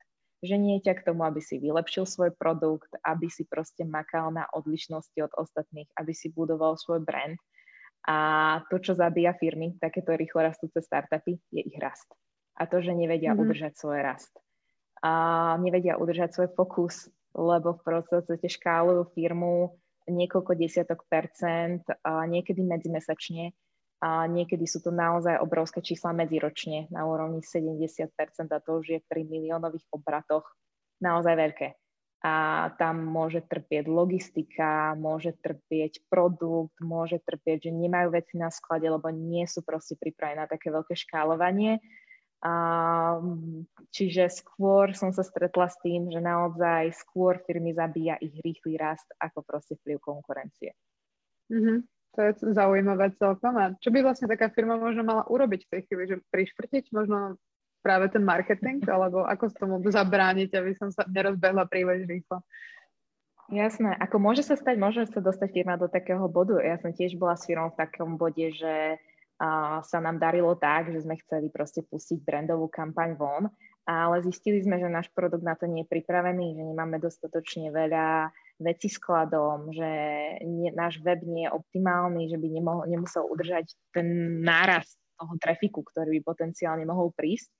ženie 0.45 0.79
ťa 0.79 1.01
k 1.01 1.05
tomu, 1.11 1.25
aby 1.25 1.41
si 1.41 1.57
vylepšil 1.57 2.05
svoj 2.05 2.31
produkt, 2.37 2.93
aby 3.01 3.27
si 3.27 3.43
proste 3.43 3.83
makal 3.83 4.29
na 4.29 4.45
odlišnosti 4.53 5.17
od 5.19 5.33
ostatných, 5.35 5.89
aby 5.97 6.13
si 6.13 6.29
budoval 6.31 6.77
svoj 6.77 7.01
brand. 7.01 7.35
A 8.05 8.17
to, 8.69 8.77
čo 8.77 8.93
zabíja 8.93 9.33
firmy, 9.33 9.81
takéto 9.81 10.13
rýchlo 10.13 10.45
rastúce 10.45 10.77
startupy, 10.77 11.41
je 11.49 11.61
ich 11.65 11.77
rast. 11.81 12.05
A 12.55 12.69
to, 12.69 12.77
že 12.79 12.93
nevedia 12.93 13.33
mm-hmm. 13.33 13.43
udržať 13.43 13.73
svoj 13.75 13.99
rast. 14.05 14.33
A 15.01 15.57
nevedia 15.57 15.97
udržať 15.97 16.37
svoj 16.37 16.49
fokus, 16.53 17.09
lebo 17.33 17.75
v 17.81 18.05
podstate 18.05 18.45
škálujú 18.45 19.11
firmu 19.17 19.75
niekoľko 20.05 20.53
desiatok 20.53 21.01
percent, 21.09 21.81
a 22.05 22.29
niekedy 22.29 22.61
medzimesačne 22.61 23.57
a 24.03 24.27
niekedy 24.27 24.67
sú 24.67 24.83
to 24.83 24.91
naozaj 24.91 25.39
obrovské 25.39 25.79
čísla 25.79 26.11
medziročne 26.11 26.91
na 26.91 27.07
úrovni 27.07 27.39
70% 27.39 28.11
a 28.51 28.59
to 28.59 28.71
už 28.83 28.85
je 28.91 28.99
pri 29.07 29.23
miliónových 29.23 29.87
obratoch 29.95 30.45
naozaj 30.99 31.35
veľké. 31.35 31.67
A 32.25 32.67
tam 32.81 33.05
môže 33.05 33.45
trpieť 33.45 33.85
logistika, 33.85 34.97
môže 34.97 35.37
trpieť 35.45 36.09
produkt, 36.09 36.73
môže 36.81 37.21
trpieť, 37.21 37.69
že 37.69 37.71
nemajú 37.71 38.17
veci 38.17 38.41
na 38.41 38.49
sklade, 38.49 38.89
lebo 38.89 39.13
nie 39.13 39.45
sú 39.45 39.61
proste 39.61 39.93
pripravené 39.93 40.41
na 40.41 40.49
také 40.49 40.73
veľké 40.73 40.97
škálovanie. 40.97 41.77
A, 42.41 42.53
čiže 43.93 44.29
skôr 44.29 44.97
som 44.97 45.13
sa 45.13 45.21
stretla 45.21 45.69
s 45.69 45.77
tým, 45.85 46.09
že 46.09 46.17
naozaj 46.17 46.97
skôr 46.97 47.41
firmy 47.45 47.77
zabíja 47.77 48.17
ich 48.17 48.33
rýchly 48.41 48.73
rast 48.77 49.05
ako 49.21 49.45
proste 49.45 49.77
vplyv 49.81 50.01
konkurencie. 50.01 50.73
Mm-hmm. 51.53 51.77
To 52.15 52.19
je 52.23 52.31
zaujímavé 52.55 53.11
celkom. 53.19 53.53
A 53.59 53.75
čo 53.83 53.91
by 53.91 53.99
vlastne 53.99 54.31
taká 54.31 54.47
firma 54.47 54.79
možno 54.79 55.03
mala 55.03 55.27
urobiť 55.27 55.67
v 55.67 55.71
tej 55.75 55.81
chvíli? 55.87 56.03
Že 56.07 56.17
prišprtiť 56.31 56.95
možno 56.95 57.35
práve 57.83 58.07
ten 58.07 58.23
marketing? 58.23 58.79
Alebo 58.87 59.27
ako 59.27 59.45
s 59.51 59.55
tomu 59.59 59.75
zabrániť, 59.83 60.55
aby 60.55 60.71
som 60.79 60.89
sa 60.89 61.03
nerozbehla 61.05 61.67
príliš 61.67 62.07
rýchlo? 62.07 62.39
Jasné. 63.51 63.93
Ako 64.01 64.17
môže 64.17 64.41
sa 64.41 64.57
stať, 64.57 64.79
môže 64.79 65.05
sa 65.11 65.21
dostať 65.21 65.49
firma 65.53 65.77
do 65.77 65.85
takého 65.85 66.25
bodu. 66.25 66.57
Ja 66.63 66.81
som 66.81 66.89
tiež 66.95 67.19
bola 67.19 67.37
s 67.37 67.45
firmou 67.45 67.69
v 67.69 67.77
takom 67.77 68.17
bode, 68.17 68.49
že 68.55 68.97
a 69.35 69.83
sa 69.83 69.99
nám 69.99 70.15
darilo 70.15 70.55
tak, 70.55 70.95
že 70.95 71.03
sme 71.03 71.19
chceli 71.19 71.51
proste 71.51 71.83
pustiť 71.83 72.23
brandovú 72.23 72.71
kampaň 72.71 73.19
von, 73.19 73.51
ale 73.83 74.23
zistili 74.23 74.63
sme, 74.63 74.79
že 74.79 74.87
náš 74.87 75.11
produkt 75.11 75.43
na 75.43 75.59
to 75.59 75.67
nie 75.67 75.83
je 75.83 75.91
pripravený, 75.91 76.55
že 76.55 76.63
nemáme 76.63 77.03
dostatočne 77.03 77.67
veľa 77.67 78.31
veci 78.59 78.87
skladom, 78.87 79.71
že 79.71 79.91
nie, 80.47 80.71
náš 80.71 81.03
web 81.03 81.19
nie 81.27 81.47
je 81.47 81.55
optimálny, 81.55 82.31
že 82.31 82.39
by 82.39 82.47
nemohol, 82.47 82.83
nemusel 82.87 83.27
udržať 83.27 83.75
ten 83.91 84.39
náraz 84.39 84.95
toho 85.19 85.35
trafiku, 85.39 85.83
ktorý 85.83 86.19
by 86.19 86.21
potenciálne 86.23 86.83
mohol 86.87 87.11
prísť. 87.11 87.51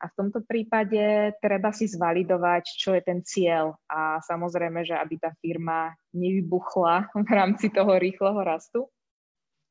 A 0.00 0.08
v 0.08 0.16
tomto 0.16 0.40
prípade 0.40 1.36
treba 1.44 1.76
si 1.76 1.84
zvalidovať, 1.84 2.64
čo 2.72 2.96
je 2.96 3.02
ten 3.04 3.20
cieľ 3.20 3.76
a 3.84 4.16
samozrejme, 4.24 4.80
že 4.80 4.96
aby 4.96 5.20
tá 5.20 5.36
firma 5.44 5.92
nevybuchla 6.16 7.12
v 7.28 7.30
rámci 7.30 7.68
toho 7.68 8.00
rýchleho 8.00 8.40
rastu. 8.40 8.88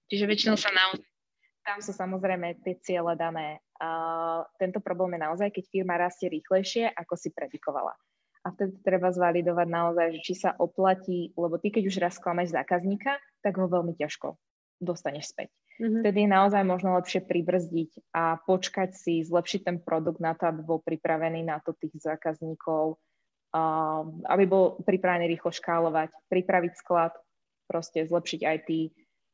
Čiže 0.05 0.29
väčšinou 0.29 0.57
sa 0.57 0.69
naozaj, 0.69 1.05
tam 1.65 1.81
sú 1.81 1.93
samozrejme 1.97 2.61
tie 2.61 2.77
ciele 2.81 3.17
dané. 3.17 3.61
Uh, 3.81 4.45
tento 4.61 4.81
problém 4.85 5.17
je 5.17 5.25
naozaj, 5.25 5.49
keď 5.49 5.63
firma 5.69 5.97
rastie 5.97 6.29
rýchlejšie, 6.29 6.93
ako 6.93 7.13
si 7.17 7.33
predikovala 7.33 7.93
a 8.43 8.47
vtedy 8.55 8.79
treba 8.81 9.11
zvalidovať 9.11 9.67
naozaj, 9.67 10.07
že 10.15 10.19
či 10.23 10.33
sa 10.39 10.55
oplatí, 10.55 11.35
lebo 11.35 11.59
ty 11.59 11.69
keď 11.69 11.83
už 11.91 11.95
raz 11.99 12.15
klameš 12.17 12.55
zákazníka, 12.55 13.19
tak 13.43 13.59
ho 13.59 13.67
veľmi 13.67 13.95
ťažko 13.99 14.39
dostaneš 14.79 15.35
späť. 15.35 15.51
Mm-hmm. 15.79 16.01
Vtedy 16.03 16.19
je 16.23 16.29
naozaj 16.31 16.63
možno 16.63 16.95
lepšie 16.95 17.23
pribrzdiť 17.23 18.15
a 18.15 18.39
počkať 18.39 18.95
si, 18.95 19.23
zlepšiť 19.23 19.61
ten 19.63 19.77
produkt 19.79 20.23
na 20.23 20.35
to, 20.35 20.47
aby 20.47 20.61
bol 20.63 20.79
pripravený 20.79 21.43
na 21.43 21.59
to 21.63 21.75
tých 21.75 21.95
zákazníkov, 21.99 22.95
uh, 22.95 24.03
aby 24.31 24.43
bol 24.47 24.79
pripravený 24.83 25.27
rýchlo 25.35 25.51
škálovať, 25.51 26.11
pripraviť 26.31 26.73
sklad, 26.79 27.15
proste 27.67 28.07
zlepšiť 28.07 28.39
IT, 28.43 28.69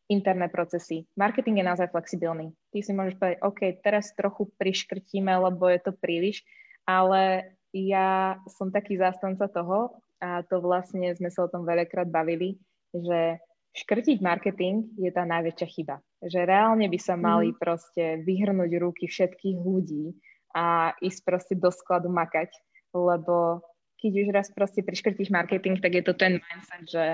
interné 0.10 0.50
procesy. 0.54 1.10
Marketing 1.18 1.62
je 1.62 1.66
naozaj 1.66 1.90
flexibilný. 1.90 2.54
Ty 2.70 2.78
si 2.86 2.92
môžeš 2.94 3.18
povedať, 3.18 3.38
OK, 3.42 3.62
teraz 3.82 4.14
trochu 4.14 4.50
priškrtíme, 4.62 5.34
lebo 5.34 5.66
je 5.66 5.82
to 5.82 5.98
príliš, 5.98 6.46
ale 6.86 7.55
ja 7.76 8.40
som 8.48 8.72
taký 8.72 8.96
zástanca 8.96 9.52
toho, 9.52 10.00
a 10.24 10.48
to 10.48 10.64
vlastne 10.64 11.12
sme 11.12 11.28
sa 11.28 11.44
o 11.44 11.52
tom 11.52 11.68
veľakrát 11.68 12.08
bavili, 12.08 12.56
že 12.96 13.36
škrtiť 13.76 14.24
marketing 14.24 14.96
je 14.96 15.12
tá 15.12 15.28
najväčšia 15.28 15.68
chyba. 15.68 16.00
Že 16.24 16.48
reálne 16.48 16.88
by 16.88 17.00
sa 17.00 17.20
mali 17.20 17.52
mm. 17.52 17.60
proste 17.60 18.24
vyhrnúť 18.24 18.72
ruky 18.80 19.12
všetkých 19.12 19.58
ľudí 19.60 20.16
a 20.56 20.96
ísť 21.04 21.20
proste 21.28 21.56
do 21.60 21.68
skladu 21.68 22.08
makať, 22.08 22.48
lebo 22.96 23.60
keď 24.00 24.12
už 24.24 24.28
raz 24.32 24.48
proste 24.56 24.80
priškrtíš 24.80 25.28
marketing, 25.28 25.84
tak 25.84 26.00
je 26.00 26.04
to 26.08 26.16
ten 26.16 26.40
mindset, 26.40 26.84
že 26.88 27.06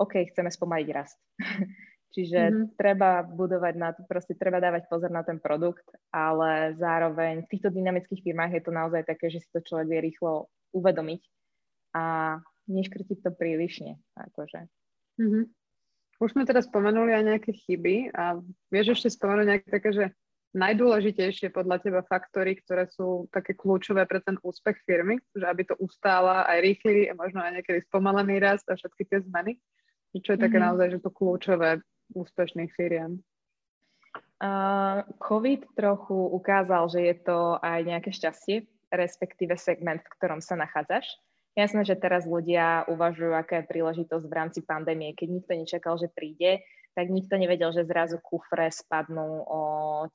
OK, 0.00 0.32
chceme 0.32 0.48
spomaliť 0.48 0.88
rast. 0.96 1.20
Čiže 2.08 2.40
mm-hmm. 2.40 2.66
treba 2.80 3.20
budovať 3.20 3.74
na 3.76 3.92
to, 3.92 4.00
proste 4.08 4.32
treba 4.32 4.64
dávať 4.64 4.88
pozor 4.88 5.12
na 5.12 5.20
ten 5.20 5.36
produkt, 5.36 5.84
ale 6.08 6.72
zároveň 6.80 7.44
v 7.44 7.50
týchto 7.52 7.68
dynamických 7.68 8.24
firmách 8.24 8.52
je 8.56 8.62
to 8.64 8.72
naozaj 8.72 9.04
také, 9.04 9.28
že 9.28 9.44
si 9.44 9.48
to 9.52 9.60
človek 9.60 9.86
vie 9.92 10.00
rýchlo 10.08 10.48
uvedomiť 10.72 11.22
a 11.92 12.04
neškrtiť 12.68 13.18
to 13.24 13.30
prílišne. 13.36 14.00
Akože. 14.16 14.64
Mm-hmm. 15.20 15.44
Už 16.18 16.34
sme 16.34 16.48
teraz 16.48 16.66
spomenuli 16.66 17.12
aj 17.14 17.24
nejaké 17.28 17.52
chyby 17.54 18.10
a 18.16 18.40
vieš 18.72 18.98
ešte 18.98 19.20
spomenúť 19.20 19.46
nejaké 19.46 19.68
také, 19.68 19.90
že 19.92 20.04
najdôležitejšie 20.56 21.52
podľa 21.52 21.76
teba 21.84 22.00
faktory, 22.08 22.56
ktoré 22.64 22.88
sú 22.88 23.28
také 23.28 23.52
kľúčové 23.52 24.08
pre 24.08 24.24
ten 24.24 24.40
úspech 24.40 24.80
firmy, 24.88 25.20
že 25.36 25.44
aby 25.44 25.68
to 25.68 25.76
ustála 25.76 26.48
aj 26.48 26.58
rýchly 26.64 27.12
a 27.12 27.14
možno 27.14 27.44
aj 27.44 27.60
niekedy 27.60 27.84
spomalený 27.84 28.40
rast 28.40 28.64
a 28.72 28.74
všetky 28.74 29.04
tie 29.06 29.20
zmeny? 29.28 29.60
Čo 30.18 30.34
je 30.34 30.40
také 30.40 30.56
mm-hmm. 30.56 30.66
naozaj, 30.72 30.86
že 30.96 31.04
to 31.04 31.10
kľúčové 31.12 31.84
úspešných 32.14 32.72
firiem? 32.72 33.20
Uh, 34.38 35.02
COVID 35.18 35.74
trochu 35.74 36.14
ukázal, 36.14 36.86
že 36.88 37.00
je 37.02 37.16
to 37.26 37.58
aj 37.58 37.80
nejaké 37.82 38.10
šťastie, 38.14 38.70
respektíve 38.94 39.58
segment, 39.58 39.98
v 39.98 40.12
ktorom 40.14 40.38
sa 40.38 40.54
nachádzaš. 40.54 41.10
Jasné, 41.58 41.82
že 41.82 41.98
teraz 41.98 42.22
ľudia 42.22 42.86
uvažujú, 42.86 43.34
aká 43.34 43.60
je 43.60 43.70
príležitosť 43.70 44.24
v 44.30 44.36
rámci 44.38 44.60
pandémie, 44.62 45.10
keď 45.18 45.28
nikto 45.42 45.52
nečakal, 45.58 45.98
že 45.98 46.06
príde, 46.06 46.62
tak 46.98 47.14
nikto 47.14 47.38
nevedel, 47.38 47.70
že 47.70 47.86
zrazu 47.86 48.18
kufre 48.18 48.74
spadnú 48.74 49.46
o 49.46 49.60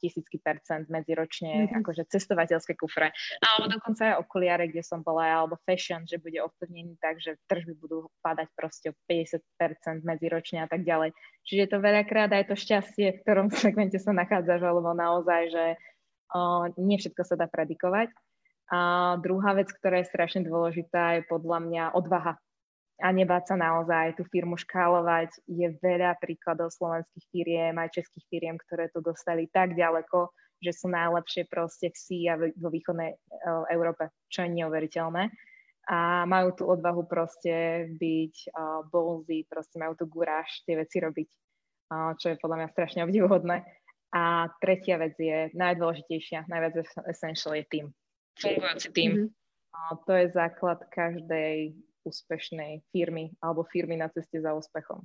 tisícky 0.04 0.36
percent 0.44 0.92
medziročne, 0.92 1.72
mm-hmm. 1.72 1.80
akože 1.80 2.04
cestovateľské 2.12 2.76
kufre. 2.76 3.16
Alebo 3.40 3.72
dokonca 3.72 4.12
aj 4.12 4.20
okuliare, 4.20 4.68
kde 4.68 4.84
som 4.84 5.00
bola, 5.00 5.32
alebo 5.32 5.56
fashion, 5.64 6.04
že 6.04 6.20
bude 6.20 6.44
ovplyvnený 6.44 7.00
tak, 7.00 7.24
že 7.24 7.40
tržby 7.48 7.80
budú 7.80 8.12
padať 8.20 8.52
proste 8.52 8.92
o 8.92 8.96
50% 9.08 9.40
medziročne 10.04 10.60
a 10.60 10.68
tak 10.68 10.84
ďalej. 10.84 11.16
Čiže 11.48 11.62
je 11.64 11.70
to 11.72 11.80
veľakrát 11.80 12.36
aj 12.36 12.52
to 12.52 12.56
šťastie, 12.60 13.08
v 13.16 13.22
ktorom 13.24 13.48
segmente 13.64 13.96
sa 13.96 14.12
nachádzaš, 14.12 14.60
alebo 14.68 14.92
naozaj, 14.92 15.42
že 15.56 15.66
o, 16.36 16.68
nie 16.84 17.00
všetko 17.00 17.24
sa 17.24 17.40
dá 17.40 17.48
predikovať. 17.48 18.12
A 18.76 19.16
druhá 19.24 19.56
vec, 19.56 19.72
ktorá 19.72 20.04
je 20.04 20.12
strašne 20.12 20.44
dôležitá, 20.44 21.16
je 21.16 21.32
podľa 21.32 21.64
mňa 21.64 21.84
odvaha. 21.96 22.36
A 23.02 23.10
nebáť 23.10 23.54
sa 23.54 23.56
naozaj 23.58 24.22
tú 24.22 24.24
firmu 24.30 24.54
škálovať. 24.54 25.42
Je 25.50 25.66
veľa 25.82 26.14
príkladov 26.22 26.70
slovenských 26.70 27.26
firiem, 27.34 27.74
aj 27.82 28.00
českých 28.02 28.26
firiem, 28.30 28.56
ktoré 28.56 28.94
to 28.94 29.02
dostali 29.02 29.50
tak 29.50 29.74
ďaleko, 29.74 30.30
že 30.62 30.72
sú 30.72 30.94
najlepšie 30.94 31.50
proste 31.50 31.90
v 31.90 31.98
sí 31.98 32.20
a 32.30 32.38
vo 32.38 32.70
východnej 32.70 33.12
e, 33.12 33.18
Európe, 33.74 34.14
čo 34.30 34.46
je 34.46 34.56
neuveriteľné. 34.62 35.34
A 35.84 36.24
majú 36.24 36.56
tú 36.56 36.64
odvahu 36.72 37.04
proste 37.12 37.92
byť 38.00 38.56
uh, 38.56 38.88
bolzy, 38.88 39.44
proste 39.52 39.76
majú 39.84 40.00
tú 40.00 40.08
guráž 40.08 40.64
tie 40.64 40.80
veci 40.80 41.04
robiť, 41.04 41.28
uh, 41.92 42.16
čo 42.16 42.32
je 42.32 42.40
podľa 42.40 42.64
mňa 42.64 42.70
strašne 42.72 43.04
obdivuhodné. 43.04 43.68
A 44.16 44.48
tretia 44.64 44.96
vec 44.96 45.20
je 45.20 45.52
najdôležitejšia, 45.52 46.48
najviac 46.48 46.88
essential 47.12 47.60
je 47.60 47.66
tým 47.68 47.86
fungujúci 48.40 48.90
tým. 48.96 49.12
Mm-hmm. 49.12 49.30
A 49.74 49.80
to 50.06 50.12
je 50.14 50.26
základ 50.32 50.80
každej 50.94 51.74
úspešnej 52.04 52.84
firmy 52.92 53.34
alebo 53.40 53.68
firmy 53.68 53.98
na 53.98 54.12
ceste 54.12 54.40
za 54.40 54.54
úspechom. 54.54 55.04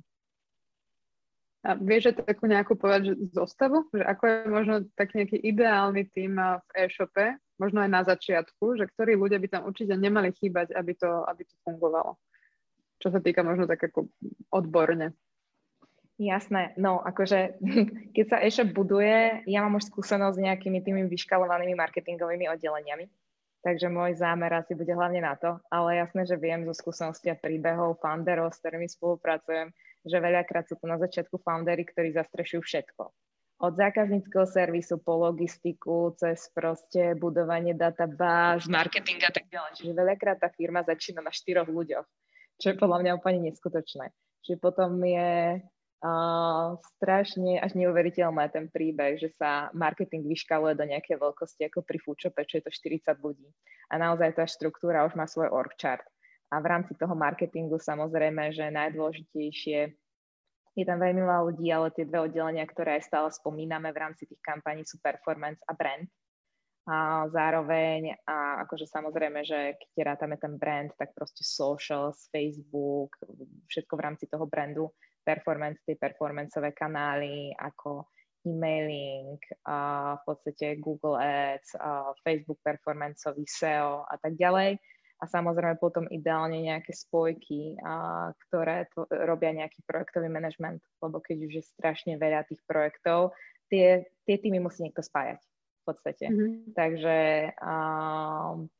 A 1.59 1.75
vieš, 1.75 2.15
že 2.15 2.23
takú 2.23 2.47
nejakú 2.47 2.79
povedať 2.79 3.11
že 3.11 3.35
zostavu? 3.35 3.83
Že 3.91 4.07
ako 4.07 4.23
je 4.23 4.35
možno 4.47 4.75
taký 4.95 5.13
nejaký 5.23 5.37
ideálny 5.43 6.07
tým 6.07 6.39
v 6.39 6.69
e-shope, 6.87 7.35
možno 7.59 7.83
aj 7.83 7.91
na 7.91 8.01
začiatku, 8.07 8.79
že 8.79 8.87
ktorí 8.87 9.19
ľudia 9.19 9.43
by 9.43 9.47
tam 9.51 9.67
určite 9.67 9.91
nemali 9.99 10.31
chýbať, 10.31 10.71
aby 10.71 10.95
to, 10.95 11.27
aby 11.27 11.43
to 11.43 11.55
fungovalo? 11.67 12.15
Čo 13.03 13.11
sa 13.11 13.19
týka 13.19 13.43
možno 13.43 13.67
tak 13.67 13.91
ako 13.91 14.07
odborne. 14.55 15.11
Jasné, 16.19 16.75
no 16.79 16.99
akože 17.03 17.59
keď 18.15 18.25
sa 18.27 18.37
e-shop 18.39 18.71
buduje, 18.71 19.43
ja 19.43 19.59
mám 19.59 19.79
už 19.79 19.91
skúsenosť 19.91 20.39
s 20.39 20.43
nejakými 20.47 20.79
tými 20.79 21.01
vyškalovanými 21.11 21.75
marketingovými 21.75 22.47
oddeleniami, 22.55 23.07
takže 23.63 23.91
môj 23.91 24.15
zámer 24.19 24.51
asi 24.55 24.75
bude 24.75 24.91
hlavne 24.91 25.23
na 25.23 25.35
to, 25.35 25.59
ale 25.71 25.99
jasné, 25.99 26.23
že 26.25 26.39
viem 26.39 26.63
zo 26.63 26.73
skúsenosti 26.75 27.31
a 27.31 27.39
príbehov 27.39 27.99
founderov, 27.99 28.55
s 28.55 28.59
ktorými 28.63 28.87
spolupracujem, 28.87 29.71
že 30.07 30.17
veľakrát 30.19 30.65
sú 30.67 30.79
to 30.79 30.85
na 30.87 30.95
začiatku 30.95 31.39
foundery, 31.43 31.83
ktorí 31.83 32.15
zastrešujú 32.15 32.61
všetko. 32.63 33.03
Od 33.59 33.73
zákazníckého 33.75 34.47
servisu 34.47 35.03
po 35.03 35.19
logistiku, 35.19 36.15
cez 36.15 36.47
proste 36.55 37.11
budovanie 37.19 37.75
databáz, 37.75 38.71
marketing 38.71 39.19
a 39.27 39.31
tak 39.35 39.51
ďalej. 39.51 39.83
Čiže 39.83 39.91
veľakrát 39.99 40.39
tá 40.39 40.47
firma 40.47 40.79
začína 40.87 41.19
na 41.19 41.27
štyroch 41.35 41.67
ľuďoch, 41.67 42.07
čo 42.55 42.65
je 42.71 42.79
podľa 42.79 43.03
mňa 43.03 43.11
úplne 43.19 43.51
neskutočné. 43.51 44.15
Čiže 44.47 44.63
potom 44.63 44.95
je 45.03 45.59
Strašne 46.95 47.59
až 47.59 47.75
neuveriteľné 47.75 48.47
ten 48.55 48.71
príbeh, 48.71 49.19
že 49.19 49.35
sa 49.35 49.67
marketing 49.75 50.23
vyškaluje 50.31 50.79
do 50.79 50.87
nejakej 50.87 51.19
veľkosti 51.19 51.67
ako 51.67 51.83
pri 51.83 51.99
Foodchope, 51.99 52.39
čo 52.47 52.63
je 52.63 52.63
to 52.63 52.71
40 52.71 53.19
ľudí. 53.19 53.51
A 53.91 53.99
naozaj 53.99 54.39
tá 54.39 54.47
štruktúra 54.47 55.03
už 55.03 55.19
má 55.19 55.27
svoj 55.27 55.51
org 55.51 55.75
chart. 55.75 56.07
A 56.49 56.63
v 56.63 56.71
rámci 56.71 56.95
toho 56.95 57.11
marketingu 57.13 57.77
samozrejme, 57.77 58.55
že 58.55 58.71
najdôležitejšie 58.71 59.79
je 60.79 60.85
tam 60.87 61.03
veľmi 61.03 61.19
veľa 61.19 61.41
ľudí, 61.51 61.67
ale 61.67 61.91
tie 61.91 62.07
dve 62.07 62.31
oddelenia, 62.31 62.63
ktoré 62.63 62.97
aj 62.97 63.11
stále 63.11 63.27
spomíname 63.35 63.91
v 63.91 63.99
rámci 63.99 64.23
tých 64.23 64.39
kampaní 64.39 64.87
sú 64.87 64.95
performance 65.03 65.59
a 65.67 65.75
brand. 65.75 66.07
A 66.87 67.27
zároveň, 67.29 68.17
a 68.23 68.65
akože 68.65 68.87
samozrejme, 68.87 69.43
že 69.45 69.77
keď 69.77 70.15
rátame 70.15 70.39
ten 70.39 70.55
brand, 70.55 70.89
tak 70.95 71.13
proste 71.13 71.43
socials, 71.43 72.31
Facebook, 72.31 73.13
všetko 73.67 73.93
v 73.93 74.03
rámci 74.07 74.25
toho 74.25 74.47
brandu 74.47 74.89
performance, 75.29 75.85
tie 75.85 75.93
performanceové 75.93 76.73
kanály 76.73 77.53
ako 77.53 78.09
e-mailing, 78.47 79.37
a 79.67 80.15
v 80.17 80.21
podstate 80.25 80.79
Google 80.81 81.19
Ads, 81.21 81.75
a 81.77 82.15
Facebook 82.25 82.57
performanceový 82.65 83.45
SEO 83.45 84.07
a 84.09 84.15
tak 84.17 84.39
ďalej. 84.39 84.79
A 85.19 85.23
samozrejme 85.27 85.75
potom 85.83 86.07
ideálne 86.07 86.63
nejaké 86.63 86.95
spojky, 86.95 87.75
a, 87.83 88.31
ktoré 88.47 88.87
to, 88.95 89.03
robia 89.27 89.51
nejaký 89.51 89.83
projektový 89.83 90.31
manažment, 90.31 90.79
lebo 91.03 91.19
keď 91.19 91.37
už 91.43 91.53
je 91.59 91.63
strašne 91.75 92.15
veľa 92.15 92.47
tých 92.47 92.63
projektov, 92.63 93.35
tie, 93.67 94.07
tie 94.23 94.35
týmy 94.39 94.63
musí 94.63 94.87
niekto 94.87 95.03
spájať 95.03 95.43
v 95.43 95.83
podstate. 95.83 96.25
Mm-hmm. 96.31 96.51
Takže 96.71 97.17
um, 97.59 98.71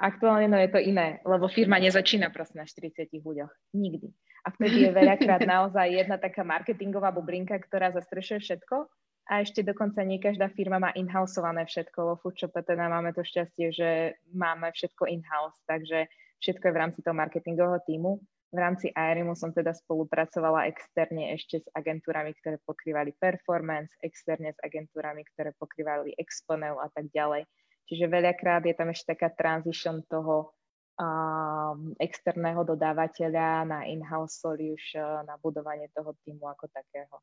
aktuálne 0.00 0.48
no 0.48 0.56
je 0.56 0.70
to 0.72 0.80
iné, 0.80 1.20
lebo 1.28 1.52
firma 1.52 1.76
nezačína 1.76 2.32
proste 2.32 2.56
na 2.56 2.64
40 2.64 3.12
ľuďoch. 3.20 3.52
Nikdy. 3.76 4.08
A 4.46 4.54
vtedy 4.54 4.86
je 4.86 4.90
veľakrát 4.94 5.42
naozaj 5.42 5.88
jedna 5.90 6.16
taká 6.20 6.46
marketingová 6.46 7.10
bublinka, 7.10 7.58
ktorá 7.58 7.90
zastrešuje 7.90 8.38
všetko. 8.44 8.86
A 9.28 9.44
ešte 9.44 9.60
dokonca 9.60 10.00
nie 10.08 10.16
každá 10.16 10.48
firma 10.48 10.80
má 10.80 10.90
inhouseované 10.96 11.68
všetko. 11.68 11.98
Vo 12.00 12.14
Foodshope 12.16 12.64
teda 12.64 12.88
máme 12.88 13.12
to 13.12 13.20
šťastie, 13.20 13.68
že 13.76 13.88
máme 14.32 14.72
všetko 14.72 15.04
in-house, 15.04 15.60
takže 15.68 16.08
všetko 16.40 16.64
je 16.64 16.72
v 16.72 16.80
rámci 16.80 16.98
toho 17.04 17.12
marketingového 17.12 17.84
týmu. 17.84 18.16
V 18.48 18.56
rámci 18.56 18.88
IRIMu 18.96 19.36
som 19.36 19.52
teda 19.52 19.76
spolupracovala 19.76 20.72
externe 20.72 21.36
ešte 21.36 21.60
s 21.60 21.66
agentúrami, 21.76 22.32
ktoré 22.40 22.56
pokrývali 22.64 23.12
performance, 23.20 23.92
externe 24.00 24.56
s 24.56 24.58
agentúrami, 24.64 25.20
ktoré 25.36 25.52
pokrývali 25.60 26.16
exponel 26.16 26.80
a 26.80 26.88
tak 26.88 27.12
ďalej. 27.12 27.44
Čiže 27.92 28.08
veľakrát 28.08 28.64
je 28.64 28.72
tam 28.72 28.88
ešte 28.88 29.12
taká 29.12 29.28
transition 29.36 30.00
toho 30.08 30.56
um, 30.98 31.94
externého 32.02 32.66
dodávateľa 32.66 33.64
na 33.64 33.78
in-house 33.86 34.42
solution, 34.42 35.24
na 35.24 35.38
budovanie 35.38 35.88
toho 35.94 36.12
týmu 36.26 36.44
ako 36.50 36.66
takého. 36.74 37.16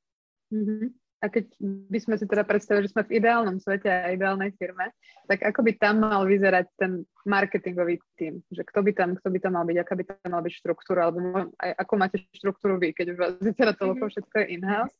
Mm-hmm. 0.49 0.85
A 1.23 1.31
keď 1.31 1.47
by 1.89 1.99
sme 1.99 2.15
si 2.19 2.27
teda 2.27 2.43
predstavili, 2.43 2.85
že 2.85 2.93
sme 2.93 3.07
v 3.07 3.17
ideálnom 3.17 3.57
svete 3.57 3.87
a 3.87 4.13
ideálnej 4.13 4.51
firme, 4.59 4.91
tak 5.25 5.41
ako 5.47 5.63
by 5.63 5.71
tam 5.79 6.03
mal 6.03 6.21
vyzerať 6.27 6.67
ten 6.75 7.07
marketingový 7.25 7.97
tým? 8.19 8.43
Že 8.51 8.61
kto 8.67 8.79
by 8.83 8.91
tam, 8.93 9.09
kto 9.17 9.27
by 9.31 9.39
tam 9.39 9.57
mal 9.57 9.65
byť, 9.65 9.77
aká 9.79 9.93
by 9.95 10.03
tam 10.05 10.17
mala 10.29 10.43
byť 10.45 10.53
štruktúra, 10.59 11.07
alebo 11.07 11.49
aj 11.57 11.71
ako 11.81 11.93
máte 11.97 12.17
štruktúru 12.35 12.77
vy, 12.77 12.93
keď 12.93 13.15
už 13.15 13.17
vás 13.17 13.33
teda 13.59 13.73
toľko 13.73 14.05
mhm. 14.05 14.11
všetko 14.11 14.35
je 14.37 14.45
in-house, 14.59 14.95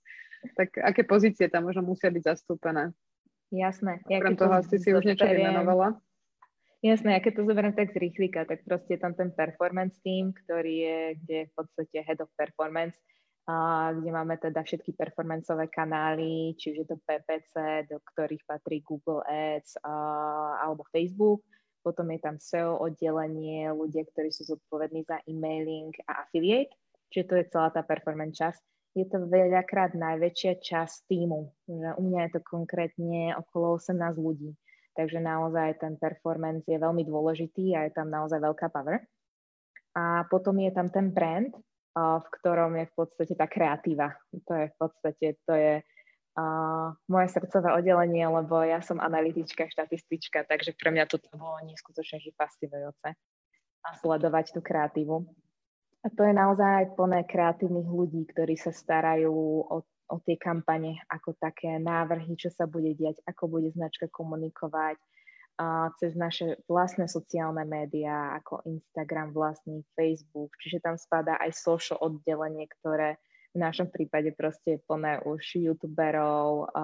tak 0.55 0.69
aké 0.82 1.01
pozície 1.05 1.45
tam 1.51 1.67
možno 1.67 1.84
musia 1.86 2.09
byť 2.09 2.23
zastúpené? 2.26 2.95
Jasné. 3.53 4.01
Okrem 4.09 4.34
ja 4.34 4.39
toho 4.39 4.53
asi 4.57 4.76
si 4.82 4.89
už 4.95 5.05
niečo 5.05 5.30
vymenovala. 5.30 5.99
Jasné, 6.86 7.17
ja 7.17 7.21
keď 7.23 7.41
to 7.41 7.49
zoberiem 7.49 7.73
tak 7.73 7.89
z 7.89 7.97
rýchlika, 7.97 8.45
tak 8.45 8.61
proste 8.61 8.93
je 8.93 9.01
tam 9.01 9.17
ten 9.17 9.33
performance 9.33 9.97
team, 10.05 10.29
ktorý 10.45 10.73
je, 10.86 10.99
kde 11.17 11.36
je 11.41 11.45
v 11.49 11.53
podstate 11.57 11.97
head 12.05 12.21
of 12.21 12.29
performance, 12.38 12.93
a 13.49 13.89
kde 13.97 14.13
máme 14.13 14.38
teda 14.38 14.61
všetky 14.61 14.93
performanceové 14.93 15.65
kanály, 15.73 16.53
či 16.61 16.73
už 16.73 16.86
je 16.86 16.88
to 16.93 17.01
PPC, 17.09 17.53
do 17.89 17.97
ktorých 17.97 18.45
patrí 18.45 18.86
Google 18.86 19.25
Ads 19.25 19.81
a, 19.81 19.93
alebo 20.61 20.86
Facebook. 20.93 21.41
potom 21.81 22.09
je 22.09 22.21
tam 22.21 22.38
SEO 22.38 22.77
oddelenie, 22.77 23.69
ľudia, 23.73 24.05
ktorí 24.05 24.33
sú 24.33 24.49
zodpovední 24.49 25.05
za 25.09 25.21
e-mailing 25.25 25.93
a 26.09 26.25
affiliate, 26.25 26.73
čiže 27.13 27.25
to 27.29 27.33
je 27.38 27.45
celá 27.49 27.69
tá 27.69 27.81
performance 27.81 28.38
časť. 28.38 28.61
Je 28.97 29.05
to 29.05 29.25
veľakrát 29.25 29.93
najväčšia 29.93 30.61
časť 30.61 31.09
týmu. 31.09 31.41
U 31.69 32.01
mňa 32.01 32.19
je 32.25 32.31
to 32.38 32.41
konkrétne 32.45 33.38
okolo 33.38 33.77
18 33.77 34.17
ľudí. 34.17 34.53
Takže 34.96 35.20
naozaj 35.20 35.84
ten 35.84 36.00
performance 36.00 36.64
je 36.66 36.80
veľmi 36.80 37.04
dôležitý 37.04 37.76
a 37.76 37.86
je 37.86 37.91
tam 37.91 38.08
naozaj 38.08 38.39
veľká 38.39 38.72
power. 38.72 39.04
A 39.96 40.24
potom 40.32 40.56
je 40.60 40.72
tam 40.72 40.88
ten 40.88 41.12
brand, 41.12 41.52
v 41.96 42.28
ktorom 42.39 42.76
je 42.76 42.86
v 42.91 42.93
podstate 42.96 43.34
tá 43.39 43.48
kreatíva. 43.48 44.12
To 44.48 44.52
je 44.52 44.66
v 44.68 44.76
podstate, 44.76 45.28
to 45.48 45.54
je 45.56 45.74
uh, 45.80 46.91
moje 47.08 47.28
srdcové 47.32 47.72
oddelenie, 47.72 48.28
lebo 48.28 48.60
ja 48.68 48.84
som 48.84 49.00
analytička, 49.00 49.72
štatistička, 49.72 50.43
takže 50.43 50.76
pre 50.76 50.91
mňa 50.91 51.08
toto 51.08 51.32
bolo 51.39 51.64
neskutočne 51.64 52.20
fascinujúce 52.36 53.16
a 53.86 53.89
sledovať 54.04 54.60
tú 54.60 54.60
kreatívu. 54.60 55.24
A 56.06 56.08
to 56.14 56.22
je 56.22 56.34
naozaj 56.36 56.93
plné 56.93 57.26
kreatívnych 57.26 57.89
ľudí, 57.89 58.30
ktorí 58.30 58.60
sa 58.60 58.70
starajú 58.70 59.34
o, 59.66 59.82
o 60.10 60.22
tie 60.22 60.38
kampane 60.38 61.01
ako 61.10 61.34
také 61.38 61.82
návrhy, 61.82 62.38
čo 62.38 62.53
sa 62.53 62.70
bude 62.70 62.93
diať, 62.93 63.22
ako 63.26 63.58
bude 63.60 63.70
značka 63.74 64.06
komunikovať, 64.10 64.97
a 65.56 65.88
cez 66.03 66.20
naše 66.20 66.60
vlastné 66.68 67.08
sociálne 67.08 67.64
médiá 67.64 68.36
ako 68.43 68.60
Instagram, 68.68 69.32
vlastný 69.32 69.88
Facebook, 69.95 70.51
čiže 70.60 70.84
tam 70.84 70.99
spadá 70.99 71.39
aj 71.39 71.56
social 71.56 71.95
oddelenie, 72.03 72.68
ktoré 72.68 73.16
v 73.56 73.64
našom 73.64 73.88
prípade 73.88 74.36
proste 74.36 74.76
je 74.76 74.84
plné 74.84 75.24
už 75.24 75.64
youtuberov, 75.64 76.68
a 76.76 76.84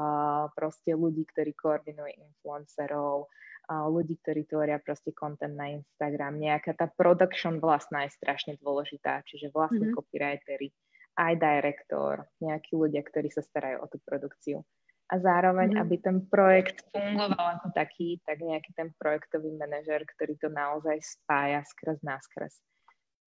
proste 0.55 0.95
ľudí, 0.95 1.27
ktorí 1.27 1.51
koordinujú 1.51 2.15
influencerov, 2.15 3.27
ľudí, 3.67 4.15
ktorí 4.23 4.47
tvoria 4.47 4.79
proste 4.79 5.11
content 5.11 5.51
na 5.51 5.75
Instagram. 5.75 6.39
Nejaká 6.39 6.71
tá 6.71 6.87
production 6.87 7.59
vlastná 7.59 8.07
je 8.07 8.15
strašne 8.15 8.55
dôležitá, 8.55 9.19
čiže 9.27 9.51
vlastní 9.51 9.91
mm-hmm. 9.91 9.99
copywritery, 9.99 10.67
aj 11.17 11.33
director, 11.37 12.23
nejakí 12.39 12.75
ľudia, 12.75 13.03
ktorí 13.03 13.27
sa 13.31 13.43
starajú 13.43 13.83
o 13.83 13.87
tú 13.87 13.97
produkciu. 14.03 14.63
A 15.11 15.19
zároveň, 15.19 15.75
mm-hmm. 15.75 15.83
aby 15.83 15.95
ten 15.99 16.17
projekt 16.23 16.87
fungoval 16.95 17.59
ako 17.59 17.75
taký, 17.75 18.23
tak 18.23 18.39
nejaký 18.39 18.71
ten 18.71 18.95
projektový 18.95 19.51
manažer, 19.59 20.07
ktorý 20.07 20.39
to 20.39 20.47
naozaj 20.47 20.95
spája 21.03 21.67
skrz 21.67 21.99
náskres. 21.99 22.55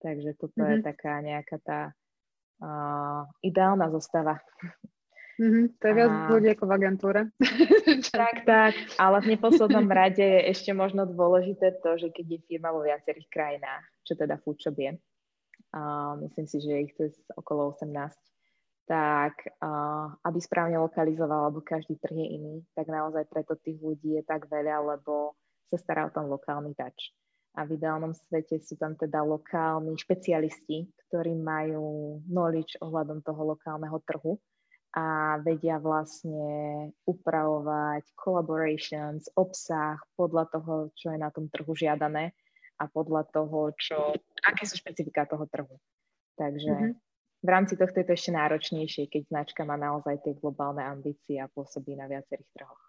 Takže 0.01 0.33
toto 0.33 0.65
mm-hmm. 0.65 0.73
je 0.73 0.77
mhm. 0.81 0.85
taká 0.85 1.13
nejaká 1.21 1.57
tá 1.61 1.81
uh, 2.65 3.29
ideálna 3.45 3.93
zostava. 3.93 4.41
Mm-hmm, 5.35 5.65
to 5.77 5.83
je 5.83 5.93
viac 5.93 6.13
a... 6.15 6.19
ľudí 6.31 6.47
ako 6.55 6.63
v 6.63 6.73
agentúre. 6.73 7.21
tak, 8.15 8.47
tak, 8.47 8.73
ale 8.95 9.17
v 9.19 9.35
neposlednom 9.35 9.85
rade 9.91 10.23
je 10.23 10.41
ešte 10.47 10.71
možno 10.71 11.03
dôležité 11.03 11.75
to, 11.83 11.99
že 11.99 12.09
keď 12.09 12.39
je 12.39 12.45
firma 12.47 12.71
vo 12.71 12.81
viacerých 12.81 13.27
krajinách, 13.27 13.83
čo 14.07 14.15
teda 14.15 14.39
Foodshop 14.39 14.79
je, 14.79 14.95
uh, 15.75 16.15
myslím 16.23 16.47
si, 16.47 16.57
že 16.63 16.73
ich 16.87 16.93
je 16.95 17.11
okolo 17.35 17.75
18, 17.75 17.91
tak 18.87 19.35
uh, 19.59 20.15
aby 20.23 20.39
správne 20.39 20.79
lokalizoval, 20.79 21.51
lebo 21.51 21.59
každý 21.61 21.99
trh 21.99 22.15
je 22.15 22.27
iný, 22.39 22.55
tak 22.73 22.87
naozaj 22.87 23.27
preto 23.27 23.59
tých 23.59 23.77
ľudí 23.83 24.17
je 24.17 24.23
tak 24.23 24.47
veľa, 24.47 24.95
lebo 24.95 25.35
sa 25.69 25.77
stará 25.77 26.07
o 26.07 26.13
ten 26.13 26.25
lokálny 26.25 26.73
touch 26.77 27.11
a 27.55 27.63
v 27.63 27.79
ideálnom 27.79 28.11
svete 28.11 28.59
sú 28.59 28.75
tam 28.75 28.99
teda 28.99 29.23
lokálni 29.23 29.95
špecialisti, 29.95 30.91
ktorí 31.07 31.33
majú 31.39 32.19
knowledge 32.27 32.75
ohľadom 32.83 33.23
toho 33.23 33.55
lokálneho 33.55 33.95
trhu 34.03 34.35
a 34.95 35.39
vedia 35.43 35.79
vlastne 35.79 36.91
upravovať 37.07 38.03
collaborations, 38.15 39.27
obsah 39.35 39.99
podľa 40.19 40.51
toho, 40.51 40.73
čo 40.95 41.15
je 41.15 41.19
na 41.19 41.31
tom 41.31 41.47
trhu 41.51 41.75
žiadané 41.75 42.35
a 42.79 42.91
podľa 42.91 43.27
toho, 43.31 43.71
čo, 43.79 44.19
aké 44.45 44.63
sú 44.69 44.77
špecifika 44.77 45.25
toho 45.25 45.49
trhu. 45.49 45.75
Takže 46.37 46.71
mm-hmm. 46.71 46.93
v 47.41 47.49
rámci 47.49 47.73
tohto 47.75 47.97
je 48.01 48.07
to 48.07 48.13
ešte 48.13 48.31
náročnejšie, 48.35 49.09
keď 49.09 49.21
značka 49.31 49.61
má 49.65 49.75
naozaj 49.75 50.21
tie 50.21 50.33
globálne 50.37 50.83
ambície 50.85 51.41
a 51.41 51.49
pôsobí 51.49 51.97
na 51.97 52.05
viacerých 52.05 52.49
trhoch 52.53 52.81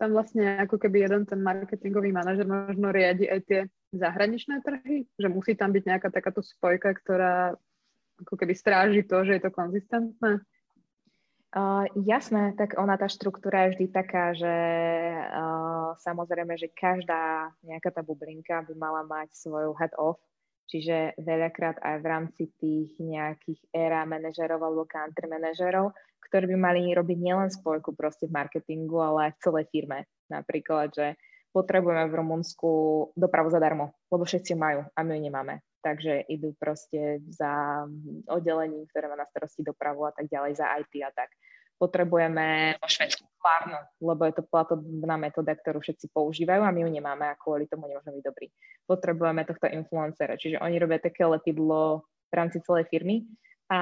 tam 0.00 0.16
vlastne 0.16 0.56
ako 0.64 0.80
keby 0.80 1.04
jeden 1.04 1.28
ten 1.28 1.44
marketingový 1.44 2.08
manažer 2.08 2.48
možno 2.48 2.88
riadi 2.88 3.28
aj 3.28 3.40
tie 3.44 3.60
zahraničné 3.92 4.64
trhy, 4.64 5.04
že 5.20 5.28
musí 5.28 5.52
tam 5.52 5.76
byť 5.76 5.84
nejaká 5.84 6.08
takáto 6.08 6.40
spojka, 6.40 6.96
ktorá 6.96 7.52
ako 8.24 8.34
keby 8.40 8.56
stráži 8.56 9.04
to, 9.04 9.20
že 9.28 9.36
je 9.36 9.42
to 9.44 9.52
konzistentné? 9.52 10.40
Uh, 11.50 11.84
jasné, 12.06 12.54
tak 12.54 12.78
ona 12.78 12.94
tá 12.94 13.10
štruktúra 13.10 13.68
je 13.68 13.76
vždy 13.76 13.86
taká, 13.90 14.32
že 14.32 14.54
uh, 15.34 15.98
samozrejme, 16.00 16.54
že 16.56 16.70
každá 16.72 17.52
nejaká 17.66 17.90
tá 17.90 18.00
bublinka 18.06 18.62
by 18.70 18.74
mala 18.78 19.02
mať 19.04 19.34
svoju 19.34 19.74
head 19.76 19.90
off, 19.98 20.22
čiže 20.70 21.18
veľakrát 21.18 21.82
aj 21.82 21.96
v 21.98 22.06
rámci 22.06 22.42
tých 22.56 22.94
nejakých 23.02 23.60
éra 23.74 24.06
manažerov 24.06 24.62
alebo 24.62 24.86
country 24.86 25.26
manažerov 25.26 25.90
ktorí 26.30 26.46
by 26.54 26.56
mali 26.62 26.80
robiť 26.94 27.18
nielen 27.18 27.50
spojku 27.50 27.98
proste 27.98 28.30
v 28.30 28.38
marketingu, 28.38 29.02
ale 29.02 29.18
aj 29.28 29.32
v 29.34 29.42
celej 29.42 29.64
firme. 29.74 29.98
Napríklad, 30.30 30.94
že 30.94 31.06
potrebujeme 31.50 32.06
v 32.06 32.16
Rumunsku 32.22 32.70
dopravu 33.18 33.50
zadarmo, 33.50 33.90
lebo 34.14 34.22
všetci 34.22 34.54
majú 34.54 34.86
a 34.86 34.98
my 35.02 35.18
ju 35.18 35.20
nemáme. 35.26 35.54
Takže 35.82 36.30
idú 36.30 36.54
proste 36.54 37.18
za 37.26 37.82
oddelením, 38.30 38.86
ktoré 38.86 39.10
má 39.10 39.18
na 39.18 39.26
starosti 39.26 39.66
dopravu 39.66 40.06
a 40.06 40.14
tak 40.14 40.30
ďalej, 40.30 40.54
za 40.54 40.70
IT 40.78 40.94
a 41.02 41.10
tak. 41.10 41.34
Potrebujeme 41.80 42.76
vo 42.76 42.88
Švedsku 42.92 43.24
klárnu, 43.40 43.80
lebo 44.04 44.28
je 44.28 44.36
to 44.36 44.44
platobná 44.44 45.16
metóda, 45.16 45.56
ktorú 45.56 45.80
všetci 45.80 46.12
používajú 46.12 46.60
a 46.60 46.68
my 46.68 46.84
ju 46.84 46.90
nemáme 46.92 47.24
a 47.24 47.40
kvôli 47.40 47.64
tomu 47.64 47.88
nemôžeme 47.88 48.20
byť 48.20 48.24
dobrí. 48.28 48.52
Potrebujeme 48.84 49.48
tohto 49.48 49.64
influencera, 49.72 50.36
čiže 50.36 50.60
oni 50.60 50.76
robia 50.76 51.00
také 51.00 51.24
lepidlo 51.24 52.04
v 52.28 52.34
rámci 52.36 52.60
celej 52.60 52.84
firmy 52.92 53.24
a 53.72 53.80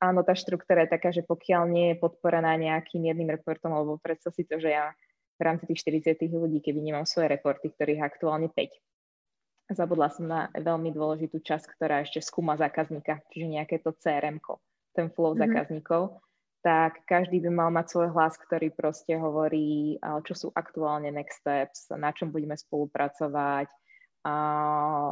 áno, 0.00 0.24
tá 0.24 0.32
štruktúra 0.32 0.88
je 0.88 0.96
taká, 0.96 1.12
že 1.12 1.20
pokiaľ 1.20 1.62
nie 1.68 1.86
je 1.92 2.00
podporená 2.00 2.56
nejakým 2.56 3.04
jedným 3.04 3.36
reportom, 3.36 3.76
alebo 3.76 4.00
predstav 4.00 4.32
si 4.32 4.48
to, 4.48 4.56
že 4.56 4.72
ja 4.72 4.96
v 5.36 5.42
rámci 5.44 5.68
tých 5.68 5.84
40 6.16 6.24
ľudí, 6.32 6.64
keby 6.64 6.80
nemám 6.80 7.04
svoje 7.04 7.36
reporty, 7.36 7.68
ktorých 7.72 8.00
aktuálne 8.00 8.48
5. 8.48 9.76
Zabudla 9.76 10.08
som 10.10 10.26
na 10.26 10.40
veľmi 10.56 10.90
dôležitú 10.90 11.38
časť, 11.44 11.78
ktorá 11.78 12.02
ešte 12.02 12.18
skúma 12.24 12.58
zákazníka, 12.58 13.22
čiže 13.30 13.46
nejaké 13.46 13.78
to 13.78 13.94
crm 13.94 14.42
ten 14.90 15.06
flow 15.14 15.32
mm-hmm. 15.32 15.46
zákazníkov, 15.46 16.18
tak 16.60 17.04
každý 17.08 17.40
by 17.44 17.50
mal 17.52 17.70
mať 17.72 17.92
svoj 17.92 18.08
hlas, 18.12 18.36
ktorý 18.36 18.68
proste 18.72 19.16
hovorí, 19.16 19.96
čo 20.28 20.34
sú 20.36 20.48
aktuálne 20.52 21.08
next 21.08 21.40
steps, 21.40 21.88
na 21.96 22.12
čom 22.12 22.28
budeme 22.28 22.52
spolupracovať, 22.52 23.68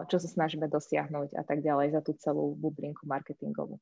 čo 0.08 0.16
sa 0.20 0.28
snažíme 0.28 0.68
dosiahnuť 0.68 1.32
a 1.32 1.42
tak 1.48 1.64
ďalej 1.64 1.96
za 1.96 2.00
tú 2.04 2.12
celú 2.20 2.52
bublinku 2.52 3.08
marketingovú. 3.08 3.80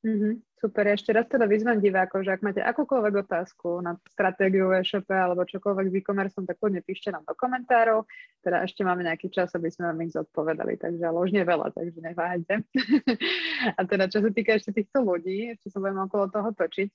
Mm-hmm, 0.00 0.56
super, 0.56 0.88
ešte 0.88 1.12
raz 1.12 1.28
teda 1.28 1.44
vyzvem 1.44 1.76
divákov, 1.76 2.24
že 2.24 2.32
ak 2.32 2.40
máte 2.40 2.64
akúkoľvek 2.64 3.20
otázku 3.20 3.84
na 3.84 4.00
stratégiu 4.08 4.72
e-shope 4.72 5.12
alebo 5.12 5.44
čokoľvek 5.44 5.86
s 5.92 5.96
e-commerce, 6.00 6.40
tak 6.40 6.56
kľudne 6.56 6.80
píšte 6.80 7.12
nám 7.12 7.28
do 7.28 7.36
komentárov. 7.36 8.08
Teda 8.40 8.64
ešte 8.64 8.80
máme 8.80 9.04
nejaký 9.04 9.28
čas, 9.28 9.52
aby 9.52 9.68
sme 9.68 9.92
vám 9.92 10.00
ich 10.00 10.16
zodpovedali, 10.16 10.80
takže 10.80 11.04
nie 11.36 11.44
veľa, 11.44 11.76
takže 11.76 12.00
neváhajte. 12.00 12.54
a 13.76 13.80
teda 13.84 14.08
čo 14.08 14.24
sa 14.24 14.30
týka 14.32 14.56
ešte 14.56 14.72
týchto 14.72 15.04
ľudí, 15.04 15.52
ešte 15.52 15.68
sa 15.68 15.84
budeme 15.84 16.08
okolo 16.08 16.32
toho 16.32 16.48
točiť. 16.56 16.88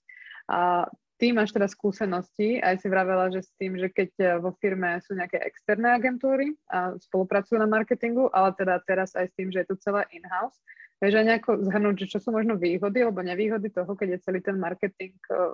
A 0.50 0.90
ty 1.22 1.30
máš 1.30 1.54
teda 1.54 1.70
skúsenosti, 1.70 2.58
aj 2.58 2.82
si 2.82 2.88
vravela, 2.90 3.30
že 3.30 3.46
s 3.46 3.54
tým, 3.62 3.78
že 3.78 3.94
keď 3.94 4.42
vo 4.42 4.58
firme 4.58 4.98
sú 5.06 5.14
nejaké 5.14 5.46
externé 5.46 5.94
agentúry 5.94 6.58
a 6.74 6.98
spolupracujú 6.98 7.62
na 7.62 7.70
marketingu, 7.70 8.34
ale 8.34 8.50
teda 8.58 8.82
teraz 8.82 9.14
aj 9.14 9.30
s 9.30 9.34
tým, 9.38 9.54
že 9.54 9.62
je 9.62 9.70
tu 9.70 9.76
celé 9.78 10.10
in-house, 10.10 10.58
Vieš 11.04 11.14
aj 11.20 11.26
nejako 11.28 11.52
zhrnúť, 11.68 11.96
že 12.06 12.12
čo 12.16 12.20
sú 12.24 12.30
možno 12.32 12.56
výhody 12.56 13.04
alebo 13.04 13.20
nevýhody 13.20 13.68
toho, 13.68 13.92
keď 14.00 14.16
je 14.16 14.24
celý 14.24 14.40
ten 14.40 14.56
marketing 14.56 15.16
eh, 15.32 15.54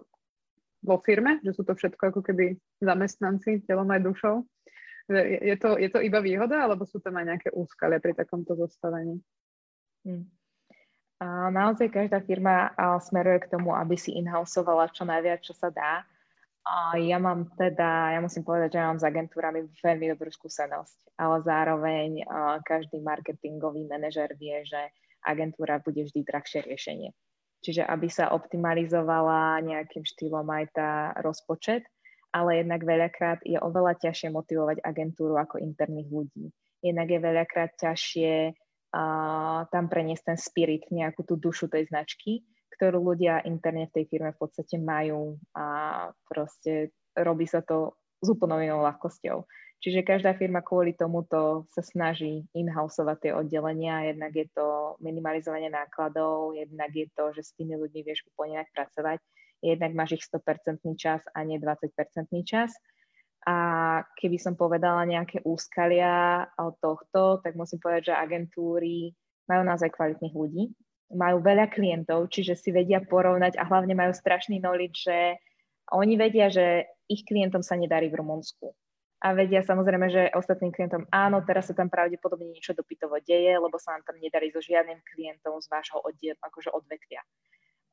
vo 0.81 0.97
firme, 1.01 1.41
že 1.41 1.53
sú 1.53 1.65
to 1.65 1.73
všetko 1.77 2.13
ako 2.13 2.21
keby 2.25 2.57
zamestnanci 2.81 3.65
telom 3.65 3.89
aj 3.89 4.01
dušou. 4.01 4.35
Je 5.11 5.57
to, 5.59 5.75
je 5.75 5.89
to 5.91 5.99
iba 5.99 6.23
výhoda, 6.23 6.63
alebo 6.63 6.87
sú 6.87 7.03
tam 7.03 7.19
aj 7.19 7.25
nejaké 7.25 7.49
úskalia 7.51 7.99
pri 7.99 8.15
takomto 8.15 8.55
zostavení? 8.55 9.19
Hmm. 10.07 10.29
A 11.21 11.53
naozaj 11.53 11.93
každá 11.93 12.23
firma 12.25 12.73
smeruje 12.97 13.45
k 13.45 13.51
tomu, 13.53 13.77
aby 13.77 13.93
si 13.93 14.15
inhouseovala 14.17 14.89
čo 14.89 15.05
najviac, 15.05 15.45
čo 15.45 15.53
sa 15.53 15.69
dá. 15.69 16.01
A 16.65 16.97
ja 16.97 17.17
mám 17.17 17.49
teda, 17.57 18.13
ja 18.13 18.19
musím 18.21 18.45
povedať, 18.45 18.77
že 18.77 18.85
mám 18.85 19.01
s 19.01 19.05
agentúrami 19.05 19.69
veľmi 19.81 20.13
dobrú 20.13 20.29
skúsenosť, 20.33 21.17
ale 21.17 21.41
zároveň 21.45 22.25
každý 22.65 23.01
marketingový 23.01 23.85
manažer 23.89 24.33
vie, 24.37 24.61
že 24.65 24.81
agentúra 25.25 25.81
bude 25.81 26.05
vždy 26.05 26.21
drahšie 26.25 26.65
riešenie. 26.65 27.13
Čiže 27.61 27.85
aby 27.85 28.09
sa 28.09 28.33
optimalizovala 28.33 29.61
nejakým 29.61 30.01
štýlom 30.01 30.49
aj 30.49 30.65
tá 30.73 30.91
rozpočet, 31.21 31.85
ale 32.33 32.63
jednak 32.63 32.81
veľakrát 32.81 33.43
je 33.45 33.59
oveľa 33.59 34.01
ťažšie 34.01 34.33
motivovať 34.33 34.81
agentúru 34.81 35.37
ako 35.37 35.61
interných 35.61 36.09
ľudí. 36.09 36.49
Jednak 36.81 37.07
je 37.13 37.19
veľakrát 37.21 37.71
ťažšie 37.77 38.33
uh, 38.49 39.59
tam 39.69 39.85
preniesť 39.91 40.33
ten 40.33 40.39
spirit, 40.39 40.89
nejakú 40.89 41.21
tú 41.21 41.37
dušu 41.37 41.69
tej 41.69 41.91
značky, 41.91 42.41
ktorú 42.79 43.13
ľudia 43.13 43.45
interne 43.45 43.85
v 43.91 43.95
tej 44.01 44.05
firme 44.09 44.33
v 44.33 44.41
podstate 44.41 44.81
majú 44.81 45.37
a 45.53 45.65
proste 46.25 46.89
robí 47.13 47.45
sa 47.45 47.61
to 47.61 47.93
s 48.23 48.27
úplnou 48.31 48.57
inou 48.57 48.81
ľahkosťou. 48.81 49.45
Čiže 49.81 50.05
každá 50.05 50.37
firma 50.37 50.61
kvôli 50.61 50.93
tomuto 50.93 51.65
sa 51.73 51.81
snaží 51.81 52.45
in-houseovať 52.53 53.17
tie 53.17 53.31
oddelenia, 53.33 54.13
jednak 54.13 54.29
je 54.37 54.45
to 54.53 54.93
minimalizovanie 55.01 55.73
nákladov, 55.73 56.53
jednak 56.53 56.93
je 56.93 57.09
to, 57.17 57.33
že 57.33 57.41
s 57.49 57.51
tými 57.57 57.81
ľuďmi 57.81 58.01
vieš 58.05 58.21
úplne 58.29 58.61
pracovať, 58.77 59.17
jednak 59.65 59.97
máš 59.97 60.21
ich 60.21 60.23
100% 60.29 60.85
čas 61.01 61.25
a 61.33 61.41
nie 61.41 61.57
20% 61.57 61.97
čas. 62.45 62.77
A 63.41 63.57
keby 64.21 64.37
som 64.37 64.53
povedala 64.53 65.01
nejaké 65.01 65.41
úskalia 65.41 66.45
od 66.61 66.77
tohto, 66.77 67.41
tak 67.41 67.57
musím 67.57 67.81
povedať, 67.81 68.13
že 68.13 68.21
agentúry 68.21 69.17
majú 69.49 69.65
naozaj 69.65 69.97
kvalitných 69.97 70.37
ľudí, 70.37 70.69
majú 71.17 71.41
veľa 71.41 71.73
klientov, 71.73 72.29
čiže 72.29 72.53
si 72.53 72.69
vedia 72.69 73.01
porovnať 73.01 73.57
a 73.57 73.65
hlavne 73.65 73.97
majú 73.97 74.13
strašný 74.13 74.61
knowledge, 74.61 75.09
že 75.09 75.41
oni 75.89 76.21
vedia, 76.21 76.53
že 76.53 76.85
ich 77.09 77.25
klientom 77.25 77.65
sa 77.65 77.73
nedarí 77.73 78.13
v 78.13 78.21
Rumunsku 78.21 78.77
a 79.21 79.37
vedia 79.37 79.61
samozrejme, 79.61 80.09
že 80.09 80.33
ostatným 80.33 80.73
klientom 80.73 81.05
áno, 81.13 81.45
teraz 81.45 81.69
sa 81.69 81.77
tam 81.77 81.93
pravdepodobne 81.93 82.49
niečo 82.49 82.73
dopytovo 82.73 83.21
deje, 83.21 83.53
lebo 83.53 83.77
sa 83.77 83.93
nám 83.93 84.03
tam 84.09 84.17
nedarí 84.17 84.49
so 84.49 84.57
žiadnym 84.57 84.97
klientom 85.05 85.61
z 85.61 85.67
vášho 85.69 86.01
oddiel, 86.01 86.33
akože 86.41 86.73
odvetvia. 86.73 87.21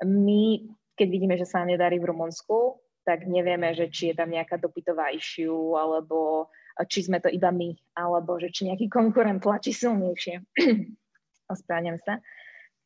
My, 0.09 0.65
keď 0.97 1.09
vidíme, 1.13 1.37
že 1.37 1.45
sa 1.45 1.61
nám 1.61 1.77
nedarí 1.77 2.01
v 2.01 2.09
Rumunsku, 2.09 2.81
tak 3.05 3.29
nevieme, 3.29 3.77
že 3.77 3.93
či 3.93 4.13
je 4.13 4.15
tam 4.17 4.33
nejaká 4.33 4.57
dopytová 4.57 5.13
issue, 5.13 5.77
alebo 5.77 6.49
či 6.89 7.05
sme 7.05 7.21
to 7.21 7.29
iba 7.29 7.53
my, 7.53 7.77
alebo 7.93 8.41
že 8.41 8.49
či 8.49 8.73
nejaký 8.73 8.89
konkurent 8.89 9.45
tlačí 9.45 9.77
silnejšie. 9.77 10.41
Ospravedlňujem 11.53 12.01
sa 12.09 12.25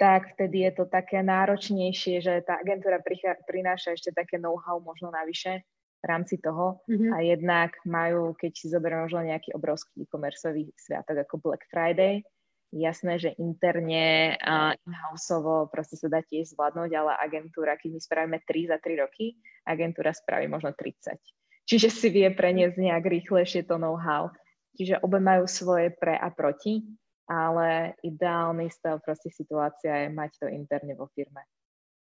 tak 0.03 0.35
vtedy 0.35 0.67
je 0.67 0.83
to 0.83 0.91
také 0.91 1.23
náročnejšie, 1.23 2.19
že 2.19 2.43
tá 2.43 2.59
agentúra 2.59 2.99
prináša 3.47 3.95
ešte 3.95 4.11
také 4.11 4.35
know-how 4.35 4.83
možno 4.83 5.15
navyše, 5.15 5.63
v 6.03 6.05
rámci 6.11 6.43
toho 6.43 6.83
mm-hmm. 6.91 7.11
a 7.15 7.17
jednak 7.23 7.71
majú, 7.87 8.35
keď 8.35 8.53
si 8.59 8.67
zoberieme 8.67 9.07
možno 9.07 9.23
nejaký 9.23 9.55
obrovský 9.55 10.03
e-commerceový 10.03 10.75
sviatok 10.75 11.23
ako 11.23 11.39
Black 11.39 11.63
Friday, 11.71 12.27
jasné, 12.75 13.21
že 13.21 13.31
interne 13.39 14.35
a 14.41 14.75
in-houseovo 14.75 15.69
proste 15.69 16.01
sa 16.01 16.09
dá 16.09 16.25
tiež 16.25 16.57
zvládnuť, 16.57 16.91
ale 16.97 17.13
agentúra, 17.21 17.77
keď 17.77 17.89
my 17.95 18.01
spravíme 18.01 18.39
3 18.43 18.73
za 18.73 18.77
3 18.81 19.03
roky, 19.05 19.37
agentúra 19.69 20.11
spraví 20.11 20.49
možno 20.49 20.73
30. 20.75 21.21
Čiže 21.69 21.89
si 21.93 22.09
vie 22.11 22.27
preniesť 22.33 22.81
nejak 22.81 23.05
rýchlejšie 23.07 23.69
to 23.69 23.79
know-how. 23.79 24.33
Čiže 24.75 25.05
obe 25.05 25.21
majú 25.21 25.45
svoje 25.47 25.93
pre 25.95 26.17
a 26.17 26.33
proti, 26.33 26.83
ale 27.29 27.95
ideálny 28.03 28.73
stav 28.73 28.99
proste 29.05 29.31
situácia 29.31 30.09
je 30.09 30.09
mať 30.11 30.31
to 30.43 30.47
interne 30.51 30.97
vo 30.97 31.07
firme 31.13 31.45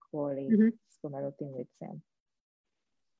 kvôli 0.10 0.47
mm-hmm. 0.47 0.72
spomenutým 1.02 1.52
veciam. 1.54 1.97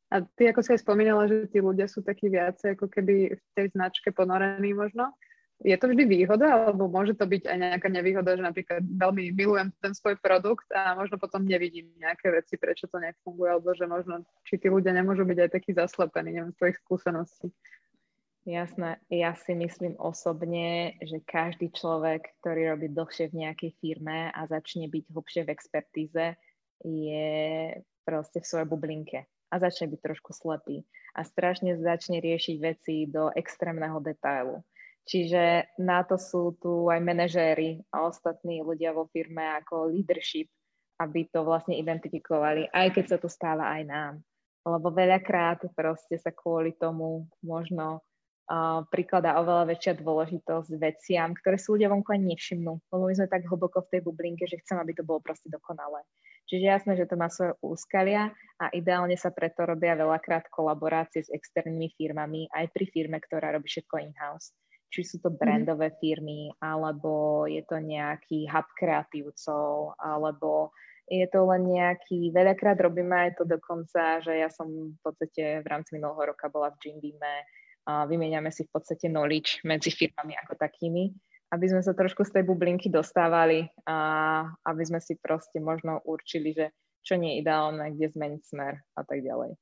A 0.10 0.26
ty, 0.26 0.50
ako 0.50 0.66
si 0.66 0.74
aj 0.74 0.82
spomínala, 0.82 1.30
že 1.30 1.46
tí 1.54 1.62
ľudia 1.62 1.86
sú 1.86 2.02
takí 2.02 2.34
viacej 2.34 2.74
ako 2.74 2.90
keby 2.90 3.38
v 3.38 3.44
tej 3.54 3.68
značke 3.78 4.10
ponorení 4.10 4.74
možno. 4.74 5.14
Je 5.60 5.76
to 5.76 5.92
vždy 5.92 6.08
výhoda, 6.08 6.48
alebo 6.50 6.88
môže 6.88 7.20
to 7.20 7.28
byť 7.28 7.44
aj 7.46 7.58
nejaká 7.60 7.88
nevýhoda, 7.92 8.32
že 8.34 8.48
napríklad 8.48 8.80
veľmi 8.80 9.36
milujem 9.36 9.70
ten 9.84 9.92
svoj 9.92 10.16
produkt 10.24 10.66
a 10.72 10.96
možno 10.96 11.20
potom 11.20 11.44
nevidím 11.44 11.92
nejaké 12.00 12.32
veci, 12.32 12.56
prečo 12.56 12.88
to 12.88 12.96
nefunguje, 12.96 13.52
alebo 13.54 13.76
že 13.76 13.84
možno, 13.84 14.24
či 14.48 14.56
tí 14.56 14.72
ľudia 14.72 14.96
nemôžu 14.96 15.28
byť 15.28 15.40
aj 15.46 15.52
takí 15.52 15.76
zaslepení, 15.76 16.32
neviem, 16.32 16.56
z 16.56 16.58
tvojich 16.64 16.80
skúseností. 16.80 17.52
Jasné, 18.48 19.04
ja 19.12 19.36
si 19.36 19.52
myslím 19.52 20.00
osobne, 20.00 20.96
že 21.04 21.20
každý 21.28 21.70
človek, 21.76 22.40
ktorý 22.40 22.74
robí 22.74 22.88
dlhšie 22.88 23.30
v 23.30 23.46
nejakej 23.46 23.72
firme 23.84 24.32
a 24.32 24.42
začne 24.48 24.88
byť 24.88 25.04
hlbšie 25.12 25.42
v 25.44 25.54
expertíze, 25.54 26.26
je 26.88 27.30
proste 28.08 28.40
v 28.40 28.48
svojej 28.48 28.66
bublinke 28.66 29.28
a 29.50 29.56
začne 29.58 29.90
byť 29.90 30.00
trošku 30.00 30.32
slepý 30.32 30.86
a 31.18 31.26
strašne 31.26 31.78
začne 31.82 32.22
riešiť 32.22 32.56
veci 32.62 33.10
do 33.10 33.34
extrémneho 33.34 33.98
detailu. 34.00 34.62
Čiže 35.10 35.74
na 35.82 36.06
to 36.06 36.22
sú 36.22 36.54
tu 36.62 36.86
aj 36.86 37.02
manažéri 37.02 37.82
a 37.90 38.06
ostatní 38.06 38.62
ľudia 38.62 38.94
vo 38.94 39.10
firme 39.10 39.42
ako 39.58 39.90
leadership, 39.90 40.46
aby 41.02 41.26
to 41.34 41.42
vlastne 41.42 41.74
identifikovali, 41.74 42.70
aj 42.70 42.94
keď 42.94 43.06
sa 43.10 43.18
to 43.18 43.26
stáva 43.26 43.74
aj 43.74 43.84
nám. 43.90 44.14
Lebo 44.70 44.94
veľakrát 44.94 45.66
proste 45.74 46.22
sa 46.22 46.30
kvôli 46.30 46.78
tomu 46.78 47.26
možno 47.42 48.06
uh, 48.46 48.86
prikladá 48.94 49.42
oveľa 49.42 49.74
väčšia 49.74 49.98
dôležitosť 49.98 50.70
veciam, 50.78 51.34
ktoré 51.34 51.58
sú 51.58 51.74
ľudia 51.74 51.90
vonku 51.90 52.14
ani 52.14 52.38
nevšimnú. 52.38 52.78
Lebo 52.94 53.04
my 53.10 53.14
sme 53.18 53.32
tak 53.32 53.50
hlboko 53.50 53.82
v 53.82 53.92
tej 53.98 54.02
bublinke, 54.06 54.46
že 54.46 54.62
chcem, 54.62 54.78
aby 54.78 54.94
to 54.94 55.02
bolo 55.02 55.24
proste 55.26 55.50
dokonalé. 55.50 56.06
Čiže 56.50 56.66
jasné, 56.66 56.94
že 56.98 57.06
to 57.06 57.14
má 57.14 57.30
svoje 57.30 57.54
úskalia 57.62 58.34
a 58.58 58.74
ideálne 58.74 59.14
sa 59.14 59.30
preto 59.30 59.70
robia 59.70 59.94
veľakrát 59.94 60.50
kolaborácie 60.50 61.22
s 61.22 61.30
externými 61.30 61.94
firmami, 61.94 62.50
aj 62.50 62.74
pri 62.74 62.90
firme, 62.90 63.22
ktorá 63.22 63.54
robí 63.54 63.70
všetko 63.70 64.02
in-house. 64.02 64.58
Či 64.90 65.02
sú 65.06 65.16
to 65.22 65.30
mhm. 65.30 65.38
brandové 65.38 65.94
firmy, 66.02 66.50
alebo 66.58 67.46
je 67.46 67.62
to 67.70 67.78
nejaký 67.78 68.50
hub 68.50 68.66
kreatívcov, 68.74 69.94
alebo 70.02 70.74
je 71.10 71.26
to 71.30 71.42
len 71.46 71.70
nejaký, 71.70 72.34
veľakrát 72.34 72.78
robíme 72.82 73.30
aj 73.30 73.42
to 73.42 73.46
dokonca, 73.46 74.22
že 74.22 74.42
ja 74.42 74.50
som 74.50 74.70
v 74.70 75.00
podstate 75.02 75.62
v 75.62 75.68
rámci 75.70 75.98
minulého 75.98 76.34
roka 76.34 76.50
bola 76.50 76.74
v 76.74 76.78
Jim 76.86 76.98
Beame, 76.98 77.46
a 77.90 78.06
vymieňame 78.06 78.54
si 78.54 78.70
v 78.70 78.74
podstate 78.74 79.10
knowledge 79.10 79.66
medzi 79.66 79.90
firmami 79.90 80.38
ako 80.46 80.54
takými 80.62 81.10
aby 81.50 81.66
sme 81.66 81.82
sa 81.82 81.98
trošku 81.98 82.22
z 82.26 82.40
tej 82.40 82.44
bublinky 82.46 82.88
dostávali 82.94 83.66
a 83.90 83.98
aby 84.70 84.84
sme 84.86 85.02
si 85.02 85.18
proste 85.18 85.58
možno 85.58 86.02
určili, 86.06 86.54
že 86.54 86.70
čo 87.02 87.18
nie 87.18 87.38
je 87.38 87.42
ideálne, 87.42 87.96
kde 87.96 88.14
zmeniť 88.14 88.42
smer 88.46 88.74
a 88.94 89.02
tak 89.02 89.26
ďalej. 89.26 89.58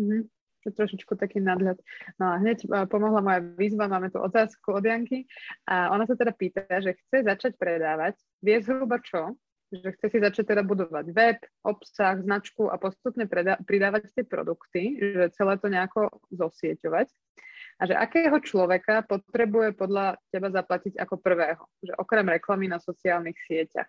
Mm-hmm. 0.00 0.22
To 0.66 0.74
trošičku 0.74 1.14
taký 1.14 1.38
nadhľad. 1.38 1.78
No 2.18 2.34
a 2.34 2.42
hneď 2.42 2.66
pomohla 2.90 3.22
moja 3.22 3.40
výzva, 3.54 3.86
máme 3.86 4.10
tu 4.10 4.18
otázku 4.18 4.74
od 4.74 4.82
Janky 4.82 5.22
a 5.70 5.94
ona 5.94 6.10
sa 6.10 6.18
teda 6.18 6.34
pýta, 6.34 6.66
že 6.82 6.98
chce 6.98 7.22
začať 7.22 7.52
predávať, 7.54 8.18
vie 8.42 8.58
zhruba 8.58 8.98
čo, 8.98 9.38
že 9.70 9.94
chce 9.94 10.06
si 10.10 10.18
začať 10.18 10.56
teda 10.56 10.62
budovať 10.66 11.06
web, 11.14 11.38
obsah, 11.62 12.18
značku 12.18 12.66
a 12.66 12.78
postupne 12.82 13.30
predá- 13.30 13.58
pridávať 13.62 14.10
tie 14.10 14.24
produkty, 14.26 14.98
že 14.98 15.30
celé 15.38 15.54
to 15.58 15.70
nejako 15.70 16.10
zosieťovať 16.34 17.14
a 17.76 17.82
že 17.84 17.92
akého 17.92 18.40
človeka 18.40 19.04
potrebuje 19.04 19.76
podľa 19.76 20.16
teba 20.32 20.48
zaplatiť 20.48 20.96
ako 20.96 21.20
prvého, 21.20 21.60
že 21.84 21.92
okrem 22.00 22.24
reklamy 22.24 22.72
na 22.72 22.80
sociálnych 22.80 23.36
sieťach. 23.44 23.88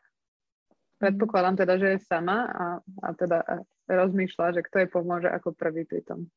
Predpokladám 1.00 1.64
teda, 1.64 1.74
že 1.80 1.88
je 1.96 2.00
sama 2.04 2.38
a, 2.52 2.66
a 2.84 3.08
teda 3.16 3.64
rozmýšľa, 3.88 4.60
že 4.60 4.66
kto 4.66 4.76
jej 4.84 4.90
pomôže 4.92 5.30
ako 5.30 5.56
prvý 5.56 5.88
pri 5.88 6.04
tom 6.04 6.28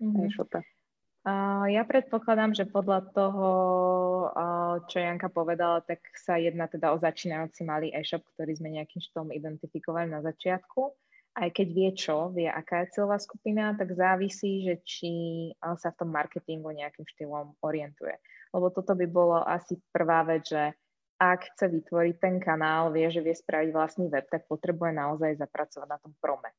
mm-hmm. 0.00 0.24
e-shope. 0.30 0.60
Uh, 1.24 1.64
ja 1.72 1.88
predpokladám, 1.88 2.52
že 2.52 2.68
podľa 2.68 3.08
toho, 3.16 3.48
uh, 4.28 4.76
čo 4.92 5.00
Janka 5.00 5.32
povedala, 5.32 5.80
tak 5.80 6.04
sa 6.12 6.36
jedná 6.36 6.68
teda 6.68 6.92
o 6.92 7.00
začínajúci 7.00 7.64
malý 7.64 7.88
e-shop, 7.96 8.20
ktorý 8.36 8.52
sme 8.60 8.76
nejakým 8.76 9.00
štvom 9.00 9.32
identifikovali 9.32 10.12
na 10.12 10.20
začiatku 10.20 10.92
aj 11.34 11.48
keď 11.50 11.68
vie 11.74 11.90
čo, 11.98 12.30
vie 12.30 12.46
aká 12.46 12.86
je 12.86 12.94
cieľová 12.94 13.18
skupina, 13.18 13.74
tak 13.74 13.90
závisí, 13.90 14.62
že 14.62 14.78
či 14.86 15.10
sa 15.58 15.90
v 15.90 15.98
tom 15.98 16.14
marketingu 16.14 16.70
nejakým 16.70 17.02
štýlom 17.02 17.58
orientuje. 17.58 18.14
Lebo 18.54 18.70
toto 18.70 18.94
by 18.94 19.06
bolo 19.10 19.42
asi 19.42 19.74
prvá 19.90 20.22
vec, 20.22 20.46
že 20.46 20.70
ak 21.18 21.54
chce 21.54 21.70
vytvoriť 21.70 22.14
ten 22.22 22.38
kanál, 22.38 22.94
vie, 22.94 23.10
že 23.10 23.22
vie 23.22 23.34
spraviť 23.34 23.70
vlastný 23.74 24.06
web, 24.10 24.26
tak 24.30 24.46
potrebuje 24.46 24.94
naozaj 24.94 25.42
zapracovať 25.42 25.88
na 25.90 25.98
tom 25.98 26.14
prome. 26.22 26.50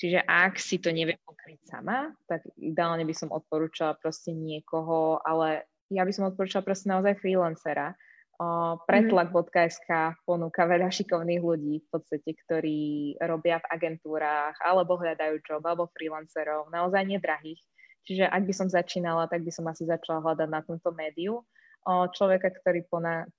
Čiže 0.00 0.24
ak 0.24 0.56
si 0.56 0.80
to 0.80 0.88
nevie 0.92 1.20
pokryť 1.20 1.60
sama, 1.68 2.08
tak 2.24 2.44
ideálne 2.56 3.04
by 3.04 3.12
som 3.12 3.28
odporúčala 3.28 3.96
proste 4.00 4.32
niekoho, 4.32 5.20
ale 5.20 5.68
ja 5.92 6.04
by 6.04 6.12
som 6.12 6.28
odporúčala 6.28 6.64
proste 6.64 6.88
naozaj 6.88 7.20
freelancera, 7.20 7.92
Pretlak.sk 8.88 10.16
ponúka 10.24 10.64
veľa 10.64 10.88
šikovných 10.88 11.44
ľudí 11.44 11.84
v 11.84 11.88
podstate, 11.92 12.32
ktorí 12.32 12.80
robia 13.20 13.60
v 13.60 13.68
agentúrách 13.68 14.56
alebo 14.64 14.96
hľadajú 14.96 15.44
job 15.44 15.60
alebo 15.60 15.92
freelancerov, 15.92 16.72
naozaj 16.72 17.04
nedrahých. 17.04 17.60
Čiže 18.08 18.24
ak 18.32 18.42
by 18.48 18.54
som 18.56 18.72
začínala, 18.72 19.28
tak 19.28 19.44
by 19.44 19.52
som 19.52 19.68
asi 19.68 19.84
začala 19.84 20.24
hľadať 20.24 20.48
na 20.48 20.64
tomto 20.64 20.88
médiu 20.96 21.44
človeka, 21.88 22.52
ktorý 22.52 22.84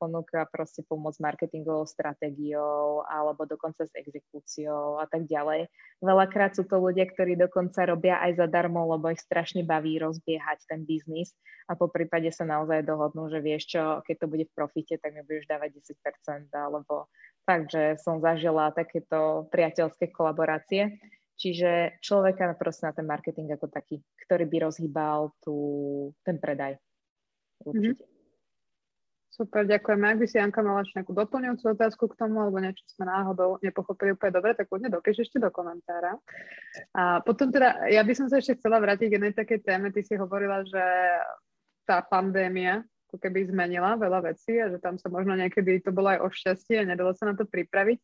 ponúka 0.01 0.49
proste 0.49 0.81
pomoc 0.81 1.13
marketingovou 1.21 1.85
stratégiou 1.85 3.05
alebo 3.05 3.45
dokonca 3.45 3.85
s 3.85 3.93
exekúciou 3.93 4.97
a 4.97 5.05
tak 5.05 5.29
ďalej. 5.29 5.69
Veľakrát 6.01 6.57
sú 6.57 6.65
to 6.65 6.81
ľudia, 6.81 7.05
ktorí 7.05 7.37
dokonca 7.37 7.85
robia 7.85 8.17
aj 8.17 8.41
zadarmo, 8.41 8.89
lebo 8.89 9.13
ich 9.13 9.21
strašne 9.21 9.61
baví 9.61 10.01
rozbiehať 10.01 10.65
ten 10.65 10.81
biznis 10.89 11.37
a 11.69 11.77
po 11.77 11.87
prípade 11.93 12.33
sa 12.33 12.41
naozaj 12.41 12.81
dohodnú, 12.81 13.29
že 13.29 13.45
vieš 13.45 13.77
čo, 13.77 14.01
keď 14.01 14.15
to 14.17 14.27
bude 14.27 14.45
v 14.49 14.55
profite, 14.57 14.97
tak 14.97 15.13
mi 15.13 15.21
budeš 15.21 15.45
dávať 15.45 15.77
10% 15.77 16.49
alebo 16.57 17.13
fakt, 17.45 17.69
že 17.69 18.01
som 18.01 18.17
zažila 18.17 18.73
takéto 18.73 19.45
priateľské 19.53 20.09
kolaborácie. 20.09 20.97
Čiže 21.37 21.97
človeka 22.05 22.53
proste 22.53 22.85
na 22.85 22.93
ten 22.93 23.05
marketing 23.05 23.53
ako 23.57 23.69
taký, 23.69 23.97
ktorý 24.25 24.45
by 24.45 24.57
rozhýbal 24.61 25.33
tú, 25.41 25.57
ten 26.21 26.37
predaj. 26.37 26.77
Určite. 27.65 28.01
Mm-hmm. 28.01 28.10
Super, 29.41 29.65
ďakujeme. 29.65 30.05
Ak 30.05 30.21
by 30.21 30.27
si 30.29 30.37
Janka 30.37 30.61
mala 30.61 30.85
ešte 30.85 31.01
nejakú 31.01 31.17
doplňujúcu 31.17 31.65
otázku 31.73 32.05
k 32.13 32.13
tomu, 32.13 32.45
alebo 32.45 32.61
niečo 32.61 32.85
sme 32.93 33.09
náhodou 33.09 33.57
nepochopili 33.65 34.13
úplne 34.13 34.37
dobre, 34.37 34.53
tak 34.53 34.69
kľudne 34.69 34.93
dopíš 34.93 35.25
ešte 35.25 35.41
do 35.41 35.49
komentára. 35.49 36.13
A 36.93 37.25
potom 37.25 37.49
teda, 37.49 37.89
ja 37.89 38.05
by 38.05 38.13
som 38.13 38.29
sa 38.29 38.37
ešte 38.37 38.61
chcela 38.61 38.77
vrátiť 38.77 39.09
k 39.09 39.17
jednej 39.17 39.33
takej 39.33 39.65
téme. 39.65 39.89
Ty 39.89 40.05
si 40.05 40.13
hovorila, 40.13 40.61
že 40.61 40.85
tá 41.89 42.05
pandémia 42.05 42.85
ako 43.09 43.17
keby 43.17 43.49
zmenila 43.49 43.97
veľa 43.97 44.29
vecí 44.29 44.61
a 44.61 44.69
že 44.69 44.77
tam 44.77 45.01
sa 45.01 45.09
možno 45.09 45.33
niekedy 45.33 45.81
to 45.81 45.89
bolo 45.89 46.13
aj 46.13 46.21
o 46.21 46.29
šťastie 46.29 46.77
a 46.77 46.85
nedalo 46.85 47.09
sa 47.17 47.33
na 47.33 47.33
to 47.33 47.49
pripraviť. 47.49 47.97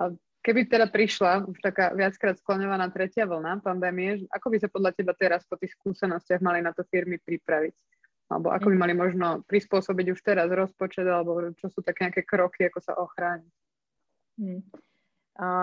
A 0.00 0.16
keby 0.40 0.64
teda 0.64 0.88
prišla 0.88 1.44
už 1.44 1.60
taká 1.60 1.92
viackrát 1.92 2.40
skloňovaná 2.40 2.88
tretia 2.88 3.28
vlna 3.28 3.60
pandémie, 3.60 4.24
ako 4.32 4.48
by 4.48 4.56
sa 4.56 4.72
podľa 4.72 4.96
teba 4.96 5.12
teraz 5.12 5.44
po 5.44 5.60
tých 5.60 5.76
skúsenostiach 5.76 6.40
mali 6.40 6.64
na 6.64 6.72
to 6.72 6.88
firmy 6.88 7.20
pripraviť? 7.20 7.99
Alebo 8.30 8.54
ako 8.54 8.70
by 8.70 8.76
mhm. 8.78 8.82
mali 8.86 8.94
možno 8.94 9.26
prispôsobiť 9.50 10.06
už 10.14 10.20
teraz 10.22 10.46
rozpočet, 10.46 11.04
alebo 11.04 11.50
čo 11.58 11.66
sú 11.66 11.82
také 11.82 12.06
nejaké 12.06 12.22
kroky, 12.22 12.70
ako 12.70 12.78
sa 12.78 12.94
ochrániť? 12.94 13.52
Hmm. 14.40 14.62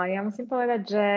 Ja 0.10 0.26
musím 0.26 0.50
povedať, 0.50 0.82
že 0.90 1.08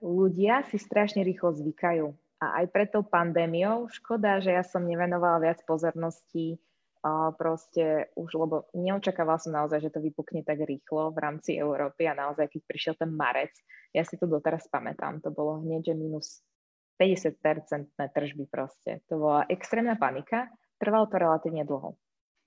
ľudia 0.00 0.64
si 0.72 0.80
strašne 0.80 1.20
rýchlo 1.20 1.52
zvykajú. 1.52 2.10
A 2.40 2.60
aj 2.60 2.66
pred 2.68 2.88
tou 2.92 3.04
pandémiou, 3.04 3.88
škoda, 3.88 4.40
že 4.44 4.52
ja 4.52 4.64
som 4.64 4.84
nevenovala 4.84 5.40
viac 5.40 5.64
pozornosti 5.64 6.60
proste 7.38 8.10
už, 8.18 8.34
lebo 8.34 8.66
neočakávala 8.74 9.38
som 9.38 9.54
naozaj, 9.54 9.78
že 9.88 9.92
to 9.94 10.00
vypukne 10.02 10.42
tak 10.42 10.58
rýchlo 10.64 11.14
v 11.14 11.18
rámci 11.22 11.54
Európy 11.54 12.08
a 12.10 12.18
naozaj, 12.18 12.50
keď 12.50 12.60
prišiel 12.66 12.94
ten 12.98 13.14
marec, 13.14 13.54
ja 13.94 14.02
si 14.02 14.18
to 14.18 14.26
doteraz 14.26 14.66
pamätám, 14.66 15.22
to 15.22 15.30
bolo 15.30 15.62
hneď, 15.62 15.92
že 15.92 15.94
minus 15.94 16.42
50% 16.98 17.94
tržby 17.94 18.48
proste. 18.50 19.04
To 19.12 19.22
bola 19.22 19.46
extrémna 19.46 19.94
panika, 19.94 20.50
trvalo 20.80 21.06
to 21.08 21.16
relatívne 21.16 21.64
dlho. 21.64 21.96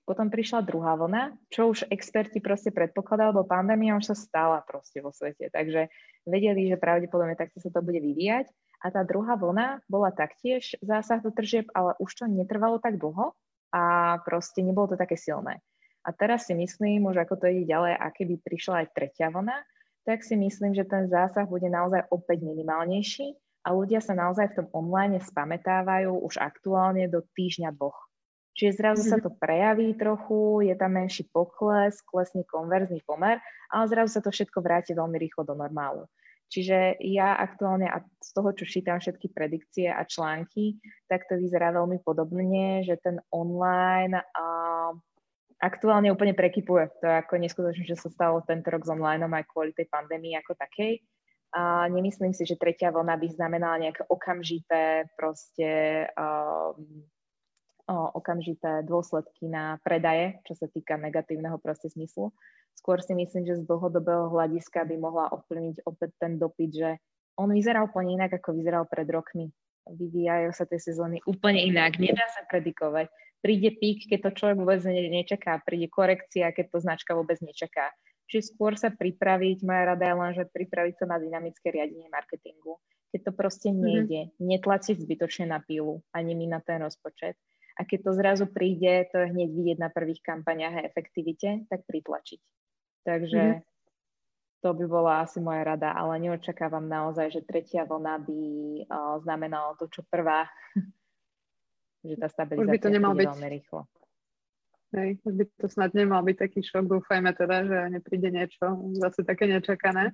Potom 0.08 0.26
prišla 0.26 0.66
druhá 0.66 0.98
vlna, 0.98 1.38
čo 1.54 1.70
už 1.70 1.86
experti 1.86 2.42
proste 2.42 2.74
predpokladali, 2.74 3.30
lebo 3.30 3.46
pandémia 3.46 3.94
už 3.94 4.10
sa 4.10 4.16
stala 4.18 4.58
proste 4.66 4.98
vo 4.98 5.14
svete, 5.14 5.52
takže 5.54 5.86
vedeli, 6.26 6.66
že 6.66 6.80
pravdepodobne 6.80 7.38
takto 7.38 7.62
sa 7.62 7.70
to 7.70 7.78
bude 7.78 8.02
vyvíjať. 8.02 8.50
A 8.82 8.90
tá 8.90 9.06
druhá 9.06 9.38
vlna 9.38 9.86
bola 9.86 10.10
taktiež 10.10 10.74
zásah 10.82 11.22
do 11.22 11.30
tržieb, 11.30 11.70
ale 11.76 11.94
už 12.02 12.10
to 12.10 12.24
netrvalo 12.26 12.82
tak 12.82 12.98
dlho, 12.98 13.36
a 13.70 14.18
proste 14.26 14.66
nebolo 14.66 14.90
to 14.90 14.96
také 14.98 15.14
silné. 15.14 15.62
A 16.02 16.10
teraz 16.10 16.50
si 16.50 16.58
myslím, 16.58 17.06
už 17.06 17.22
ako 17.22 17.38
to 17.38 17.46
ide 17.46 17.70
ďalej, 17.70 17.94
a 17.94 18.06
keby 18.10 18.42
prišla 18.42 18.82
aj 18.82 18.92
tretia 18.96 19.30
vlna, 19.30 19.62
tak 20.02 20.26
si 20.26 20.34
myslím, 20.34 20.74
že 20.74 20.88
ten 20.88 21.06
zásah 21.06 21.46
bude 21.46 21.70
naozaj 21.70 22.08
opäť 22.10 22.42
minimálnejší 22.42 23.36
a 23.62 23.76
ľudia 23.76 24.02
sa 24.02 24.16
naozaj 24.16 24.50
v 24.50 24.56
tom 24.58 24.68
online 24.74 25.22
spametávajú 25.22 26.18
už 26.24 26.40
aktuálne 26.40 27.06
do 27.06 27.22
týždňa 27.36 27.70
dvoch. 27.76 28.09
Čiže 28.54 28.76
zrazu 28.76 29.02
sa 29.06 29.16
mhm. 29.18 29.24
to 29.24 29.30
prejaví 29.38 29.94
trochu, 29.94 30.66
je 30.66 30.74
tam 30.74 30.98
menší 30.98 31.30
pokles, 31.30 32.02
klesný 32.02 32.42
konverzný 32.44 33.00
pomer, 33.06 33.38
ale 33.70 33.84
zrazu 33.86 34.18
sa 34.18 34.22
to 34.22 34.30
všetko 34.34 34.58
vráti 34.60 34.92
veľmi 34.92 35.16
rýchlo 35.16 35.46
do 35.46 35.54
normálu. 35.54 36.06
Čiže 36.50 36.98
ja 37.06 37.38
aktuálne, 37.38 37.86
a 37.86 38.02
z 38.18 38.30
toho, 38.34 38.50
čo 38.50 38.66
čítam 38.66 38.98
všetky 38.98 39.30
predikcie 39.30 39.86
a 39.86 40.02
články, 40.02 40.82
tak 41.06 41.30
to 41.30 41.38
vyzerá 41.38 41.70
veľmi 41.70 42.02
podobne, 42.02 42.82
že 42.82 42.98
ten 42.98 43.22
online 43.30 44.18
a 44.34 44.46
aktuálne 45.62 46.10
úplne 46.10 46.34
prekypuje. 46.34 46.90
To 46.98 47.06
je 47.06 47.16
ako 47.22 47.34
neskutočne, 47.38 47.86
že 47.86 47.94
sa 47.94 48.10
stalo 48.10 48.42
tento 48.42 48.66
rok 48.66 48.82
s 48.82 48.90
online 48.90 49.22
aj 49.22 49.46
kvôli 49.46 49.70
tej 49.70 49.86
pandémii 49.86 50.34
ako 50.42 50.58
takej. 50.58 50.98
A 51.54 51.86
nemyslím 51.86 52.34
si, 52.34 52.42
že 52.42 52.58
tretia 52.58 52.90
vlna 52.90 53.14
by 53.14 53.26
znamenala 53.30 53.78
nejaké 53.78 54.02
okamžité 54.10 55.06
proste 55.14 56.06
um, 56.18 57.06
okamžité 57.90 58.86
dôsledky 58.86 59.50
na 59.50 59.82
predaje, 59.82 60.38
čo 60.46 60.54
sa 60.54 60.70
týka 60.70 60.94
negatívneho 60.94 61.58
proste 61.58 61.90
zmyslu. 61.90 62.30
Skôr 62.78 63.02
si 63.02 63.12
myslím, 63.12 63.44
že 63.44 63.60
z 63.60 63.66
dlhodobého 63.66 64.30
hľadiska 64.30 64.86
by 64.86 64.96
mohla 64.96 65.26
ovplyvniť 65.34 65.84
opäť 65.84 66.10
ten 66.16 66.38
dopyt, 66.38 66.70
že 66.70 66.90
on 67.36 67.50
vyzeral 67.50 67.90
úplne 67.90 68.14
inak, 68.16 68.38
ako 68.38 68.56
vyzeral 68.56 68.86
pred 68.86 69.08
rokmi. 69.10 69.50
Vyvíjajú 69.90 70.54
sa 70.54 70.64
tie 70.68 70.78
sezóny 70.78 71.18
úplne 71.26 71.60
inak, 71.66 71.98
nedá 71.98 72.24
sa 72.30 72.46
predikovať. 72.46 73.10
Príde 73.40 73.72
pík, 73.74 74.06
keď 74.12 74.28
to 74.28 74.30
človek 74.36 74.56
vôbec 74.60 74.80
nečaká, 74.86 75.64
príde 75.64 75.88
korekcia, 75.88 76.52
keď 76.52 76.66
to 76.70 76.78
značka 76.84 77.16
vôbec 77.16 77.40
nečaká. 77.40 77.90
Čiže 78.30 78.54
skôr 78.54 78.78
sa 78.78 78.94
pripraviť, 78.94 79.66
moja 79.66 79.90
rada 79.90 80.06
je 80.06 80.14
len, 80.14 80.32
že 80.36 80.44
pripraviť 80.46 81.02
sa 81.02 81.06
na 81.10 81.16
dynamické 81.18 81.74
riadenie 81.74 82.06
marketingu. 82.12 82.78
Keď 83.10 83.20
to 83.26 83.32
proste 83.34 83.68
mhm. 83.74 83.80
nejde, 83.80 84.20
mm-hmm. 84.30 84.46
netlačiť 84.46 84.96
zbytočne 85.02 85.50
na 85.50 85.58
pilu, 85.58 86.04
ani 86.14 86.38
mi 86.38 86.46
na 86.46 86.62
ten 86.62 86.78
rozpočet 86.78 87.34
a 87.76 87.80
keď 87.86 87.98
to 88.06 88.12
zrazu 88.16 88.46
príde, 88.50 89.06
to 89.10 89.22
je 89.22 89.30
hneď 89.30 89.50
vidieť 89.50 89.78
na 89.78 89.90
prvých 89.92 90.22
kampaniach 90.24 90.74
a 90.80 90.86
efektivite, 90.86 91.66
tak 91.70 91.86
pritlačiť. 91.86 92.40
Takže 93.06 93.42
mm-hmm. 93.42 94.62
to 94.64 94.70
by 94.74 94.84
bola 94.88 95.12
asi 95.24 95.38
moja 95.38 95.62
rada, 95.64 95.92
ale 95.92 96.20
neočakávam 96.20 96.84
naozaj, 96.84 97.30
že 97.30 97.46
tretia 97.46 97.86
vlna 97.86 98.14
by 98.24 98.40
uh, 98.84 99.16
znamenalo 99.22 99.76
to, 99.80 99.86
čo 99.88 100.02
prvá, 100.08 100.48
že 102.08 102.16
tá 102.18 102.28
stabilizácia 102.28 102.66
Už 102.66 102.74
by 102.74 102.84
to 102.84 102.90
nemal 102.92 103.12
byť 103.16 103.28
veľmi 103.28 103.48
rýchlo. 103.60 103.80
Hej, 104.90 105.22
by 105.22 105.46
to 105.54 105.70
snad 105.70 105.94
nemal 105.94 106.18
byť 106.26 106.50
taký 106.50 106.66
šok, 106.66 106.90
dúfajme 106.90 107.30
teda, 107.38 107.62
že 107.62 107.78
nepríde 107.94 108.26
niečo 108.34 108.90
zase 108.98 109.22
také 109.22 109.46
nečakané. 109.46 110.10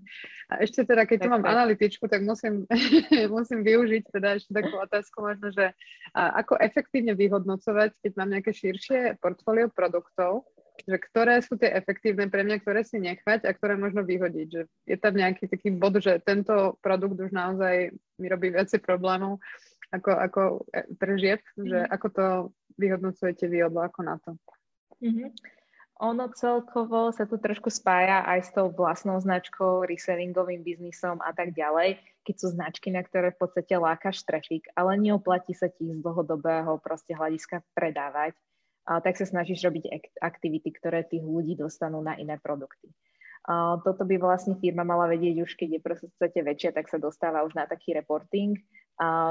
A 0.52 0.60
ešte 0.60 0.84
teda, 0.84 1.08
keď 1.08 1.24
tu 1.24 1.28
mám 1.32 1.48
analytičku, 1.48 2.04
tak 2.04 2.20
musím, 2.20 2.68
musím 3.36 3.64
využiť 3.64 4.12
teda 4.12 4.36
ešte 4.36 4.52
takú 4.52 4.76
otázku 4.76 5.24
možno, 5.24 5.48
že 5.48 5.72
ako 6.12 6.60
efektívne 6.60 7.16
vyhodnocovať, 7.16 7.96
keď 8.04 8.12
mám 8.20 8.36
nejaké 8.36 8.52
širšie 8.52 9.16
portfólio 9.16 9.72
produktov, 9.72 10.44
že 10.84 11.00
ktoré 11.00 11.40
sú 11.40 11.56
tie 11.56 11.72
efektívne 11.72 12.28
pre 12.28 12.44
mňa, 12.44 12.60
ktoré 12.60 12.84
si 12.84 13.00
nechať 13.00 13.48
a 13.48 13.56
ktoré 13.56 13.80
možno 13.80 14.04
vyhodiť. 14.04 14.48
Že 14.52 14.62
je 14.92 14.96
tam 15.00 15.16
nejaký 15.16 15.48
taký 15.48 15.72
bod, 15.72 15.96
že 16.04 16.20
tento 16.20 16.76
produkt 16.84 17.16
už 17.16 17.32
naozaj 17.32 17.96
mi 18.20 18.26
robí 18.28 18.52
viacej 18.52 18.84
problémov 18.84 19.40
ako, 19.94 20.10
ako 20.12 20.42
e, 20.74 20.82
tržieb, 21.00 21.40
že 21.56 21.78
mhm. 21.86 21.88
ako 21.88 22.06
to 22.12 22.26
vyhodnocujete 22.76 23.48
vy, 23.48 23.64
alebo 23.64 23.80
ako 23.80 24.00
na 24.04 24.20
to? 24.20 24.36
Mm-hmm. 25.02 25.28
Ono 25.96 26.28
celkovo 26.36 27.08
sa 27.08 27.24
tu 27.24 27.40
trošku 27.40 27.72
spája 27.72 28.20
aj 28.28 28.40
s 28.44 28.50
tou 28.52 28.68
vlastnou 28.68 29.16
značkou, 29.16 29.88
resellingovým 29.88 30.60
biznisom 30.60 31.24
a 31.24 31.32
tak 31.32 31.56
ďalej, 31.56 31.96
keď 32.20 32.34
sú 32.36 32.52
značky, 32.52 32.92
na 32.92 33.00
ktoré 33.00 33.32
v 33.32 33.40
podstate 33.40 33.80
lákaš 33.80 34.20
trafik, 34.28 34.68
ale 34.76 35.00
neoplatí 35.00 35.56
sa 35.56 35.72
ti 35.72 35.88
z 35.88 36.04
dlhodobého 36.04 36.76
proste 36.84 37.16
hľadiska 37.16 37.64
predávať, 37.72 38.36
a 38.86 39.02
tak 39.02 39.18
sa 39.18 39.26
snažíš 39.26 39.66
robiť 39.66 39.90
aktivity, 40.22 40.70
ktoré 40.70 41.02
tých 41.02 41.26
ľudí 41.26 41.58
dostanú 41.58 41.98
na 41.98 42.14
iné 42.14 42.38
produkty. 42.38 42.94
A 43.46 43.78
toto 43.82 44.06
by 44.06 44.14
vlastne 44.18 44.58
firma 44.62 44.86
mala 44.86 45.10
vedieť 45.10 45.42
už, 45.42 45.50
keď 45.58 45.68
je 45.78 45.80
proste 45.82 46.40
väčšia, 46.42 46.70
tak 46.74 46.86
sa 46.86 46.98
dostáva 46.98 47.42
už 47.42 47.54
na 47.58 47.66
taký 47.66 47.94
reporting 47.94 48.58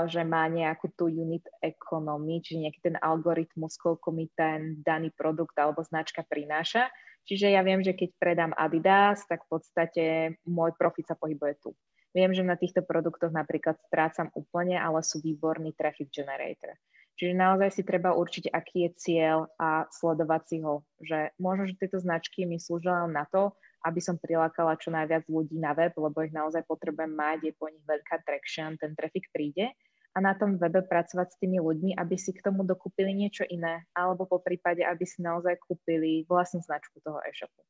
že 0.06 0.22
má 0.22 0.46
nejakú 0.46 0.94
tú 0.94 1.10
unit 1.10 1.46
economy, 1.62 2.42
čiže 2.42 2.70
nejaký 2.70 2.80
ten 2.86 2.96
algoritmus, 3.02 3.82
koľko 3.82 4.14
mi 4.14 4.30
ten 4.38 4.80
daný 4.86 5.10
produkt 5.10 5.58
alebo 5.58 5.82
značka 5.82 6.22
prináša. 6.22 6.90
Čiže 7.26 7.50
ja 7.50 7.66
viem, 7.66 7.82
že 7.82 7.98
keď 7.98 8.10
predám 8.22 8.54
Adidas, 8.54 9.26
tak 9.26 9.42
v 9.50 9.58
podstate 9.58 10.04
môj 10.46 10.78
profit 10.78 11.10
sa 11.10 11.18
pohybuje 11.18 11.58
tu. 11.58 11.74
Viem, 12.14 12.32
že 12.32 12.46
na 12.46 12.56
týchto 12.56 12.86
produktoch 12.86 13.34
napríklad 13.34 13.76
strácam 13.90 14.32
úplne, 14.38 14.80
ale 14.80 15.04
sú 15.04 15.20
výborný 15.20 15.74
traffic 15.76 16.14
generator. 16.14 16.78
Čiže 17.16 17.34
naozaj 17.36 17.70
si 17.76 17.84
treba 17.84 18.16
určiť, 18.16 18.52
aký 18.52 18.88
je 18.88 18.92
cieľ 18.96 19.38
a 19.58 19.88
sledovať 19.90 20.42
si 20.48 20.58
ho. 20.64 20.84
Že 21.04 21.36
možno, 21.42 21.64
že 21.68 21.80
tieto 21.80 22.00
značky 22.00 22.44
mi 22.48 22.60
slúžia 22.60 23.08
na 23.08 23.28
to, 23.28 23.56
aby 23.86 24.02
som 24.02 24.18
prilákala 24.18 24.82
čo 24.82 24.90
najviac 24.90 25.30
ľudí 25.30 25.62
na 25.62 25.78
web, 25.78 25.94
lebo 25.94 26.18
ich 26.26 26.34
naozaj 26.34 26.66
potrebujem 26.66 27.14
mať, 27.14 27.38
je 27.46 27.54
po 27.54 27.70
nich 27.70 27.86
veľká 27.86 28.26
traction, 28.26 28.74
ten 28.82 28.98
trafik 28.98 29.30
príde 29.30 29.70
a 30.16 30.24
na 30.24 30.32
tom 30.32 30.56
webe 30.56 30.80
pracovať 30.80 31.28
s 31.36 31.40
tými 31.44 31.60
ľuďmi, 31.60 32.00
aby 32.00 32.16
si 32.16 32.32
k 32.32 32.40
tomu 32.40 32.64
dokúpili 32.64 33.12
niečo 33.12 33.44
iné, 33.52 33.84
alebo 33.92 34.24
po 34.24 34.40
prípade, 34.40 34.80
aby 34.80 35.04
si 35.04 35.20
naozaj 35.20 35.60
kúpili 35.68 36.24
vlastnú 36.32 36.64
značku 36.64 37.04
toho 37.04 37.20
e-shopu. 37.28 37.62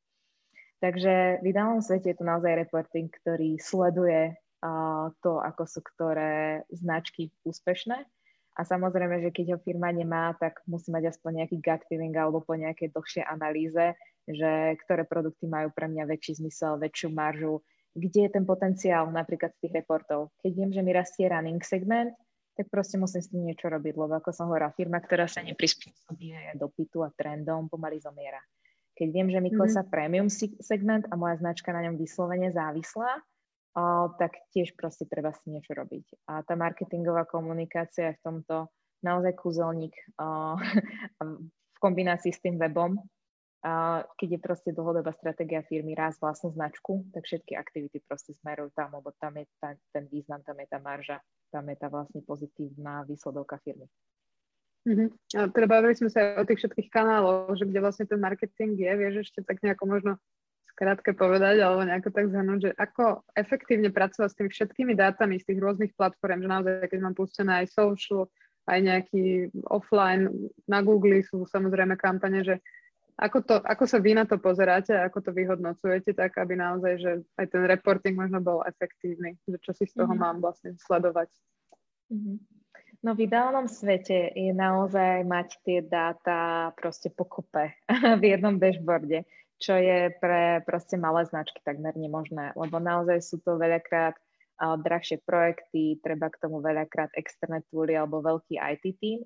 Takže 0.78 1.42
v 1.42 1.44
ideálnom 1.50 1.82
svete 1.82 2.14
je 2.14 2.18
to 2.22 2.24
naozaj 2.24 2.54
reporting, 2.54 3.10
ktorý 3.10 3.58
sleduje 3.58 4.30
uh, 4.62 5.10
to, 5.26 5.42
ako 5.42 5.66
sú 5.66 5.82
ktoré 5.82 6.62
značky 6.70 7.34
úspešné. 7.42 8.06
A 8.56 8.60
samozrejme, 8.64 9.20
že 9.20 9.34
keď 9.34 9.56
ho 9.56 9.58
firma 9.60 9.90
nemá, 9.90 10.32
tak 10.38 10.62
musí 10.70 10.88
mať 10.88 11.12
aspoň 11.12 11.44
nejaký 11.44 11.60
gut 11.60 11.82
feeling 11.90 12.14
alebo 12.14 12.40
po 12.40 12.56
nejakej 12.56 12.88
dlhšej 12.94 13.24
analýze, 13.28 13.92
že 14.26 14.74
ktoré 14.86 15.06
produkty 15.06 15.46
majú 15.46 15.70
pre 15.70 15.86
mňa 15.86 16.04
väčší 16.10 16.42
zmysel, 16.42 16.82
väčšiu 16.82 17.08
maržu, 17.14 17.62
kde 17.96 18.28
je 18.28 18.30
ten 18.30 18.44
potenciál 18.44 19.08
napríklad 19.08 19.56
z 19.56 19.66
tých 19.66 19.72
reportov. 19.82 20.34
Keď 20.44 20.52
viem, 20.52 20.70
že 20.74 20.84
mi 20.84 20.92
rastie 20.92 21.30
running 21.30 21.62
segment, 21.64 22.12
tak 22.56 22.72
proste 22.72 22.96
musím 22.96 23.20
s 23.20 23.28
tým 23.32 23.44
niečo 23.44 23.68
robiť, 23.68 23.94
lebo 23.96 24.12
ako 24.16 24.32
som 24.32 24.48
hovorila, 24.48 24.72
firma, 24.72 25.00
ktorá 25.00 25.28
sa 25.28 25.44
neprispôsobí 25.44 26.56
dopytu 26.56 27.04
a 27.04 27.12
trendom, 27.12 27.68
pomaly 27.68 28.00
zomiera. 28.00 28.40
Keď 28.96 29.08
viem, 29.12 29.28
že 29.28 29.44
mi 29.44 29.52
klesá 29.52 29.84
mm-hmm. 29.84 29.92
premium 29.92 30.28
segment 30.64 31.04
a 31.12 31.20
moja 31.20 31.36
značka 31.36 31.68
na 31.68 31.84
ňom 31.84 32.00
vyslovene 32.00 32.48
závislá, 32.48 33.20
o, 33.76 34.08
tak 34.16 34.40
tiež 34.56 34.72
proste 34.72 35.04
treba 35.04 35.36
si 35.36 35.52
niečo 35.52 35.76
robiť. 35.76 36.24
A 36.32 36.40
tá 36.48 36.56
marketingová 36.56 37.28
komunikácia 37.28 38.12
je 38.12 38.16
v 38.16 38.24
tomto 38.24 38.72
naozaj 39.04 39.36
kúzelník 39.36 39.92
o, 40.16 40.56
v 41.76 41.78
kombinácii 41.84 42.32
s 42.32 42.40
tým 42.40 42.56
webom, 42.56 42.96
keď 44.14 44.28
je 44.36 44.40
proste 44.40 44.70
dlhodobá 44.70 45.10
stratégia 45.16 45.64
firmy 45.66 45.98
raz 45.98 46.20
vlastnú 46.22 46.54
značku, 46.54 47.02
tak 47.10 47.26
všetky 47.26 47.58
aktivity 47.58 47.98
proste 48.06 48.36
smerujú 48.38 48.70
tam, 48.78 48.94
lebo 48.94 49.10
tam 49.18 49.34
je 49.36 49.44
ta, 49.58 49.74
ten 49.90 50.06
význam, 50.06 50.44
tam 50.46 50.60
je 50.62 50.68
tá 50.70 50.78
marža, 50.78 51.18
tam 51.50 51.66
je 51.66 51.76
tá 51.76 51.90
vlastne 51.90 52.22
pozitívna 52.22 53.02
výsledovka 53.02 53.58
firmy. 53.66 53.90
A 55.34 55.50
teda 55.50 55.66
bavili 55.66 55.98
sme 55.98 56.06
sa 56.06 56.38
o 56.38 56.46
tých 56.46 56.62
všetkých 56.62 56.94
kanáloch, 56.94 57.58
že 57.58 57.66
kde 57.66 57.82
vlastne 57.82 58.06
ten 58.06 58.22
marketing 58.22 58.78
je, 58.78 58.92
vieš 58.94 59.14
ešte 59.26 59.42
tak 59.42 59.58
nejako 59.58 59.84
možno 59.90 60.12
skrátke 60.62 61.10
povedať, 61.10 61.58
alebo 61.58 61.82
nejako 61.82 62.10
tak 62.14 62.30
zhrnúť, 62.30 62.60
že 62.60 62.70
ako 62.78 63.26
efektívne 63.34 63.90
pracovať 63.90 64.28
s 64.30 64.36
tými 64.38 64.50
všetkými 64.54 64.92
dátami 64.94 65.42
z 65.42 65.46
tých 65.50 65.58
rôznych 65.58 65.92
platform, 65.98 66.44
že 66.44 66.52
naozaj, 66.52 66.86
keď 66.86 67.00
mám 67.02 67.18
pustené 67.18 67.66
aj 67.66 67.74
social, 67.74 68.30
aj 68.66 68.78
nejaký 68.82 69.50
offline, 69.70 70.30
na 70.70 70.82
Google 70.86 71.22
sú 71.26 71.46
samozrejme 71.50 71.98
kampane, 71.98 72.46
že 72.46 72.54
ako, 73.16 73.38
to, 73.48 73.54
ako 73.64 73.84
sa 73.88 73.96
vy 73.96 74.12
na 74.12 74.28
to 74.28 74.36
pozeráte 74.36 74.92
a 74.92 75.08
ako 75.08 75.24
to 75.24 75.30
vyhodnocujete, 75.32 76.12
tak 76.12 76.36
aby 76.36 76.52
naozaj, 76.52 76.92
že 77.00 77.12
aj 77.40 77.46
ten 77.48 77.64
reporting 77.64 78.12
možno 78.12 78.44
bol 78.44 78.60
efektívny, 78.68 79.40
že 79.48 79.56
čo 79.64 79.72
si 79.72 79.88
z 79.88 79.96
toho 79.96 80.12
mm-hmm. 80.12 80.20
mám 80.20 80.36
vlastne 80.44 80.76
sledovať. 80.76 81.32
Mm-hmm. 82.12 82.36
No 83.00 83.16
v 83.16 83.24
ideálnom 83.24 83.72
svete 83.72 84.36
je 84.36 84.52
naozaj 84.52 85.24
mať 85.24 85.48
tie 85.64 85.78
dáta 85.80 86.72
proste 86.76 87.08
pokope 87.08 87.72
v 88.20 88.24
jednom 88.24 88.60
dashboarde, 88.60 89.24
čo 89.56 89.80
je 89.80 90.12
pre 90.20 90.60
proste 90.68 91.00
malé 91.00 91.24
značky 91.24 91.64
takmer 91.64 91.96
nemožné, 91.96 92.52
lebo 92.52 92.76
naozaj 92.76 93.24
sú 93.24 93.40
to 93.40 93.56
veľakrát 93.56 94.12
uh, 94.60 94.76
drahšie 94.76 95.24
projekty, 95.24 96.04
treba 96.04 96.28
k 96.28 96.40
tomu 96.44 96.60
veľakrát 96.60 97.16
externé 97.16 97.64
túly 97.72 97.96
alebo 97.96 98.20
veľký 98.20 98.60
IT 98.60 98.84
team 99.00 99.24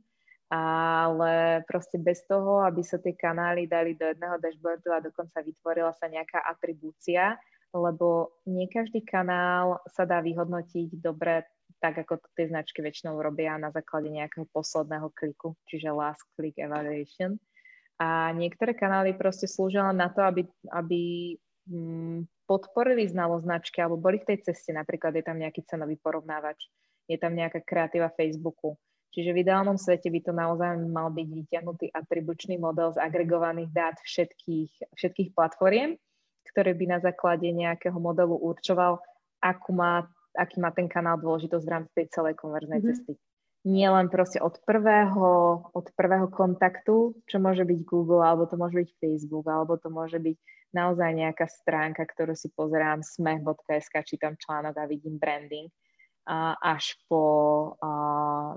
ale 0.50 1.62
proste 1.70 1.94
bez 1.94 2.26
toho, 2.26 2.66
aby 2.66 2.82
sa 2.82 2.98
tie 2.98 3.14
kanály 3.14 3.70
dali 3.70 3.94
do 3.94 4.02
jedného 4.02 4.34
dashboardu 4.42 4.90
a 4.90 4.98
dokonca 4.98 5.38
vytvorila 5.46 5.94
sa 5.94 6.10
nejaká 6.10 6.42
atribúcia, 6.42 7.38
lebo 7.70 8.34
nie 8.50 8.66
každý 8.66 9.06
kanál 9.06 9.78
sa 9.86 10.02
dá 10.02 10.18
vyhodnotiť 10.18 10.98
dobre 10.98 11.46
tak, 11.78 12.02
ako 12.02 12.18
to 12.18 12.28
tie 12.34 12.50
značky 12.50 12.82
väčšinou 12.82 13.16
robia 13.22 13.56
na 13.56 13.70
základe 13.70 14.10
nejakého 14.10 14.44
posledného 14.50 15.14
kliku, 15.14 15.54
čiže 15.70 15.94
last 15.94 16.26
click 16.34 16.58
evaluation. 16.58 17.38
A 18.02 18.34
niektoré 18.34 18.74
kanály 18.74 19.14
proste 19.14 19.46
slúžia 19.46 19.86
len 19.86 20.02
na 20.02 20.10
to, 20.10 20.20
aby, 20.20 20.44
aby 20.74 21.00
mm, 21.70 22.26
podporili 22.44 23.06
znalosť 23.06 23.44
značky 23.46 23.78
alebo 23.80 24.02
boli 24.02 24.18
v 24.18 24.34
tej 24.34 24.50
ceste, 24.50 24.74
napríklad 24.74 25.14
je 25.14 25.24
tam 25.24 25.38
nejaký 25.38 25.62
cenový 25.62 25.94
porovnávač, 25.94 26.68
je 27.06 27.16
tam 27.16 27.38
nejaká 27.38 27.62
kreatíva 27.62 28.10
Facebooku, 28.12 28.74
Čiže 29.10 29.34
v 29.34 29.42
ideálnom 29.42 29.74
svete 29.74 30.06
by 30.06 30.20
to 30.22 30.32
naozaj 30.32 30.78
mal 30.86 31.10
byť 31.10 31.28
vyťahnutý 31.34 31.90
atribučný 31.90 32.62
model 32.62 32.94
z 32.94 33.02
agregovaných 33.02 33.70
dát 33.74 33.96
všetkých, 33.98 34.94
všetkých 34.94 35.34
platformiem, 35.34 35.98
ktoré 36.54 36.78
by 36.78 36.84
na 36.86 36.98
základe 37.02 37.50
nejakého 37.50 37.98
modelu 37.98 38.38
určoval, 38.38 39.02
akú 39.42 39.74
má, 39.74 40.06
aký 40.38 40.62
má 40.62 40.70
ten 40.70 40.86
kanál 40.86 41.18
dôležitosť 41.18 41.64
v 41.66 41.72
rámci 41.74 41.92
tej 41.98 42.06
celej 42.14 42.34
konverznej 42.38 42.78
mm-hmm. 42.78 42.98
cesty. 43.02 43.12
Nie 43.60 43.92
len 43.92 44.08
proste 44.08 44.40
od 44.40 44.56
prvého, 44.64 45.28
od 45.74 45.86
prvého 45.92 46.32
kontaktu, 46.32 47.12
čo 47.28 47.36
môže 47.42 47.66
byť 47.66 47.80
Google, 47.84 48.24
alebo 48.24 48.48
to 48.48 48.56
môže 48.56 48.78
byť 48.78 48.90
Facebook, 48.96 49.44
alebo 49.50 49.76
to 49.76 49.92
môže 49.92 50.16
byť 50.16 50.36
naozaj 50.70 51.10
nejaká 51.12 51.44
stránka, 51.50 52.06
ktorú 52.06 52.32
si 52.38 52.48
pozerám, 52.54 53.04
smech.sk, 53.04 53.94
čítam 54.06 54.38
článok 54.38 54.80
a 54.80 54.88
vidím 54.88 55.18
branding 55.18 55.68
až 56.60 56.98
po 57.08 57.22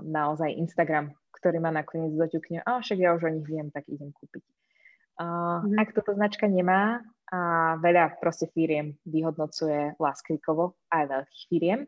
naozaj 0.04 0.52
Instagram, 0.54 1.12
ktorý 1.40 1.60
ma 1.60 1.70
nakoniec 1.74 2.12
doťukne, 2.14 2.62
a 2.64 2.80
však 2.80 2.98
ja 2.98 3.12
už 3.16 3.28
o 3.28 3.34
nich 3.34 3.46
viem, 3.46 3.68
tak 3.72 3.88
idem 3.88 4.12
kúpiť. 4.12 4.44
mm 5.20 5.78
Ak 5.78 5.94
toto 5.94 6.12
značka 6.14 6.48
nemá 6.50 7.00
a 7.32 7.74
veľa 7.80 8.20
proste 8.20 8.46
firiem 8.52 8.94
vyhodnocuje 9.08 9.96
last 9.96 10.22
clickovo, 10.26 10.76
aj 10.92 11.08
veľkých 11.08 11.44
firiem, 11.50 11.80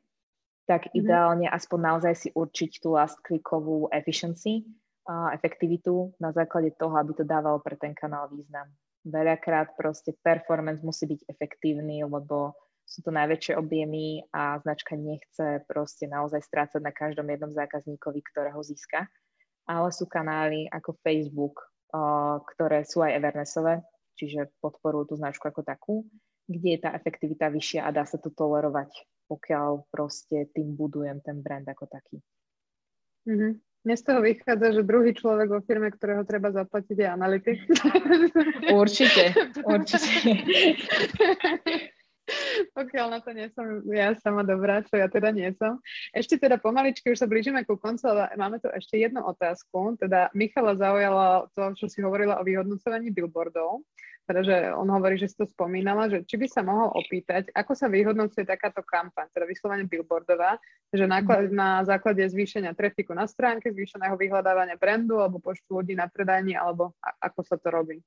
tak 0.67 0.91
mm 0.91 0.99
ideálne 0.99 1.47
aspoň 1.47 1.79
naozaj 1.95 2.15
si 2.19 2.29
určiť 2.35 2.83
tú 2.83 2.97
last 2.97 3.21
clickovú 3.23 3.93
efficiency, 3.93 4.67
a 5.07 5.31
efektivitu 5.39 6.19
na 6.19 6.35
základe 6.35 6.75
toho, 6.75 6.99
aby 6.99 7.15
to 7.15 7.23
dávalo 7.23 7.63
pre 7.63 7.79
ten 7.79 7.95
kanál 7.95 8.27
význam. 8.27 8.67
Veľakrát 9.07 9.79
proste 9.79 10.11
performance 10.19 10.83
musí 10.83 11.07
byť 11.07 11.31
efektívny, 11.31 12.03
lebo 12.03 12.59
sú 12.87 13.03
to 13.03 13.11
najväčšie 13.11 13.59
objemy 13.59 14.23
a 14.31 14.63
značka 14.63 14.95
nechce 14.95 15.67
proste 15.67 16.07
naozaj 16.07 16.47
strácať 16.47 16.79
na 16.79 16.95
každom 16.95 17.27
jednom 17.27 17.51
zákazníkovi, 17.51 18.23
ktorého 18.31 18.63
získa. 18.63 19.11
Ale 19.67 19.91
sú 19.91 20.07
kanály 20.07 20.71
ako 20.71 20.95
Facebook, 21.03 21.59
ktoré 22.55 22.87
sú 22.87 23.03
aj 23.03 23.19
Evernessové, 23.19 23.83
čiže 24.15 24.55
podporujú 24.63 25.11
tú 25.11 25.15
značku 25.19 25.51
ako 25.51 25.67
takú, 25.67 25.95
kde 26.47 26.79
je 26.79 26.81
tá 26.87 26.95
efektivita 26.95 27.51
vyššia 27.51 27.83
a 27.83 27.91
dá 27.91 28.07
sa 28.07 28.23
to 28.23 28.31
tolerovať, 28.31 28.95
pokiaľ 29.27 29.91
proste 29.91 30.47
tým 30.55 30.79
budujem 30.79 31.19
ten 31.27 31.43
brand 31.43 31.67
ako 31.67 31.91
taký. 31.91 32.23
Mm-hmm. 33.27 33.53
Mne 33.87 33.95
z 33.99 34.03
toho 34.03 34.19
vychádza, 34.23 34.67
že 34.75 34.83
druhý 34.87 35.15
človek 35.15 35.47
vo 35.51 35.63
firme, 35.63 35.91
ktorého 35.91 36.23
treba 36.27 36.55
zaplatiť, 36.55 36.97
je 37.03 37.07
analytik. 37.07 37.59
Určite, 38.83 39.35
určite. 39.67 40.11
Pokiaľ 42.73 43.07
na 43.13 43.21
to 43.21 43.31
nie 43.37 43.49
som 43.53 43.85
ja 43.91 44.15
sama 44.21 44.43
dobrá, 44.47 44.81
čo 44.85 44.97
ja 44.97 45.09
teda 45.11 45.33
nie 45.33 45.49
som. 45.57 45.81
Ešte 46.13 46.41
teda 46.41 46.57
pomaličky 46.61 47.13
už 47.13 47.21
sa 47.21 47.31
blížime 47.31 47.65
ku 47.65 47.77
koncu, 47.77 48.05
ale 48.09 48.33
máme 48.37 48.61
tu 48.63 48.69
ešte 48.73 48.97
jednu 49.01 49.25
otázku. 49.25 49.97
Teda 50.01 50.33
Michala 50.33 50.77
zaujala 50.77 51.49
to, 51.53 51.77
čo 51.77 51.87
si 51.91 52.01
hovorila 52.01 52.41
o 52.41 52.47
vyhodnocovaní 52.47 53.13
billboardov. 53.13 53.85
Teda, 54.27 54.43
že 54.43 54.75
on 54.75 54.91
hovorí, 54.91 55.15
že 55.15 55.31
si 55.31 55.39
to 55.39 55.47
spomínala, 55.47 56.11
že 56.11 56.27
či 56.27 56.35
by 56.35 56.51
sa 56.51 56.67
mohol 56.67 56.91
opýtať, 56.99 57.47
ako 57.55 57.79
sa 57.79 57.87
vyhodnocuje 57.87 58.43
takáto 58.43 58.83
kampaň, 58.83 59.31
teda 59.31 59.47
vyslovene 59.47 59.87
billboardová, 59.87 60.59
že 60.91 61.07
náklad, 61.07 61.55
na 61.55 61.87
základe 61.87 62.27
zvýšenia 62.27 62.75
trafiku 62.75 63.15
na 63.15 63.31
stránke, 63.31 63.71
zvýšeného 63.71 64.19
vyhľadávania 64.19 64.75
brandu 64.75 65.23
alebo 65.23 65.39
počtu 65.39 65.79
ľudí 65.79 65.95
na 65.95 66.11
predajni, 66.11 66.59
alebo 66.59 66.99
a, 66.99 67.15
ako 67.23 67.41
sa 67.47 67.55
to 67.55 67.71
robí. 67.71 68.03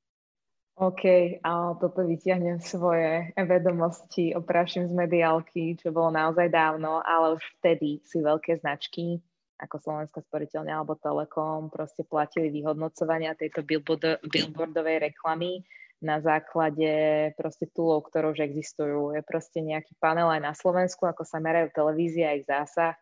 OK, 0.80 1.04
a 1.44 1.76
toto 1.76 2.08
vyťahnem 2.08 2.64
svoje 2.64 3.36
vedomosti, 3.36 4.32
opraším 4.32 4.88
z 4.88 4.96
mediálky, 4.96 5.76
čo 5.76 5.92
bolo 5.92 6.16
naozaj 6.16 6.48
dávno, 6.48 7.04
ale 7.04 7.36
už 7.36 7.44
vtedy 7.60 8.00
si 8.08 8.24
veľké 8.24 8.64
značky 8.64 9.20
ako 9.60 9.76
Slovenská 9.76 10.24
sporiteľňa 10.24 10.80
alebo 10.80 10.96
Telekom 10.96 11.68
proste 11.68 12.08
platili 12.08 12.48
vyhodnocovania 12.48 13.36
tejto 13.36 13.60
billboard, 13.60 14.24
billboardovej 14.24 15.12
reklamy 15.12 15.68
na 16.00 16.24
základe 16.24 16.88
proste 17.36 17.68
túlov, 17.76 18.08
ktoré 18.08 18.32
už 18.32 18.40
existujú. 18.40 19.12
Je 19.12 19.20
proste 19.20 19.60
nejaký 19.60 20.00
panel 20.00 20.32
aj 20.32 20.42
na 20.48 20.56
Slovensku, 20.56 21.04
ako 21.04 21.28
sa 21.28 21.44
merajú 21.44 21.76
televízie 21.76 22.24
a 22.24 22.40
ich 22.40 22.48
zásah, 22.48 22.96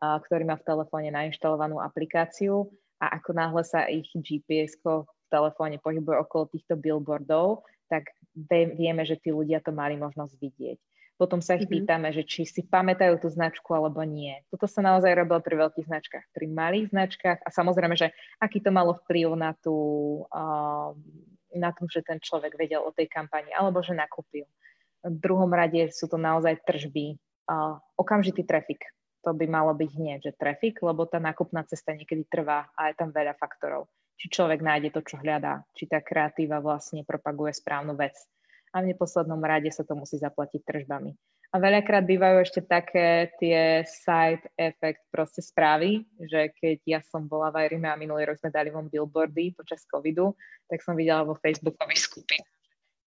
ktorý 0.00 0.48
má 0.48 0.56
v 0.56 0.64
telefóne 0.64 1.12
nainštalovanú 1.12 1.76
aplikáciu 1.76 2.72
a 3.04 3.20
ako 3.20 3.30
náhle 3.36 3.62
sa 3.68 3.84
ich 3.84 4.08
gps 4.16 4.80
telefóne 5.28 5.76
pohybuje 5.78 6.16
okolo 6.24 6.50
týchto 6.50 6.74
billboardov, 6.76 7.64
tak 7.88 8.12
vieme, 8.76 9.02
že 9.08 9.16
tí 9.16 9.32
ľudia 9.32 9.64
to 9.64 9.72
mali 9.72 9.96
možnosť 9.96 10.34
vidieť. 10.36 10.78
Potom 11.18 11.42
sa 11.42 11.58
ich 11.58 11.66
mm-hmm. 11.66 11.82
pýtame, 11.82 12.08
že 12.14 12.22
či 12.22 12.46
si 12.46 12.62
pamätajú 12.62 13.18
tú 13.18 13.26
značku 13.26 13.74
alebo 13.74 14.06
nie. 14.06 14.38
Toto 14.54 14.70
sa 14.70 14.86
naozaj 14.86 15.18
robilo 15.18 15.42
pri 15.42 15.66
veľkých 15.66 15.90
značkách, 15.90 16.24
pri 16.30 16.46
malých 16.46 16.94
značkách 16.94 17.42
a 17.42 17.48
samozrejme, 17.50 17.98
že 17.98 18.14
aký 18.38 18.62
to 18.62 18.70
malo 18.70 18.94
vplyv 19.02 19.34
na, 19.34 19.50
tú, 19.58 19.74
uh, 20.30 20.94
na 21.58 21.74
tom, 21.74 21.90
že 21.90 22.06
ten 22.06 22.22
človek 22.22 22.54
vedel 22.54 22.86
o 22.86 22.94
tej 22.94 23.10
kampani 23.10 23.50
alebo 23.50 23.82
že 23.82 23.98
nakúpil. 23.98 24.46
V 25.02 25.18
druhom 25.18 25.50
rade 25.50 25.90
sú 25.90 26.06
to 26.06 26.22
naozaj 26.22 26.54
tržby, 26.62 27.18
uh, 27.50 27.82
okamžitý 27.98 28.46
trafik. 28.46 28.86
To 29.26 29.34
by 29.34 29.50
malo 29.50 29.74
byť 29.74 29.90
hneď, 29.98 30.18
že 30.22 30.38
trafik, 30.38 30.78
lebo 30.86 31.02
tá 31.02 31.18
nákupná 31.18 31.66
cesta 31.66 31.98
niekedy 31.98 32.30
trvá 32.30 32.70
a 32.78 32.94
je 32.94 32.94
tam 32.94 33.10
veľa 33.10 33.34
faktorov 33.34 33.90
či 34.18 34.26
človek 34.28 34.58
nájde 34.60 34.90
to, 34.90 35.00
čo 35.06 35.16
hľadá, 35.22 35.62
či 35.78 35.86
tá 35.86 36.02
kreatíva 36.02 36.58
vlastne 36.58 37.06
propaguje 37.06 37.54
správnu 37.54 37.94
vec. 37.94 38.18
A 38.74 38.84
v 38.84 38.92
neposlednom 38.92 39.40
rade 39.40 39.70
sa 39.72 39.86
to 39.86 39.96
musí 39.96 40.20
zaplatiť 40.20 40.60
tržbami. 40.66 41.16
A 41.48 41.56
veľakrát 41.56 42.04
bývajú 42.04 42.44
ešte 42.44 42.60
také 42.60 43.32
tie 43.40 43.80
side 43.88 44.44
effect 44.60 45.00
proste 45.08 45.40
správy, 45.40 46.04
že 46.20 46.52
keď 46.52 46.78
ja 46.84 47.00
som 47.00 47.24
bola 47.24 47.48
v 47.48 47.64
Irime 47.64 47.88
a 47.88 47.96
minulý 47.96 48.28
rok 48.28 48.36
sme 48.36 48.52
dali 48.52 48.68
von 48.68 48.92
billboardy 48.92 49.56
počas 49.56 49.88
covidu, 49.88 50.36
tak 50.68 50.84
som 50.84 50.92
videla 50.92 51.24
vo 51.24 51.32
facebookových 51.40 52.04
skupinách. 52.04 52.52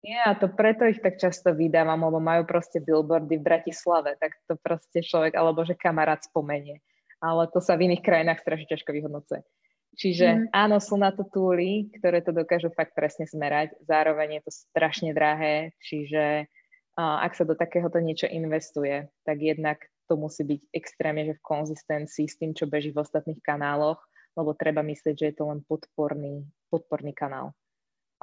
Nie, 0.02 0.26
a 0.26 0.34
to 0.34 0.50
preto 0.50 0.90
ich 0.90 0.98
tak 0.98 1.22
často 1.22 1.54
vydávam, 1.54 2.02
lebo 2.02 2.18
majú 2.18 2.42
proste 2.50 2.82
billboardy 2.82 3.38
v 3.38 3.46
Bratislave, 3.46 4.18
tak 4.18 4.34
to 4.50 4.58
proste 4.58 5.06
človek, 5.06 5.38
alebo 5.38 5.62
že 5.62 5.78
kamarát 5.78 6.26
spomenie. 6.26 6.82
Ale 7.22 7.46
to 7.54 7.62
sa 7.62 7.78
v 7.78 7.86
iných 7.86 8.02
krajinách 8.02 8.42
strašne 8.42 8.66
ťažko 8.66 8.90
vyhodnocuje. 8.98 9.46
Čiže 9.92 10.28
mm. 10.28 10.56
áno, 10.56 10.80
sú 10.80 10.96
na 10.96 11.12
to 11.12 11.28
túly, 11.28 11.92
ktoré 12.00 12.24
to 12.24 12.32
dokážu 12.32 12.72
fakt 12.72 12.96
presne 12.96 13.28
smerať. 13.28 13.76
Zároveň 13.84 14.40
je 14.40 14.42
to 14.48 14.52
strašne 14.52 15.12
drahé, 15.12 15.76
čiže 15.84 16.48
uh, 16.48 17.20
ak 17.20 17.36
sa 17.36 17.44
do 17.44 17.60
takéhoto 17.60 18.00
niečo 18.00 18.28
investuje, 18.32 19.12
tak 19.28 19.38
jednak 19.44 19.84
to 20.08 20.16
musí 20.16 20.44
byť 20.48 20.62
extrémne 20.76 21.24
že 21.28 21.36
v 21.36 21.44
konzistencii 21.44 22.28
s 22.28 22.36
tým, 22.40 22.52
čo 22.56 22.72
beží 22.72 22.96
v 22.96 23.04
ostatných 23.04 23.44
kanáloch, 23.44 24.00
lebo 24.36 24.56
treba 24.56 24.80
myslieť, 24.80 25.16
že 25.16 25.28
je 25.32 25.36
to 25.36 25.44
len 25.52 25.60
podporný, 25.68 26.48
podporný 26.72 27.12
kanál. 27.12 27.52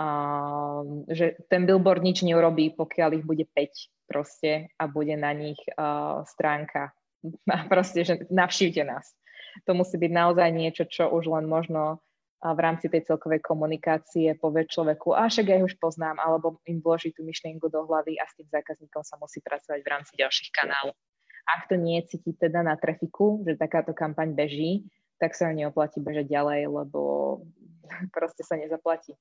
uh, 0.00 1.04
že 1.12 1.36
ten 1.52 1.68
billboard 1.68 2.00
nič 2.00 2.24
neurobí, 2.24 2.72
pokiaľ 2.72 3.20
ich 3.20 3.24
bude 3.28 3.44
5 3.44 4.08
proste 4.08 4.72
a 4.80 4.88
bude 4.88 5.16
na 5.20 5.36
nich 5.36 5.60
uh, 5.76 6.24
stránka. 6.24 6.96
A 7.50 7.66
proste, 7.68 8.06
že 8.06 8.24
navštívte 8.32 8.86
nás. 8.86 9.12
To 9.66 9.72
musí 9.76 9.96
byť 9.96 10.12
naozaj 10.12 10.48
niečo, 10.52 10.84
čo 10.88 11.08
už 11.12 11.28
len 11.30 11.46
možno 11.46 12.02
v 12.38 12.60
rámci 12.62 12.86
tej 12.86 13.02
celkovej 13.02 13.42
komunikácie 13.42 14.38
povie 14.38 14.62
človeku, 14.70 15.10
a 15.10 15.26
však 15.26 15.46
ja 15.50 15.58
už 15.58 15.74
poznám, 15.82 16.22
alebo 16.22 16.62
im 16.70 16.78
vloží 16.78 17.10
tú 17.10 17.26
myšlienku 17.26 17.66
do 17.66 17.82
hlavy 17.82 18.14
a 18.14 18.24
s 18.30 18.38
tým 18.38 18.46
zákazníkom 18.46 19.02
sa 19.02 19.18
musí 19.18 19.42
pracovať 19.42 19.82
v 19.82 19.90
rámci 19.90 20.12
ďalších 20.14 20.50
kanálov. 20.54 20.94
Ak 21.50 21.66
to 21.66 21.74
nie 21.74 21.98
cíti 22.06 22.30
teda 22.38 22.62
na 22.62 22.78
trafiku, 22.78 23.42
že 23.42 23.58
takáto 23.58 23.90
kampaň 23.90 24.38
beží, 24.38 24.86
tak 25.18 25.34
sa 25.34 25.50
neoplatí 25.50 25.98
bežať 25.98 26.30
ďalej, 26.30 26.70
lebo 26.70 27.02
proste 28.14 28.46
sa 28.46 28.54
nezaplatí. 28.54 29.18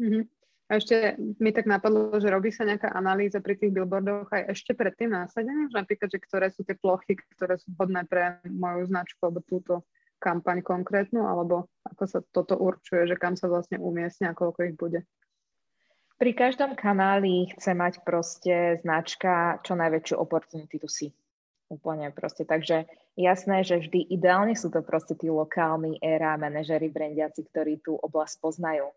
Mm-hmm. 0.00 0.39
A 0.70 0.78
ešte 0.78 1.18
mi 1.42 1.50
tak 1.50 1.66
napadlo, 1.66 2.14
že 2.22 2.30
robí 2.30 2.54
sa 2.54 2.62
nejaká 2.62 2.94
analýza 2.94 3.42
pri 3.42 3.58
tých 3.58 3.74
billboardoch 3.74 4.30
aj 4.30 4.54
ešte 4.54 4.70
pred 4.78 4.94
tým 4.94 5.10
násadením, 5.10 5.66
že 5.66 5.82
napríklad, 5.82 6.06
že 6.14 6.22
ktoré 6.22 6.46
sú 6.54 6.62
tie 6.62 6.78
plochy, 6.78 7.18
ktoré 7.34 7.58
sú 7.58 7.74
vhodné 7.74 8.06
pre 8.06 8.38
moju 8.46 8.86
značku 8.86 9.18
alebo 9.18 9.42
túto 9.42 9.82
kampaň 10.22 10.62
konkrétnu, 10.62 11.26
alebo 11.26 11.66
ako 11.90 12.04
sa 12.06 12.22
toto 12.30 12.54
určuje, 12.54 13.10
že 13.10 13.18
kam 13.18 13.34
sa 13.34 13.50
vlastne 13.50 13.82
umiestne 13.82 14.30
a 14.30 14.36
koľko 14.36 14.70
ich 14.70 14.78
bude? 14.78 15.02
Pri 16.20 16.36
každom 16.36 16.76
kanáli 16.76 17.50
chce 17.56 17.72
mať 17.72 18.04
proste 18.04 18.78
značka 18.84 19.58
čo 19.64 19.74
najväčšiu 19.74 20.20
opportunity 20.20 20.76
to 20.78 20.86
see. 20.86 21.10
Úplne 21.72 22.12
proste. 22.12 22.44
Takže 22.44 22.84
jasné, 23.16 23.64
že 23.64 23.80
vždy 23.80 24.12
ideálne 24.12 24.52
sú 24.52 24.68
to 24.68 24.84
proste 24.84 25.16
tí 25.16 25.32
lokálni 25.32 25.96
éra 25.98 26.36
manažery, 26.36 26.92
brandiaci, 26.92 27.46
ktorí 27.48 27.80
tú 27.80 27.96
oblasť 27.96 28.36
poznajú. 28.38 28.92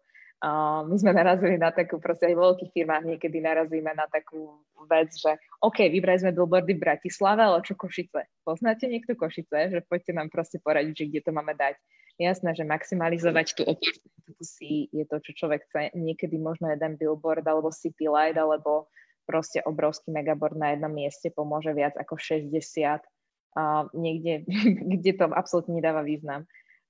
My 0.83 0.95
sme 0.99 1.15
narazili 1.15 1.55
na 1.55 1.71
takú, 1.71 2.03
proste 2.03 2.27
aj 2.27 2.35
v 2.35 2.43
veľkých 2.43 2.71
firmách 2.75 3.03
niekedy 3.07 3.39
narazíme 3.39 3.95
na 3.95 4.11
takú 4.11 4.59
vec, 4.91 5.07
že 5.15 5.39
OK, 5.63 5.87
vybrali 5.87 6.19
sme 6.19 6.35
billboardy 6.35 6.75
v 6.75 6.83
Bratislave, 6.83 7.39
ale 7.47 7.63
čo 7.63 7.79
Košice? 7.79 8.27
Poznáte 8.43 8.91
niekto 8.91 9.15
Košice? 9.15 9.71
Že 9.71 9.79
poďte 9.87 10.11
nám 10.11 10.27
proste 10.27 10.59
poradiť, 10.59 10.93
že 10.99 11.07
kde 11.07 11.21
to 11.23 11.31
máme 11.31 11.55
dať. 11.55 11.79
Jasné, 12.19 12.59
že 12.59 12.67
maximalizovať 12.67 13.55
tú 13.55 13.63
opportunitu 13.63 14.41
si 14.43 14.91
je 14.91 15.07
to, 15.07 15.23
čo 15.23 15.31
človek 15.47 15.63
chce. 15.71 15.95
Niekedy 15.95 16.35
možno 16.35 16.67
jeden 16.75 16.99
billboard 16.99 17.47
alebo 17.47 17.71
city 17.71 18.11
light 18.11 18.35
alebo 18.35 18.91
proste 19.23 19.63
obrovský 19.63 20.11
megaboard 20.11 20.59
na 20.59 20.75
jednom 20.75 20.91
mieste 20.91 21.31
pomôže 21.31 21.71
viac 21.71 21.95
ako 21.95 22.19
60 22.19 22.51
uh, 22.51 23.87
niekde, 23.95 24.43
kde 24.99 25.11
to 25.15 25.31
absolútne 25.31 25.79
nedáva 25.79 26.03
význam. 26.03 26.43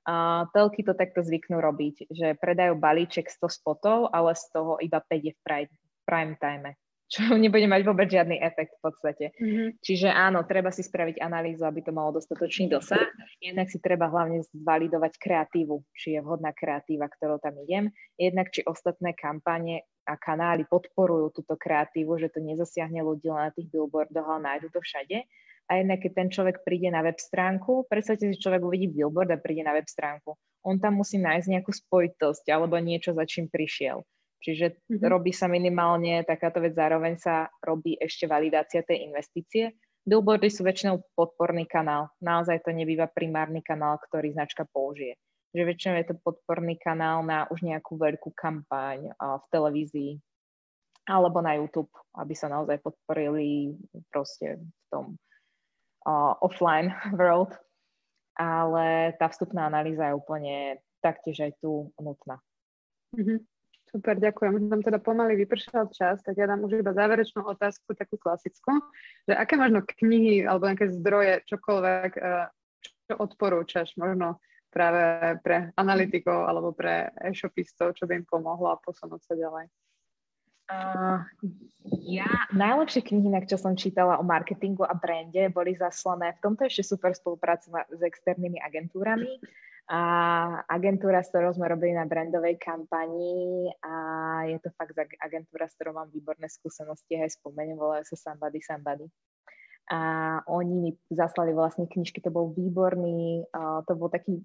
Uh, 0.03 0.51
telky 0.51 0.83
to 0.83 0.91
takto 0.91 1.23
zvyknú 1.23 1.63
robiť, 1.63 2.11
že 2.11 2.35
predajú 2.35 2.75
balíček 2.75 3.31
100 3.31 3.47
spotov, 3.47 4.11
ale 4.11 4.35
z 4.35 4.43
toho 4.51 4.75
iba 4.83 4.99
5 4.99 5.27
je 5.27 5.31
v 5.31 5.39
prime, 5.47 5.73
prime 6.03 6.35
time, 6.43 6.75
čo 7.07 7.23
nebude 7.39 7.63
mať 7.71 7.81
vôbec 7.87 8.11
žiadny 8.11 8.35
efekt 8.43 8.75
v 8.79 8.81
podstate. 8.83 9.25
Mm-hmm. 9.39 9.79
Čiže 9.79 10.11
áno, 10.11 10.43
treba 10.43 10.75
si 10.75 10.83
spraviť 10.83 11.23
analýzu, 11.23 11.63
aby 11.63 11.85
to 11.85 11.95
malo 11.95 12.19
dostatočný 12.19 12.67
dosah. 12.67 13.07
Jednak 13.39 13.71
si 13.71 13.79
treba 13.79 14.11
hlavne 14.11 14.43
zvalidovať 14.51 15.13
kreatívu, 15.15 15.79
či 15.95 16.17
je 16.17 16.19
vhodná 16.19 16.51
kreatíva, 16.51 17.07
ktorou 17.07 17.39
tam 17.39 17.55
idem. 17.63 17.87
Jednak 18.19 18.51
či 18.51 18.65
ostatné 18.67 19.15
kampane 19.15 19.87
a 20.03 20.19
kanály 20.19 20.67
podporujú 20.67 21.39
túto 21.39 21.55
kreatívu, 21.55 22.19
že 22.19 22.27
to 22.27 22.43
nezasiahne 22.43 22.99
ľudí 22.99 23.31
len 23.31 23.47
na 23.47 23.51
tých 23.55 23.71
billboardoch, 23.71 24.27
ale 24.27 24.41
nájdu 24.43 24.67
to 24.67 24.83
všade. 24.83 25.23
A 25.73 25.81
jednak, 25.81 26.05
keď 26.05 26.13
ten 26.13 26.29
človek 26.29 26.61
príde 26.61 26.93
na 26.93 27.01
web 27.01 27.17
stránku, 27.17 27.89
predstavte 27.89 28.29
si, 28.29 28.37
človek 28.37 28.61
uvidí 28.61 28.93
billboard 28.93 29.33
a 29.33 29.41
príde 29.41 29.65
na 29.65 29.73
web 29.73 29.89
stránku. 29.89 30.37
On 30.61 30.77
tam 30.77 31.01
musí 31.01 31.17
nájsť 31.17 31.49
nejakú 31.49 31.73
spojitosť 31.73 32.45
alebo 32.53 32.77
niečo, 32.77 33.17
za 33.17 33.25
čím 33.25 33.49
prišiel. 33.49 34.05
Čiže 34.37 34.77
mm-hmm. 34.77 35.09
robí 35.09 35.33
sa 35.33 35.49
minimálne 35.49 36.21
takáto 36.29 36.61
vec, 36.61 36.77
zároveň 36.77 37.17
sa 37.17 37.49
robí 37.65 37.97
ešte 37.97 38.29
validácia 38.29 38.85
tej 38.85 39.01
investície. 39.09 39.73
Billboardy 40.05 40.53
sú 40.53 40.61
väčšinou 40.61 41.09
podporný 41.17 41.65
kanál. 41.65 42.13
Naozaj 42.21 42.61
to 42.61 42.69
nebýva 42.69 43.09
primárny 43.09 43.65
kanál, 43.65 43.97
ktorý 43.97 44.29
značka 44.29 44.69
použije. 44.69 45.17
Že 45.57 45.73
väčšinou 45.73 45.95
je 45.97 46.07
to 46.13 46.21
podporný 46.21 46.77
kanál 46.77 47.25
na 47.25 47.49
už 47.49 47.65
nejakú 47.65 47.97
veľkú 47.97 48.29
kampaň 48.37 49.09
v 49.17 49.45
televízii 49.49 50.21
alebo 51.09 51.41
na 51.41 51.57
YouTube, 51.57 51.89
aby 52.13 52.37
sa 52.37 52.45
naozaj 52.45 52.77
podporili 52.77 53.73
proste 54.13 54.61
v 54.61 54.85
tom 54.93 55.05
uh, 56.05 56.33
offline 56.39 56.91
world, 57.19 57.53
ale 58.39 59.13
tá 59.17 59.29
vstupná 59.29 59.67
analýza 59.67 60.09
je 60.09 60.17
úplne 60.17 60.55
taktiež 61.03 61.43
aj 61.43 61.51
tu 61.59 61.91
nutná. 61.99 62.39
Mm-hmm. 63.13 63.39
Super, 63.93 64.17
ďakujem. 64.17 64.73
Nám 64.73 64.81
teda 64.81 64.97
pomaly 64.97 65.37
vypršal 65.45 65.85
čas, 65.93 66.17
tak 66.25 66.33
ja 66.33 66.49
dám 66.49 66.65
už 66.65 66.81
iba 66.81 66.97
záverečnú 66.97 67.45
otázku, 67.45 67.93
takú 67.93 68.17
klasickú, 68.17 68.81
že 69.29 69.37
aké 69.37 69.53
možno 69.53 69.85
knihy 69.85 70.49
alebo 70.49 70.65
nejaké 70.65 70.89
zdroje, 70.97 71.45
čokoľvek, 71.45 72.11
čo 72.81 73.13
odporúčaš 73.21 73.93
možno 74.01 74.41
práve 74.73 75.37
pre 75.45 75.69
analytikov 75.77 76.49
alebo 76.49 76.73
pre 76.73 77.13
e-shopistov, 77.21 77.93
čo 77.93 78.09
by 78.09 78.17
im 78.17 78.25
pomohlo 78.25 78.73
a 78.73 78.81
posunúť 78.81 79.21
sa 79.29 79.37
ďalej? 79.37 79.69
Uh, 80.73 81.21
ja 82.03 82.27
najlepšie 82.55 83.03
knihy, 83.05 83.29
na 83.29 83.43
čo 83.43 83.59
som 83.59 83.77
čítala 83.77 84.17
o 84.17 84.23
marketingu 84.25 84.87
a 84.87 84.95
brande, 84.97 85.51
boli 85.51 85.77
zaslané. 85.77 86.33
V 86.39 86.43
tomto 86.49 86.65
ešte 86.65 86.95
super 86.95 87.13
spolupráca 87.13 87.85
s 87.91 88.01
externými 88.01 88.57
agentúrami. 88.57 89.37
A 89.91 89.99
agentúra, 90.71 91.19
s 91.19 91.27
ktorou 91.27 91.51
sme 91.59 91.67
robili 91.67 91.91
na 91.91 92.07
brandovej 92.07 92.55
kampani 92.55 93.67
a 93.83 93.93
je 94.47 94.55
to 94.63 94.71
fakt 94.79 94.95
agentúra, 95.19 95.67
s 95.67 95.75
ktorou 95.75 95.99
mám 95.99 96.07
výborné 96.07 96.47
skúsenosti, 96.47 97.19
aj 97.19 97.35
spomeniem, 97.35 97.75
volajú 97.75 98.07
sa 98.15 98.31
Somebody 98.31 98.63
Somebody. 98.63 99.11
A 99.91 99.99
oni 100.47 100.75
mi 100.79 100.91
zaslali 101.11 101.51
vlastne 101.51 101.91
knižky, 101.91 102.23
to 102.23 102.31
bol 102.31 102.55
výborný, 102.55 103.43
uh, 103.51 103.83
to 103.83 103.99
bol 103.99 104.07
taký 104.07 104.39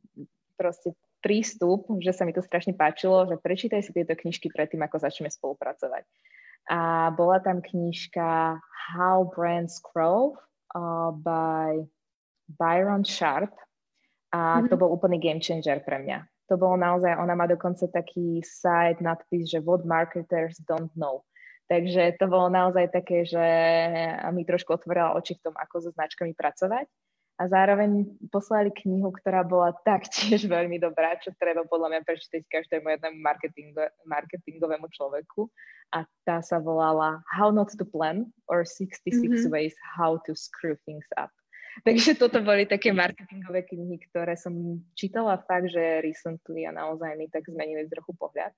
proste 0.59 0.99
prístup, 1.19 1.87
že 1.99 2.15
sa 2.15 2.23
mi 2.23 2.33
to 2.33 2.43
strašne 2.45 2.75
páčilo, 2.79 3.27
že 3.27 3.41
prečítaj 3.41 3.83
si 3.83 3.91
tieto 3.91 4.15
knižky 4.15 4.51
predtým, 4.51 4.83
ako 4.85 5.03
začneme 5.03 5.31
spolupracovať. 5.31 6.07
A 6.69 7.11
bola 7.17 7.41
tam 7.41 7.65
knižka 7.65 8.61
How 8.61 9.25
Brands 9.25 9.81
Grow 9.81 10.37
uh, 10.77 11.11
by 11.17 11.83
Byron 12.61 13.03
Sharp 13.05 13.53
a 14.33 14.61
mm-hmm. 14.61 14.69
to 14.69 14.75
bol 14.77 14.93
úplný 14.93 15.17
game 15.17 15.41
changer 15.41 15.81
pre 15.81 16.01
mňa. 16.01 16.29
To 16.49 16.57
bolo 16.57 16.81
naozaj, 16.81 17.13
ona 17.17 17.37
má 17.37 17.45
dokonca 17.45 17.89
taký 17.93 18.41
site, 18.41 19.05
nadpis, 19.05 19.53
že 19.53 19.61
what 19.61 19.85
marketers 19.85 20.57
don't 20.65 20.93
know. 20.97 21.25
Takže 21.69 22.17
to 22.17 22.25
bolo 22.33 22.49
naozaj 22.49 22.89
také, 22.89 23.29
že 23.29 23.45
mi 24.33 24.49
trošku 24.49 24.73
otvorila 24.73 25.13
oči 25.13 25.37
v 25.37 25.45
tom, 25.45 25.55
ako 25.61 25.85
so 25.85 25.91
značkami 25.93 26.33
pracovať 26.33 26.89
a 27.39 27.47
zároveň 27.47 28.19
poslali 28.35 28.75
knihu, 28.75 29.15
ktorá 29.15 29.47
bola 29.47 29.71
taktiež 29.87 30.43
veľmi 30.51 30.83
dobrá, 30.83 31.15
čo 31.23 31.31
treba 31.39 31.63
podľa 31.63 31.95
mňa 31.95 32.01
prečítať 32.03 32.43
každému 32.51 32.91
jednému 32.99 33.19
marketingo, 33.23 33.87
marketingovému 34.05 34.91
človeku. 34.91 35.47
A 35.95 36.05
tá 36.27 36.45
sa 36.45 36.61
volala 36.61 37.25
How 37.33 37.49
Not 37.49 37.73
to 37.81 37.87
Plan 37.87 38.29
or 38.51 38.67
66 38.67 39.09
mm-hmm. 39.09 39.49
Ways 39.49 39.73
How 39.81 40.21
to 40.29 40.37
Screw 40.37 40.77
Things 40.85 41.07
Up. 41.17 41.33
Takže 41.87 42.19
toto 42.19 42.43
boli 42.43 42.67
také 42.67 42.91
marketingové 42.91 43.63
knihy, 43.63 44.03
ktoré 44.11 44.35
som 44.35 44.83
čítala 44.99 45.39
fakt, 45.47 45.71
že 45.71 46.03
recently 46.03 46.67
a 46.67 46.75
naozaj 46.75 47.15
mi 47.15 47.31
tak 47.31 47.47
zmenili 47.47 47.87
trochu 47.87 48.13
pohľad. 48.19 48.51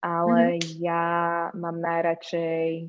Ale 0.00 0.56
mm-hmm. 0.56 0.80
ja 0.80 1.04
mám 1.52 1.76
najradšej 1.76 2.88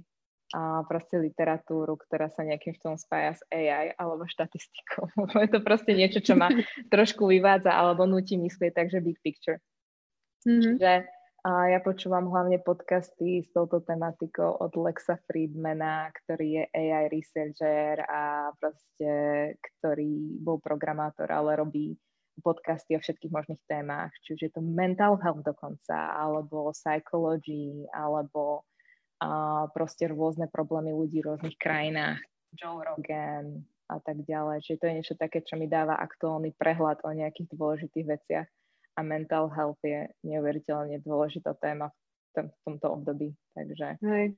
a 0.54 0.86
proste 0.86 1.18
literatúru, 1.18 1.98
ktorá 1.98 2.30
sa 2.30 2.46
nejakým 2.46 2.78
tom 2.78 2.94
spája 3.02 3.34
s 3.34 3.42
AI 3.50 3.98
alebo 3.98 4.30
štatistikou. 4.30 5.10
je 5.42 5.50
to 5.50 5.60
proste 5.66 5.90
niečo, 5.96 6.22
čo 6.22 6.38
ma 6.38 6.50
trošku 6.94 7.26
vyvádza 7.26 7.74
alebo 7.74 8.06
nutí 8.06 8.38
myslieť, 8.38 8.78
takže 8.78 9.02
big 9.02 9.18
picture. 9.26 9.58
Mm-hmm. 10.46 10.62
Čiže 10.62 10.92
a 11.46 11.70
ja 11.70 11.78
počúvam 11.78 12.26
hlavne 12.34 12.58
podcasty 12.58 13.46
s 13.46 13.54
touto 13.54 13.78
tematikou 13.86 14.58
od 14.66 14.74
Lexa 14.82 15.22
Friedmana, 15.30 16.10
ktorý 16.10 16.58
je 16.58 16.64
AI 16.74 17.06
researcher 17.06 18.02
a 18.02 18.50
proste, 18.58 19.14
ktorý 19.62 20.42
bol 20.42 20.58
programátor, 20.58 21.30
ale 21.30 21.62
robí 21.62 21.94
podcasty 22.42 22.98
o 22.98 23.00
všetkých 23.00 23.30
možných 23.30 23.62
témach, 23.70 24.10
či 24.26 24.34
už 24.34 24.42
je 24.42 24.52
to 24.58 24.62
mental 24.66 25.22
health 25.22 25.46
dokonca, 25.46 26.18
alebo 26.18 26.74
psychology, 26.74 27.86
alebo 27.94 28.66
a 29.26 29.66
proste 29.74 30.06
rôzne 30.06 30.46
problémy 30.46 30.94
ľudí 30.94 31.26
v 31.26 31.34
rôznych 31.34 31.58
krajinách, 31.58 32.22
Joe 32.54 32.86
Rogan 32.86 33.66
a 33.90 33.98
tak 33.98 34.22
ďalej. 34.22 34.62
Čiže 34.62 34.78
to 34.78 34.86
je 34.86 34.96
niečo 35.02 35.16
také, 35.18 35.42
čo 35.42 35.58
mi 35.58 35.66
dáva 35.66 35.98
aktuálny 35.98 36.54
prehľad 36.54 37.02
o 37.02 37.10
nejakých 37.10 37.50
dôležitých 37.58 38.06
veciach 38.06 38.48
a 38.96 39.00
mental 39.02 39.50
health 39.50 39.82
je 39.82 40.08
neuveriteľne 40.24 41.02
dôležitá 41.02 41.58
téma 41.58 41.90
v, 41.90 42.32
tom, 42.38 42.46
v 42.54 42.60
tomto 42.70 42.88
období. 43.02 43.30
Takže... 43.58 43.98
Hej. 44.02 44.38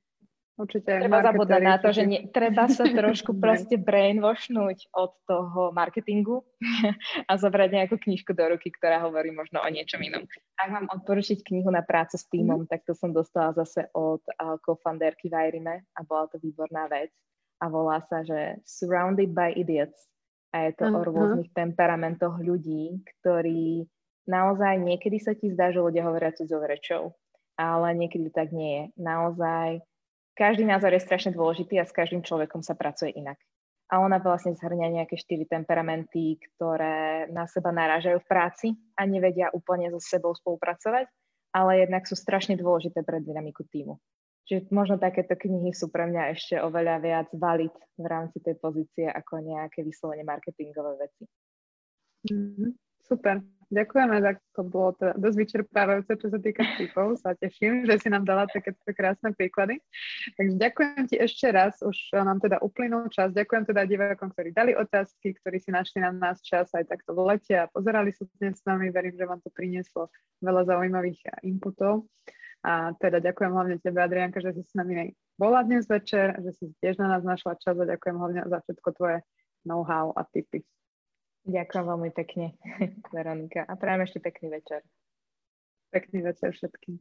Určite. 0.58 0.90
Treba 0.90 1.22
zabúdať 1.22 1.62
na 1.62 1.78
to, 1.78 1.94
že 1.94 2.04
nie, 2.10 2.26
treba 2.34 2.66
sa 2.66 2.82
trošku 2.90 3.38
proste 3.44 3.78
brainwashnúť 3.78 4.90
od 4.90 5.14
toho 5.30 5.70
marketingu 5.70 6.42
a 7.30 7.32
zobrať 7.38 7.70
nejakú 7.78 8.02
knižku 8.02 8.34
do 8.34 8.58
ruky, 8.58 8.74
ktorá 8.74 9.06
hovorí 9.06 9.30
možno 9.30 9.62
o 9.62 9.70
niečom 9.70 10.02
inom. 10.02 10.26
Ak 10.58 10.74
mám 10.74 10.90
odporučiť 10.90 11.46
knihu 11.46 11.70
na 11.70 11.86
prácu 11.86 12.18
s 12.18 12.26
týmom, 12.34 12.66
mm. 12.66 12.70
tak 12.74 12.82
to 12.90 12.98
som 12.98 13.14
dostala 13.14 13.54
zase 13.54 13.86
od 13.94 14.26
uh, 14.26 14.58
co-founderky 14.66 15.30
Vajrime 15.30 15.86
a 15.94 16.00
bola 16.02 16.26
to 16.34 16.42
výborná 16.42 16.90
vec. 16.90 17.14
A 17.62 17.70
volá 17.70 18.02
sa, 18.10 18.26
že 18.26 18.58
Surrounded 18.66 19.34
by 19.34 19.54
Idiots. 19.54 20.10
A 20.54 20.70
je 20.70 20.78
to 20.78 20.90
uh-huh. 20.90 21.02
o 21.02 21.06
rôznych 21.06 21.50
temperamentoch 21.54 22.38
ľudí, 22.42 23.02
ktorí 23.22 23.86
naozaj 24.30 24.78
niekedy 24.82 25.18
sa 25.22 25.38
ti 25.38 25.54
zdá, 25.54 25.70
že 25.70 25.82
ľudia 25.82 26.06
hovoria 26.06 26.34
cudzou 26.34 26.62
rečou, 26.66 27.18
ale 27.58 27.94
niekedy 27.98 28.30
tak 28.30 28.54
nie 28.54 28.72
je. 28.74 28.84
Naozaj 29.02 29.82
každý 30.38 30.64
názor 30.70 30.94
je 30.94 31.02
strašne 31.02 31.34
dôležitý 31.34 31.82
a 31.82 31.90
s 31.90 31.92
každým 31.92 32.22
človekom 32.22 32.62
sa 32.62 32.78
pracuje 32.78 33.18
inak. 33.18 33.42
A 33.90 34.04
ona 34.04 34.22
vlastne 34.22 34.54
zhrňa 34.54 35.02
nejaké 35.02 35.16
štyri 35.18 35.48
temperamenty, 35.50 36.38
ktoré 36.38 37.26
na 37.32 37.48
seba 37.50 37.74
narážajú 37.74 38.20
v 38.22 38.30
práci 38.30 38.68
a 39.00 39.08
nevedia 39.08 39.50
úplne 39.56 39.90
so 39.90 39.98
sebou 39.98 40.36
spolupracovať, 40.36 41.08
ale 41.56 41.88
jednak 41.88 42.04
sú 42.06 42.14
strašne 42.14 42.60
dôležité 42.60 43.02
pre 43.02 43.24
dynamiku 43.24 43.64
týmu. 43.72 43.98
Čiže 44.48 44.72
možno 44.72 44.96
takéto 44.96 45.36
knihy 45.36 45.76
sú 45.76 45.92
pre 45.92 46.08
mňa 46.08 46.24
ešte 46.36 46.56
oveľa 46.60 47.04
viac 47.04 47.28
valid 47.36 47.76
v 48.00 48.06
rámci 48.08 48.40
tej 48.40 48.56
pozície 48.60 49.08
ako 49.08 49.44
nejaké 49.44 49.84
vyslovene 49.84 50.24
marketingové 50.24 51.04
veci. 51.04 51.24
Mm-hmm. 52.32 52.70
Super. 53.04 53.44
Ďakujeme, 53.68 54.24
tak 54.24 54.40
to 54.56 54.64
bolo 54.64 54.96
teda 54.96 55.20
dosť 55.20 55.38
vyčerpávajúce, 55.44 56.12
čo 56.16 56.28
sa 56.32 56.40
týka 56.40 56.64
typov. 56.80 57.20
Sa 57.20 57.36
teším, 57.36 57.84
že 57.84 58.00
si 58.00 58.08
nám 58.08 58.24
dala 58.24 58.48
takéto 58.48 58.80
krásne 58.96 59.36
príklady. 59.36 59.84
Takže 60.40 60.56
ďakujem 60.56 61.04
ti 61.12 61.16
ešte 61.20 61.52
raz, 61.52 61.76
už 61.84 62.16
nám 62.16 62.40
teda 62.40 62.64
uplynul 62.64 63.12
čas. 63.12 63.36
Ďakujem 63.36 63.68
teda 63.68 63.84
divákom, 63.84 64.32
ktorí 64.32 64.56
dali 64.56 64.72
otázky, 64.72 65.36
ktorí 65.44 65.60
si 65.60 65.76
našli 65.76 66.00
na 66.00 66.16
nás 66.16 66.40
čas 66.40 66.72
aj 66.72 66.88
takto 66.88 67.12
v 67.12 67.36
lete 67.36 67.60
a 67.60 67.68
pozerali 67.68 68.16
sa 68.16 68.24
dnes 68.40 68.56
s 68.56 68.64
nami. 68.64 68.88
Verím, 68.88 69.20
že 69.20 69.28
vám 69.28 69.44
to 69.44 69.52
prinieslo 69.52 70.08
veľa 70.40 70.64
zaujímavých 70.64 71.44
inputov. 71.44 72.08
A 72.64 72.96
teda 73.04 73.20
ďakujem 73.20 73.52
hlavne 73.52 73.76
tebe, 73.84 74.00
Adrianka, 74.00 74.40
že 74.40 74.56
si 74.56 74.64
s 74.64 74.74
nami 74.80 75.12
bola 75.38 75.62
dnes 75.62 75.86
večer, 75.86 76.34
že 76.42 76.52
si 76.58 76.66
tiež 76.82 76.98
na 76.98 77.14
nás 77.14 77.22
našla 77.22 77.62
čas 77.62 77.78
a 77.78 77.86
ďakujem 77.86 78.16
hlavne 78.18 78.42
za 78.50 78.58
všetko 78.64 78.90
tvoje 78.98 79.18
know-how 79.68 80.10
a 80.18 80.26
tipy. 80.34 80.66
Ďakujem 81.48 81.86
veľmi 81.88 82.12
pekne, 82.12 82.60
Veronika. 83.16 83.64
A 83.64 83.80
prajem 83.80 84.04
ešte 84.04 84.20
pekný 84.20 84.52
večer. 84.60 84.84
Pekný 85.96 86.20
večer 86.28 86.52
všetkým. 86.52 87.00